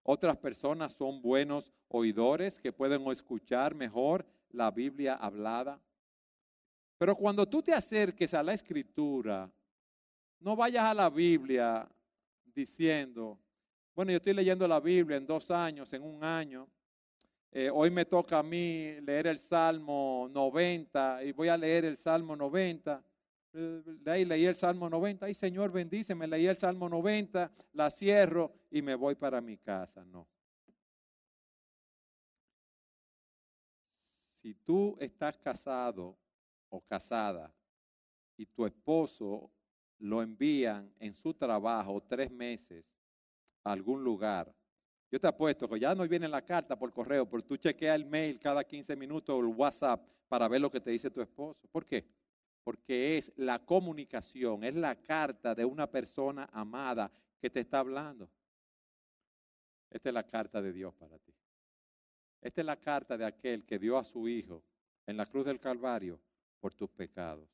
otras 0.02 0.36
personas 0.36 0.92
son 0.94 1.20
buenos 1.20 1.72
oidores 1.88 2.58
que 2.58 2.72
pueden 2.72 3.02
escuchar 3.10 3.74
mejor 3.74 4.26
la 4.50 4.70
Biblia 4.70 5.14
hablada. 5.14 5.80
Pero 6.98 7.16
cuando 7.16 7.48
tú 7.48 7.62
te 7.62 7.72
acerques 7.72 8.34
a 8.34 8.42
la 8.42 8.52
escritura, 8.52 9.50
no 10.40 10.56
vayas 10.56 10.84
a 10.84 10.94
la 10.94 11.10
Biblia 11.10 11.88
diciendo, 12.44 13.38
bueno, 13.94 14.12
yo 14.12 14.16
estoy 14.16 14.34
leyendo 14.34 14.66
la 14.66 14.80
Biblia 14.80 15.16
en 15.16 15.26
dos 15.26 15.50
años, 15.50 15.92
en 15.92 16.02
un 16.02 16.24
año. 16.24 16.68
Eh, 17.52 17.68
hoy 17.72 17.90
me 17.90 18.04
toca 18.04 18.38
a 18.38 18.42
mí 18.44 19.00
leer 19.00 19.26
el 19.26 19.40
Salmo 19.40 20.28
90 20.30 21.24
y 21.24 21.32
voy 21.32 21.48
a 21.48 21.56
leer 21.56 21.84
el 21.84 21.96
Salmo 21.96 22.36
90. 22.36 23.02
Eh, 23.52 23.82
de 23.84 24.10
ahí 24.10 24.24
leí 24.24 24.46
el 24.46 24.54
Salmo 24.54 24.88
90. 24.88 25.26
Ay, 25.26 25.34
Señor, 25.34 25.72
bendíceme. 25.72 26.28
Leí 26.28 26.46
el 26.46 26.56
Salmo 26.56 26.88
90, 26.88 27.50
la 27.72 27.90
cierro 27.90 28.52
y 28.70 28.82
me 28.82 28.94
voy 28.94 29.16
para 29.16 29.40
mi 29.40 29.56
casa. 29.56 30.04
No. 30.04 30.28
Si 34.36 34.54
tú 34.54 34.96
estás 35.00 35.36
casado 35.36 36.16
o 36.68 36.80
casada 36.80 37.52
y 38.36 38.46
tu 38.46 38.64
esposo 38.64 39.50
lo 39.98 40.22
envían 40.22 40.94
en 41.00 41.12
su 41.12 41.34
trabajo 41.34 42.00
tres 42.02 42.30
meses 42.30 42.86
a 43.64 43.72
algún 43.72 44.02
lugar, 44.04 44.54
yo 45.10 45.18
te 45.18 45.26
apuesto 45.26 45.68
que 45.68 45.80
ya 45.80 45.94
no 45.94 46.06
viene 46.06 46.28
la 46.28 46.42
carta 46.42 46.78
por 46.78 46.92
correo, 46.92 47.28
pero 47.28 47.42
tú 47.42 47.56
chequeas 47.56 47.96
el 47.96 48.06
mail 48.06 48.38
cada 48.38 48.62
15 48.62 48.94
minutos 48.94 49.34
o 49.34 49.40
el 49.40 49.46
WhatsApp 49.46 50.00
para 50.28 50.46
ver 50.46 50.60
lo 50.60 50.70
que 50.70 50.80
te 50.80 50.90
dice 50.90 51.10
tu 51.10 51.20
esposo. 51.20 51.66
¿Por 51.72 51.84
qué? 51.84 52.06
Porque 52.62 53.18
es 53.18 53.32
la 53.36 53.58
comunicación, 53.58 54.62
es 54.62 54.74
la 54.76 54.94
carta 54.94 55.54
de 55.54 55.64
una 55.64 55.90
persona 55.90 56.48
amada 56.52 57.10
que 57.40 57.50
te 57.50 57.60
está 57.60 57.80
hablando. 57.80 58.30
Esta 59.90 60.10
es 60.10 60.14
la 60.14 60.22
carta 60.22 60.62
de 60.62 60.72
Dios 60.72 60.94
para 60.94 61.18
ti. 61.18 61.34
Esta 62.40 62.60
es 62.60 62.66
la 62.66 62.76
carta 62.76 63.18
de 63.18 63.24
aquel 63.24 63.64
que 63.64 63.78
dio 63.78 63.98
a 63.98 64.04
su 64.04 64.28
Hijo 64.28 64.62
en 65.06 65.16
la 65.16 65.26
cruz 65.26 65.44
del 65.44 65.58
Calvario 65.58 66.20
por 66.60 66.72
tus 66.72 66.88
pecados. 66.90 67.48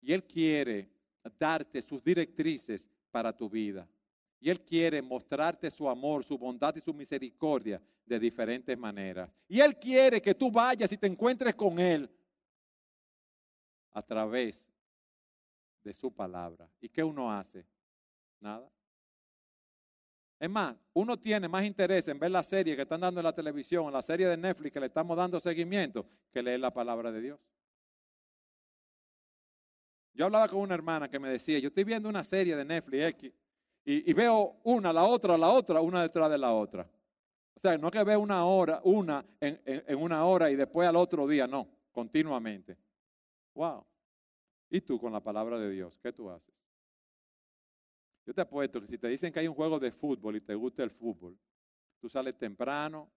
Y 0.00 0.12
Él 0.12 0.22
quiere 0.22 0.88
darte 1.38 1.82
sus 1.82 2.02
directrices 2.04 2.86
para 3.10 3.34
tu 3.34 3.50
vida. 3.50 3.88
Y 4.44 4.50
Él 4.50 4.60
quiere 4.60 5.00
mostrarte 5.00 5.70
su 5.70 5.88
amor, 5.88 6.22
su 6.22 6.36
bondad 6.36 6.76
y 6.76 6.80
su 6.82 6.92
misericordia 6.92 7.80
de 8.04 8.18
diferentes 8.18 8.76
maneras. 8.76 9.30
Y 9.48 9.58
Él 9.58 9.74
quiere 9.78 10.20
que 10.20 10.34
tú 10.34 10.50
vayas 10.50 10.92
y 10.92 10.98
te 10.98 11.06
encuentres 11.06 11.54
con 11.54 11.78
Él 11.78 12.10
a 13.90 14.02
través 14.02 14.62
de 15.82 15.94
su 15.94 16.12
palabra. 16.12 16.68
¿Y 16.78 16.90
qué 16.90 17.02
uno 17.02 17.32
hace? 17.32 17.64
Nada. 18.38 18.70
Es 20.38 20.50
más, 20.50 20.76
uno 20.92 21.18
tiene 21.18 21.48
más 21.48 21.64
interés 21.64 22.06
en 22.08 22.18
ver 22.18 22.30
la 22.30 22.42
serie 22.42 22.76
que 22.76 22.82
están 22.82 23.00
dando 23.00 23.20
en 23.20 23.24
la 23.24 23.32
televisión, 23.32 23.90
la 23.90 24.02
serie 24.02 24.26
de 24.26 24.36
Netflix 24.36 24.74
que 24.74 24.80
le 24.80 24.86
estamos 24.88 25.16
dando 25.16 25.40
seguimiento, 25.40 26.06
que 26.30 26.42
leer 26.42 26.60
la 26.60 26.70
palabra 26.70 27.10
de 27.10 27.22
Dios. 27.22 27.40
Yo 30.12 30.26
hablaba 30.26 30.48
con 30.48 30.60
una 30.60 30.74
hermana 30.74 31.08
que 31.08 31.18
me 31.18 31.30
decía, 31.30 31.58
yo 31.60 31.68
estoy 31.68 31.84
viendo 31.84 32.10
una 32.10 32.22
serie 32.22 32.54
de 32.54 32.64
Netflix 32.66 33.04
X 33.04 33.32
y, 33.84 34.12
veo 34.14 34.56
una, 34.64 34.92
la 34.92 35.04
otra, 35.04 35.36
la 35.36 35.50
otra, 35.50 35.80
una 35.80 36.02
detrás 36.02 36.30
de 36.30 36.38
la 36.38 36.52
otra. 36.52 36.88
O 37.54 37.60
sea, 37.60 37.76
no 37.76 37.90
que 37.90 38.02
veo 38.02 38.18
una 38.18 38.44
hora, 38.46 38.80
una 38.84 39.24
en, 39.40 39.60
en, 39.64 39.98
una 39.98 40.24
hora 40.24 40.50
y 40.50 40.56
después 40.56 40.88
al 40.88 40.96
otro 40.96 41.26
día, 41.26 41.46
no, 41.46 41.68
continuamente. 41.92 42.76
Wow. 43.54 43.84
¿Y 44.70 44.80
tú 44.80 44.98
con 44.98 45.12
la 45.12 45.20
palabra 45.20 45.58
de 45.58 45.70
Dios? 45.70 45.98
¿Qué 46.02 46.12
tú 46.12 46.30
haces? 46.30 46.54
Yo 48.26 48.32
te 48.32 48.40
apuesto 48.40 48.80
que 48.80 48.86
si 48.86 48.96
te 48.96 49.08
dicen 49.08 49.32
que 49.32 49.40
hay 49.40 49.48
un 49.48 49.54
juego 49.54 49.78
de 49.78 49.92
fútbol 49.92 50.36
y 50.36 50.40
te 50.40 50.54
gusta 50.54 50.82
el 50.82 50.90
fútbol, 50.90 51.38
tú 52.00 52.08
sales 52.08 52.36
temprano, 52.38 53.10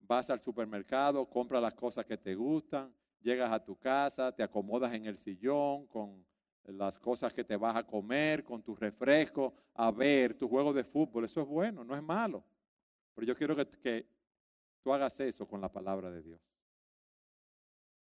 vas 0.00 0.28
al 0.30 0.40
supermercado, 0.40 1.24
compras 1.26 1.62
las 1.62 1.74
cosas 1.74 2.04
que 2.04 2.18
te 2.18 2.34
gustan, 2.34 2.92
llegas 3.20 3.52
a 3.52 3.64
tu 3.64 3.76
casa, 3.76 4.32
te 4.32 4.42
acomodas 4.42 4.92
en 4.94 5.06
el 5.06 5.16
sillón 5.16 5.86
con 5.86 6.26
las 6.66 6.98
cosas 6.98 7.32
que 7.32 7.44
te 7.44 7.56
vas 7.56 7.76
a 7.76 7.84
comer, 7.84 8.44
con 8.44 8.62
tu 8.62 8.74
refresco, 8.74 9.54
a 9.74 9.90
ver 9.90 10.34
tu 10.34 10.48
juego 10.48 10.72
de 10.72 10.84
fútbol. 10.84 11.24
Eso 11.24 11.40
es 11.40 11.46
bueno, 11.46 11.84
no 11.84 11.96
es 11.96 12.02
malo. 12.02 12.44
Pero 13.14 13.26
yo 13.26 13.36
quiero 13.36 13.56
que, 13.56 13.66
que 13.66 14.06
tú 14.82 14.92
hagas 14.92 15.18
eso 15.20 15.46
con 15.46 15.60
la 15.60 15.70
palabra 15.70 16.10
de 16.10 16.22
Dios. 16.22 16.40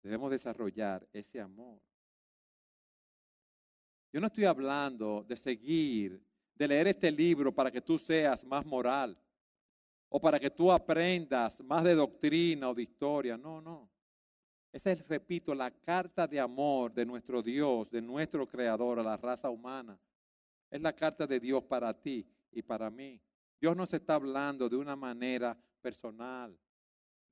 Debemos 0.03 0.31
desarrollar 0.31 1.07
ese 1.13 1.41
amor. 1.41 1.81
Yo 4.13 4.21
no 4.21 4.29
estoy 4.29 4.45
hablando 4.45 5.25
de 5.29 5.37
seguir, 5.37 6.23
de 6.55 6.69
leer 6.69 6.87
este 6.89 7.11
libro 7.11 7.53
para 7.53 7.71
que 7.71 7.83
tú 7.83 7.99
seas 7.99 8.45
más 8.45 8.65
moral 8.65 9.19
o 10.09 10.21
para 10.21 10.39
que 10.39 10.51
tú 10.51 10.73
aprendas 10.73 11.61
más 11.63 11.85
de 11.85 11.95
doctrina 11.95 12.71
o 12.71 12.75
de 12.75 12.85
historia. 12.85 13.37
No, 13.37 13.61
no. 13.61 13.91
Esa 14.77 14.93
es, 14.93 15.09
repito, 15.09 15.55
la 15.55 15.71
carta 15.71 16.27
de 16.27 16.39
amor 16.39 16.93
de 16.93 17.07
nuestro 17.07 17.43
Dios, 17.43 17.91
de 17.91 18.03
nuestro 18.03 18.47
Creador 18.47 18.99
a 18.99 19.03
la 19.03 19.17
raza 19.17 19.49
humana. 19.49 19.99
Es 20.71 20.83
la 20.83 20.93
carta 20.93 21.27
de 21.27 21.41
Dios 21.41 21.65
para 21.65 21.99
ti 21.99 22.29
y 22.53 22.61
para 22.61 22.91
mí. 22.91 23.19
Dios 23.59 23.75
nos 23.75 23.95
está 23.95 24.17
hablando 24.17 24.69
de 24.69 24.77
una 24.77 24.95
manera 24.95 25.57
personal. 25.81 26.55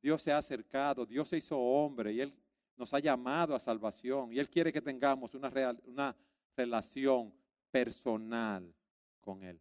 Dios 0.00 0.22
se 0.22 0.32
ha 0.32 0.38
acercado, 0.38 1.04
Dios 1.04 1.28
se 1.28 1.36
hizo 1.36 1.58
hombre 1.58 2.14
y 2.14 2.22
Él 2.22 2.34
nos 2.78 2.94
ha 2.94 2.98
llamado 2.98 3.54
a 3.54 3.60
salvación 3.60 4.32
y 4.32 4.38
Él 4.38 4.48
quiere 4.48 4.72
que 4.72 4.80
tengamos 4.80 5.34
una, 5.34 5.52
una 5.84 6.16
relación 6.56 7.30
personal 7.70 8.74
con 9.20 9.42
Él. 9.42 9.60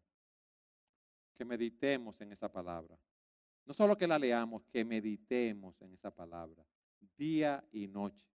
Que 1.35 1.43
meditemos 1.43 2.21
en 2.21 2.31
esa 2.31 2.49
palabra. 2.49 2.97
No 3.65 3.73
solo 3.73 3.97
que 3.97 4.07
la 4.07 4.17
leamos, 4.17 4.63
que 4.71 4.85
meditemos 4.85 5.81
en 5.81 5.91
esa 5.91 6.11
palabra 6.11 6.63
día 7.17 7.63
y 7.71 7.87
noche. 7.87 8.25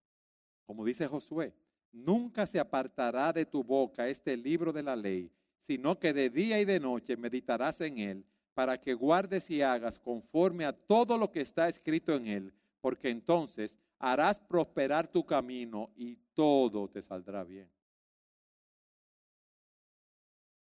Como 0.66 0.84
dice 0.84 1.06
Josué, 1.06 1.54
nunca 1.92 2.46
se 2.46 2.58
apartará 2.58 3.32
de 3.32 3.46
tu 3.46 3.64
boca 3.64 4.08
este 4.08 4.36
libro 4.36 4.72
de 4.72 4.82
la 4.82 4.96
ley, 4.96 5.30
sino 5.60 5.98
que 5.98 6.12
de 6.12 6.30
día 6.30 6.60
y 6.60 6.64
de 6.64 6.80
noche 6.80 7.16
meditarás 7.16 7.80
en 7.80 7.98
él, 7.98 8.24
para 8.54 8.80
que 8.80 8.94
guardes 8.94 9.48
y 9.50 9.62
hagas 9.62 9.98
conforme 9.98 10.64
a 10.64 10.72
todo 10.72 11.16
lo 11.16 11.30
que 11.30 11.40
está 11.40 11.68
escrito 11.68 12.14
en 12.14 12.26
él, 12.26 12.52
porque 12.80 13.08
entonces 13.08 13.76
harás 13.98 14.40
prosperar 14.40 15.06
tu 15.06 15.24
camino 15.24 15.90
y 15.94 16.16
todo 16.34 16.88
te 16.88 17.02
saldrá 17.02 17.44
bien. 17.44 17.70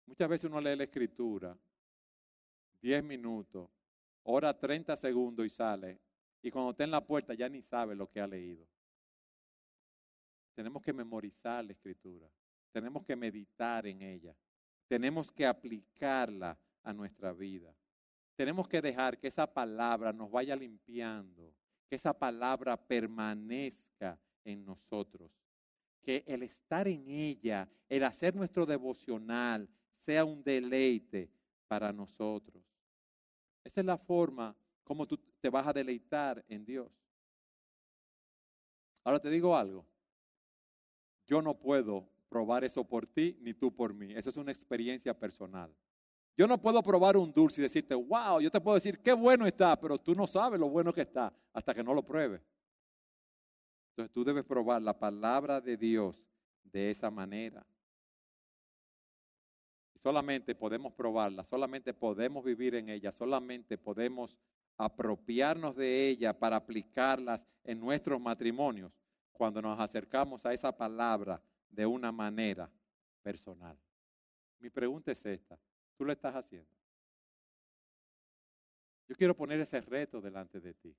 Muchas 0.05 0.29
veces 0.29 0.49
uno 0.49 0.61
lee 0.61 0.75
la 0.75 0.83
escritura, 0.83 1.57
10 2.81 3.03
minutos, 3.03 3.69
hora 4.23 4.57
30 4.57 4.95
segundos 4.95 5.45
y 5.45 5.49
sale 5.49 5.99
y 6.41 6.51
cuando 6.51 6.71
está 6.71 6.83
en 6.83 6.91
la 6.91 7.05
puerta 7.05 7.33
ya 7.33 7.47
ni 7.49 7.61
sabe 7.61 7.95
lo 7.95 8.09
que 8.09 8.19
ha 8.19 8.27
leído. 8.27 8.67
Tenemos 10.55 10.81
que 10.81 10.93
memorizar 10.93 11.63
la 11.63 11.71
escritura. 11.71 12.29
Tenemos 12.71 13.03
que 13.03 13.15
meditar 13.15 13.85
en 13.87 14.01
ella. 14.01 14.35
Tenemos 14.87 15.31
que 15.31 15.45
aplicarla 15.45 16.57
a 16.83 16.93
nuestra 16.93 17.31
vida. 17.31 17.73
Tenemos 18.35 18.67
que 18.67 18.81
dejar 18.81 19.17
que 19.17 19.27
esa 19.27 19.51
palabra 19.51 20.11
nos 20.11 20.31
vaya 20.31 20.55
limpiando, 20.55 21.53
que 21.87 21.95
esa 21.95 22.17
palabra 22.17 22.75
permanezca 22.75 24.19
en 24.43 24.65
nosotros, 24.65 25.31
que 26.01 26.23
el 26.25 26.43
estar 26.43 26.87
en 26.87 27.07
ella, 27.07 27.69
el 27.87 28.03
hacer 28.03 28.35
nuestro 28.35 28.65
devocional, 28.65 29.69
sea 29.95 30.25
un 30.25 30.43
deleite 30.43 31.29
para 31.67 31.93
nosotros. 31.93 32.63
Esa 33.63 33.81
es 33.81 33.85
la 33.85 33.97
forma 33.97 34.55
como 34.83 35.05
tú 35.05 35.17
te 35.39 35.49
vas 35.49 35.67
a 35.67 35.73
deleitar 35.73 36.43
en 36.47 36.65
Dios. 36.65 36.91
Ahora 39.03 39.19
te 39.19 39.29
digo 39.29 39.55
algo. 39.55 39.85
Yo 41.27 41.41
no 41.41 41.53
puedo 41.53 42.07
probar 42.29 42.63
eso 42.63 42.83
por 42.83 43.07
ti 43.07 43.37
ni 43.41 43.53
tú 43.53 43.73
por 43.73 43.93
mí. 43.93 44.13
Eso 44.13 44.29
es 44.29 44.37
una 44.37 44.51
experiencia 44.51 45.17
personal. 45.17 45.73
Yo 46.37 46.47
no 46.47 46.61
puedo 46.61 46.81
probar 46.81 47.17
un 47.17 47.31
dulce 47.31 47.61
y 47.61 47.63
decirte, 47.63 47.93
wow, 47.93 48.39
yo 48.39 48.49
te 48.49 48.61
puedo 48.61 48.75
decir 48.75 48.99
qué 48.99 49.13
bueno 49.13 49.45
está, 49.45 49.79
pero 49.79 49.97
tú 49.97 50.15
no 50.15 50.27
sabes 50.27 50.59
lo 50.59 50.69
bueno 50.69 50.93
que 50.93 51.01
está 51.01 51.33
hasta 51.53 51.73
que 51.73 51.83
no 51.83 51.93
lo 51.93 52.03
pruebes. 52.03 52.41
Entonces 53.91 54.13
tú 54.13 54.23
debes 54.23 54.45
probar 54.45 54.81
la 54.81 54.97
palabra 54.97 55.59
de 55.59 55.75
Dios 55.75 56.23
de 56.63 56.91
esa 56.91 57.11
manera. 57.11 57.65
Solamente 60.01 60.55
podemos 60.55 60.93
probarla, 60.93 61.43
solamente 61.45 61.93
podemos 61.93 62.43
vivir 62.43 62.75
en 62.75 62.89
ella, 62.89 63.11
solamente 63.11 63.77
podemos 63.77 64.35
apropiarnos 64.85 65.75
de 65.75 66.07
ella 66.07 66.37
para 66.37 66.55
aplicarlas 66.55 67.41
en 67.63 67.79
nuestros 67.79 68.19
matrimonios 68.19 68.91
cuando 69.31 69.61
nos 69.61 69.79
acercamos 69.79 70.45
a 70.45 70.53
esa 70.53 70.75
palabra 70.75 71.41
de 71.69 71.85
una 71.85 72.11
manera 72.11 72.69
personal. 73.21 73.77
Mi 74.59 74.69
pregunta 74.69 75.11
es 75.11 75.25
esta, 75.25 75.57
¿tú 75.95 76.05
lo 76.05 76.11
estás 76.11 76.35
haciendo? 76.35 76.69
Yo 79.07 79.15
quiero 79.15 79.35
poner 79.35 79.59
ese 79.59 79.81
reto 79.81 80.21
delante 80.21 80.59
de 80.59 80.73
ti. 80.73 80.95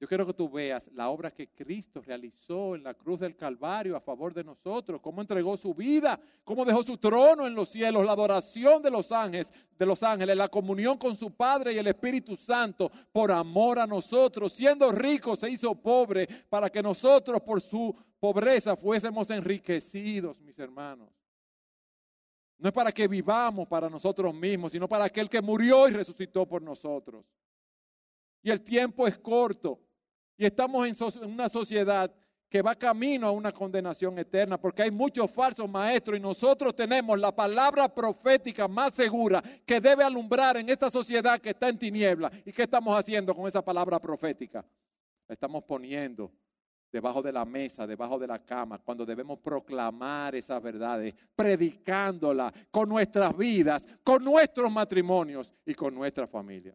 Yo 0.00 0.08
quiero 0.08 0.26
que 0.26 0.32
tú 0.32 0.48
veas 0.48 0.88
la 0.94 1.10
obra 1.10 1.30
que 1.30 1.48
Cristo 1.48 2.00
realizó 2.00 2.74
en 2.74 2.82
la 2.82 2.94
cruz 2.94 3.20
del 3.20 3.36
Calvario 3.36 3.94
a 3.94 4.00
favor 4.00 4.32
de 4.32 4.42
nosotros, 4.42 4.98
cómo 5.02 5.20
entregó 5.20 5.58
su 5.58 5.74
vida, 5.74 6.18
cómo 6.42 6.64
dejó 6.64 6.82
su 6.82 6.96
trono 6.96 7.46
en 7.46 7.54
los 7.54 7.68
cielos, 7.68 8.06
la 8.06 8.12
adoración 8.12 8.80
de 8.80 8.90
los 8.90 9.12
ángeles, 9.12 9.52
de 9.78 9.84
los 9.84 10.02
ángeles, 10.02 10.38
la 10.38 10.48
comunión 10.48 10.96
con 10.96 11.18
su 11.18 11.30
Padre 11.32 11.74
y 11.74 11.78
el 11.78 11.86
Espíritu 11.86 12.34
Santo 12.34 12.90
por 13.12 13.30
amor 13.30 13.78
a 13.78 13.86
nosotros, 13.86 14.54
siendo 14.54 14.90
rico 14.90 15.36
se 15.36 15.50
hizo 15.50 15.74
pobre 15.74 16.26
para 16.48 16.70
que 16.70 16.82
nosotros 16.82 17.42
por 17.42 17.60
su 17.60 17.94
pobreza 18.18 18.76
fuésemos 18.76 19.28
enriquecidos, 19.28 20.40
mis 20.40 20.58
hermanos. 20.58 21.10
No 22.56 22.70
es 22.70 22.74
para 22.74 22.90
que 22.90 23.06
vivamos 23.06 23.68
para 23.68 23.90
nosotros 23.90 24.32
mismos, 24.34 24.72
sino 24.72 24.88
para 24.88 25.04
aquel 25.04 25.28
que 25.28 25.42
murió 25.42 25.86
y 25.88 25.92
resucitó 25.92 26.46
por 26.46 26.62
nosotros. 26.62 27.22
Y 28.42 28.50
el 28.50 28.62
tiempo 28.62 29.06
es 29.06 29.18
corto. 29.18 29.78
Y 30.40 30.46
estamos 30.46 30.88
en, 30.88 31.30
una 31.30 31.50
sociedad 31.50 32.10
que 32.48 32.62
va 32.62 32.74
camino 32.74 33.26
a 33.26 33.30
una 33.30 33.52
condenación 33.52 34.18
eterna, 34.18 34.58
porque 34.58 34.82
hay 34.82 34.90
muchos 34.90 35.30
falsos 35.30 35.68
maestros 35.68 36.16
y 36.16 36.20
nosotros 36.20 36.74
tenemos 36.74 37.20
la 37.20 37.30
palabra 37.30 37.94
profética 37.94 38.66
más 38.66 38.94
segura 38.94 39.42
que 39.66 39.82
debe 39.82 40.02
alumbrar 40.02 40.56
en 40.56 40.70
esta 40.70 40.90
sociedad 40.90 41.38
que 41.38 41.50
está 41.50 41.68
en 41.68 41.76
tiniebla. 41.76 42.32
¿Y 42.42 42.52
qué 42.52 42.62
estamos 42.62 42.98
haciendo 42.98 43.34
con 43.34 43.46
esa 43.46 43.60
palabra 43.60 43.98
profética? 43.98 44.64
La 45.28 45.34
estamos 45.34 45.62
poniendo 45.64 46.32
debajo 46.90 47.20
de 47.20 47.32
la 47.32 47.44
mesa, 47.44 47.86
debajo 47.86 48.18
de 48.18 48.26
la 48.26 48.38
cama, 48.38 48.78
cuando 48.78 49.04
debemos 49.04 49.40
proclamar 49.40 50.34
esas 50.36 50.62
verdades, 50.62 51.14
predicándola 51.36 52.50
con 52.70 52.88
nuestras 52.88 53.36
vidas, 53.36 53.86
con 54.02 54.24
nuestros 54.24 54.72
matrimonios 54.72 55.52
y 55.66 55.74
con 55.74 55.94
nuestra 55.94 56.26
familia. 56.26 56.74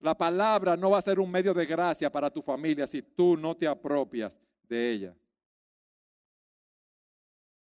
La 0.00 0.16
palabra 0.16 0.76
no 0.76 0.90
va 0.90 0.98
a 0.98 1.02
ser 1.02 1.18
un 1.18 1.30
medio 1.30 1.52
de 1.52 1.66
gracia 1.66 2.10
para 2.10 2.30
tu 2.30 2.40
familia 2.40 2.86
si 2.86 3.02
tú 3.02 3.36
no 3.36 3.56
te 3.56 3.66
apropias 3.66 4.32
de 4.68 4.92
ella. 4.92 5.16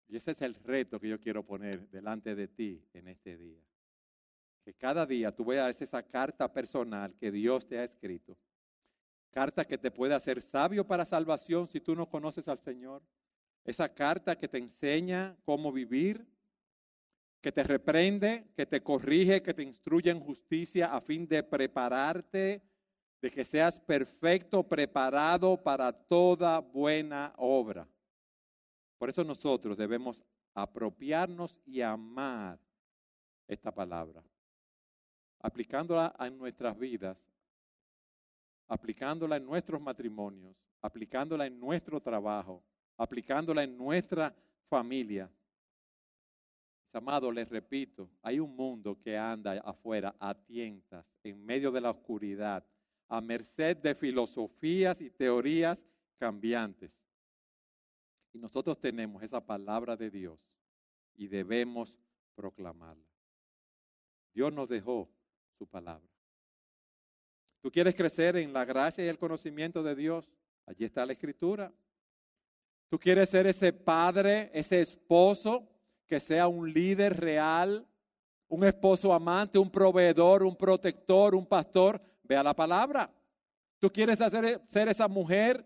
Y 0.08 0.18
ese 0.18 0.32
es 0.32 0.42
el 0.42 0.56
reto 0.56 1.00
que 1.00 1.10
yo 1.10 1.20
quiero 1.20 1.44
poner 1.44 1.88
delante 1.90 2.36
de 2.36 2.48
ti 2.48 2.84
en 2.94 3.08
este 3.08 3.38
día. 3.38 3.62
Que 4.64 4.74
cada 4.74 5.06
día 5.06 5.36
tú 5.36 5.46
veas 5.46 5.80
esa 5.82 6.02
carta 6.02 6.52
personal 6.52 7.14
que 7.20 7.32
Dios 7.32 7.68
te 7.68 7.78
ha 7.78 7.84
escrito. 7.84 8.38
Carta 9.30 9.66
que 9.66 9.78
te 9.78 9.92
puede 9.92 10.14
hacer 10.14 10.42
sabio 10.42 10.88
para 10.88 11.06
salvación 11.06 11.68
si 11.68 11.80
tú 11.80 11.96
no 11.96 12.08
conoces 12.08 12.48
al 12.48 12.60
Señor. 12.60 13.04
Esa 13.64 13.94
carta 13.94 14.38
que 14.38 14.48
te 14.48 14.58
enseña 14.58 15.36
cómo 15.44 15.72
vivir, 15.72 16.26
que 17.46 17.52
te 17.52 17.64
reprende, 17.64 18.48
que 18.56 18.66
te 18.66 18.82
corrige, 18.82 19.44
que 19.44 19.54
te 19.54 19.62
instruye 19.62 20.10
en 20.10 20.20
justicia 20.20 20.92
a 20.92 21.00
fin 21.00 21.28
de 21.28 21.44
prepararte, 21.44 22.60
de 23.22 23.30
que 23.30 23.46
seas 23.46 23.80
perfecto, 23.80 24.64
preparado 24.64 25.56
para 25.56 25.94
toda 25.94 26.58
buena 26.58 27.36
obra. 27.38 27.88
Por 28.98 29.12
eso 29.12 29.24
nosotros 29.24 29.78
debemos 29.78 30.24
apropiarnos 30.56 31.62
y 31.68 31.82
amar 31.82 32.58
esta 33.48 33.72
palabra, 33.72 34.24
aplicándola 35.40 36.16
en 36.22 36.40
nuestras 36.40 36.76
vidas, 36.76 37.16
aplicándola 38.68 39.38
en 39.38 39.46
nuestros 39.46 39.80
matrimonios, 39.80 40.58
aplicándola 40.82 41.46
en 41.46 41.60
nuestro 41.60 42.02
trabajo, 42.02 42.64
aplicándola 42.98 43.62
en 43.62 43.78
nuestra 43.78 44.34
familia 44.68 45.30
Amado, 46.96 47.30
les 47.30 47.50
repito, 47.50 48.10
hay 48.22 48.40
un 48.40 48.56
mundo 48.56 48.98
que 49.02 49.18
anda 49.18 49.60
afuera 49.66 50.16
a 50.18 50.34
tientas, 50.34 51.06
en 51.24 51.46
medio 51.46 51.70
de 51.70 51.82
la 51.82 51.90
oscuridad, 51.90 52.66
a 53.10 53.20
merced 53.20 53.76
de 53.78 53.94
filosofías 53.94 55.02
y 55.02 55.10
teorías 55.10 55.84
cambiantes. 56.18 56.92
Y 58.32 58.40
nosotros 58.40 58.80
tenemos 58.80 59.22
esa 59.24 59.46
palabra 59.46 59.98
de 59.98 60.10
Dios 60.10 60.40
y 61.16 61.28
debemos 61.28 61.94
proclamarla. 62.34 63.04
Dios 64.34 64.54
nos 64.54 64.70
dejó 64.70 65.10
su 65.58 65.68
palabra. 65.68 66.08
¿Tú 67.62 67.70
quieres 67.72 67.96
crecer 67.96 68.38
en 68.38 68.54
la 68.54 68.64
gracia 68.64 69.04
y 69.04 69.10
el 69.10 69.18
conocimiento 69.18 69.84
de 69.84 69.96
Dios? 69.96 70.32
Allí 70.66 70.86
está 70.86 71.06
la 71.06 71.12
escritura. 71.12 71.74
¿Tú 72.88 72.98
quieres 72.98 73.30
ser 73.30 73.48
ese 73.48 73.74
padre, 73.74 74.50
ese 74.54 74.80
esposo 74.80 75.75
que 76.08 76.20
sea 76.20 76.48
un 76.48 76.72
líder 76.72 77.20
real, 77.20 77.86
un 78.48 78.64
esposo 78.64 79.14
amante, 79.14 79.58
un 79.58 79.70
proveedor, 79.70 80.44
un 80.44 80.56
protector, 80.56 81.36
un 81.36 81.46
pastor, 81.46 82.02
vea 82.24 82.44
la 82.44 82.54
palabra. 82.54 83.12
Tú 83.80 83.92
quieres 83.92 84.22
hacer, 84.22 84.62
ser 84.68 84.88
esa 84.88 85.08
mujer 85.08 85.66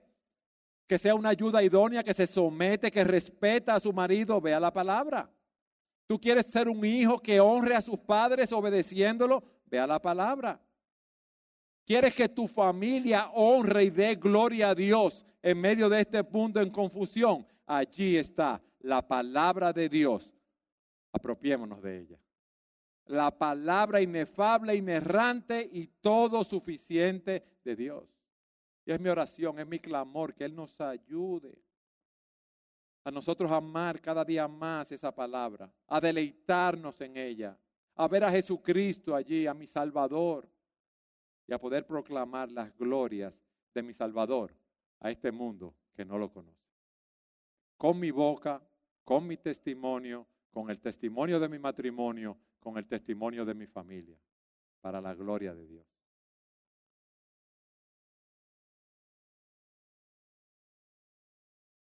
que 0.88 0.98
sea 0.98 1.14
una 1.14 1.30
ayuda 1.30 1.62
idónea, 1.62 2.04
que 2.04 2.14
se 2.14 2.26
somete, 2.26 2.92
que 2.92 3.04
respeta 3.04 3.76
a 3.76 3.80
su 3.80 3.94
marido, 3.94 4.42
vea 4.42 4.60
la 4.60 4.74
palabra. 4.74 5.30
Tú 6.08 6.20
quieres 6.20 6.48
ser 6.48 6.68
un 6.68 6.84
hijo 6.84 7.20
que 7.20 7.40
honre 7.40 7.76
a 7.76 7.82
sus 7.82 8.00
padres 8.00 8.52
obedeciéndolo, 8.52 9.44
vea 9.66 9.86
la 9.86 10.02
palabra. 10.02 10.60
Quieres 11.86 12.16
que 12.16 12.30
tu 12.30 12.48
familia 12.48 13.30
honre 13.34 13.84
y 13.84 13.90
dé 13.90 14.16
gloria 14.16 14.70
a 14.70 14.76
Dios 14.76 15.26
en 15.44 15.60
medio 15.60 15.90
de 15.90 16.02
este 16.02 16.24
punto 16.24 16.60
en 16.60 16.72
confusión. 16.72 17.46
Allí 17.68 18.18
está 18.18 18.60
la 18.80 19.08
palabra 19.08 19.74
de 19.74 19.90
Dios, 19.90 20.32
apropiémonos 21.12 21.82
de 21.82 22.00
ella. 22.00 22.20
La 23.06 23.36
palabra 23.36 24.02
inefable, 24.02 24.76
inerrante 24.76 25.68
y 25.72 25.88
todo 25.88 26.44
suficiente 26.44 27.44
de 27.64 27.76
Dios. 27.76 28.04
Y 28.86 28.92
es 28.92 29.00
mi 29.00 29.10
oración, 29.10 29.60
es 29.60 29.68
mi 29.68 29.80
clamor, 29.80 30.34
que 30.34 30.46
Él 30.46 30.56
nos 30.56 30.80
ayude 30.80 31.58
a 33.04 33.12
nosotros 33.12 33.52
amar 33.52 34.00
cada 34.02 34.24
día 34.24 34.48
más 34.48 34.92
esa 34.92 35.14
palabra, 35.14 35.72
a 35.88 36.00
deleitarnos 36.00 37.00
en 37.02 37.18
ella, 37.18 37.58
a 37.96 38.08
ver 38.08 38.24
a 38.24 38.32
Jesucristo 38.32 39.16
allí, 39.16 39.48
a 39.48 39.54
mi 39.54 39.66
Salvador, 39.66 40.48
y 41.48 41.54
a 41.54 41.60
poder 41.60 41.88
proclamar 41.88 42.52
las 42.52 42.76
glorias 42.78 43.34
de 43.74 43.82
mi 43.82 43.94
Salvador 43.94 44.54
a 45.00 45.10
este 45.10 45.32
mundo 45.32 45.74
que 45.96 46.06
no 46.06 46.18
lo 46.18 46.32
conoce. 46.32 46.70
Con 47.76 48.00
mi 48.00 48.12
boca 48.12 48.62
con 49.04 49.26
mi 49.28 49.38
testimonio, 49.38 50.28
con 50.52 50.70
el 50.70 50.80
testimonio 50.80 51.40
de 51.40 51.50
mi 51.50 51.60
matrimonio, 51.60 52.38
con 52.60 52.78
el 52.78 52.88
testimonio 52.88 53.46
de 53.46 53.54
mi 53.54 53.68
familia, 53.68 54.18
para 54.82 55.02
la 55.02 55.14
gloria 55.14 55.54
de 55.54 55.68
Dios. 55.68 55.99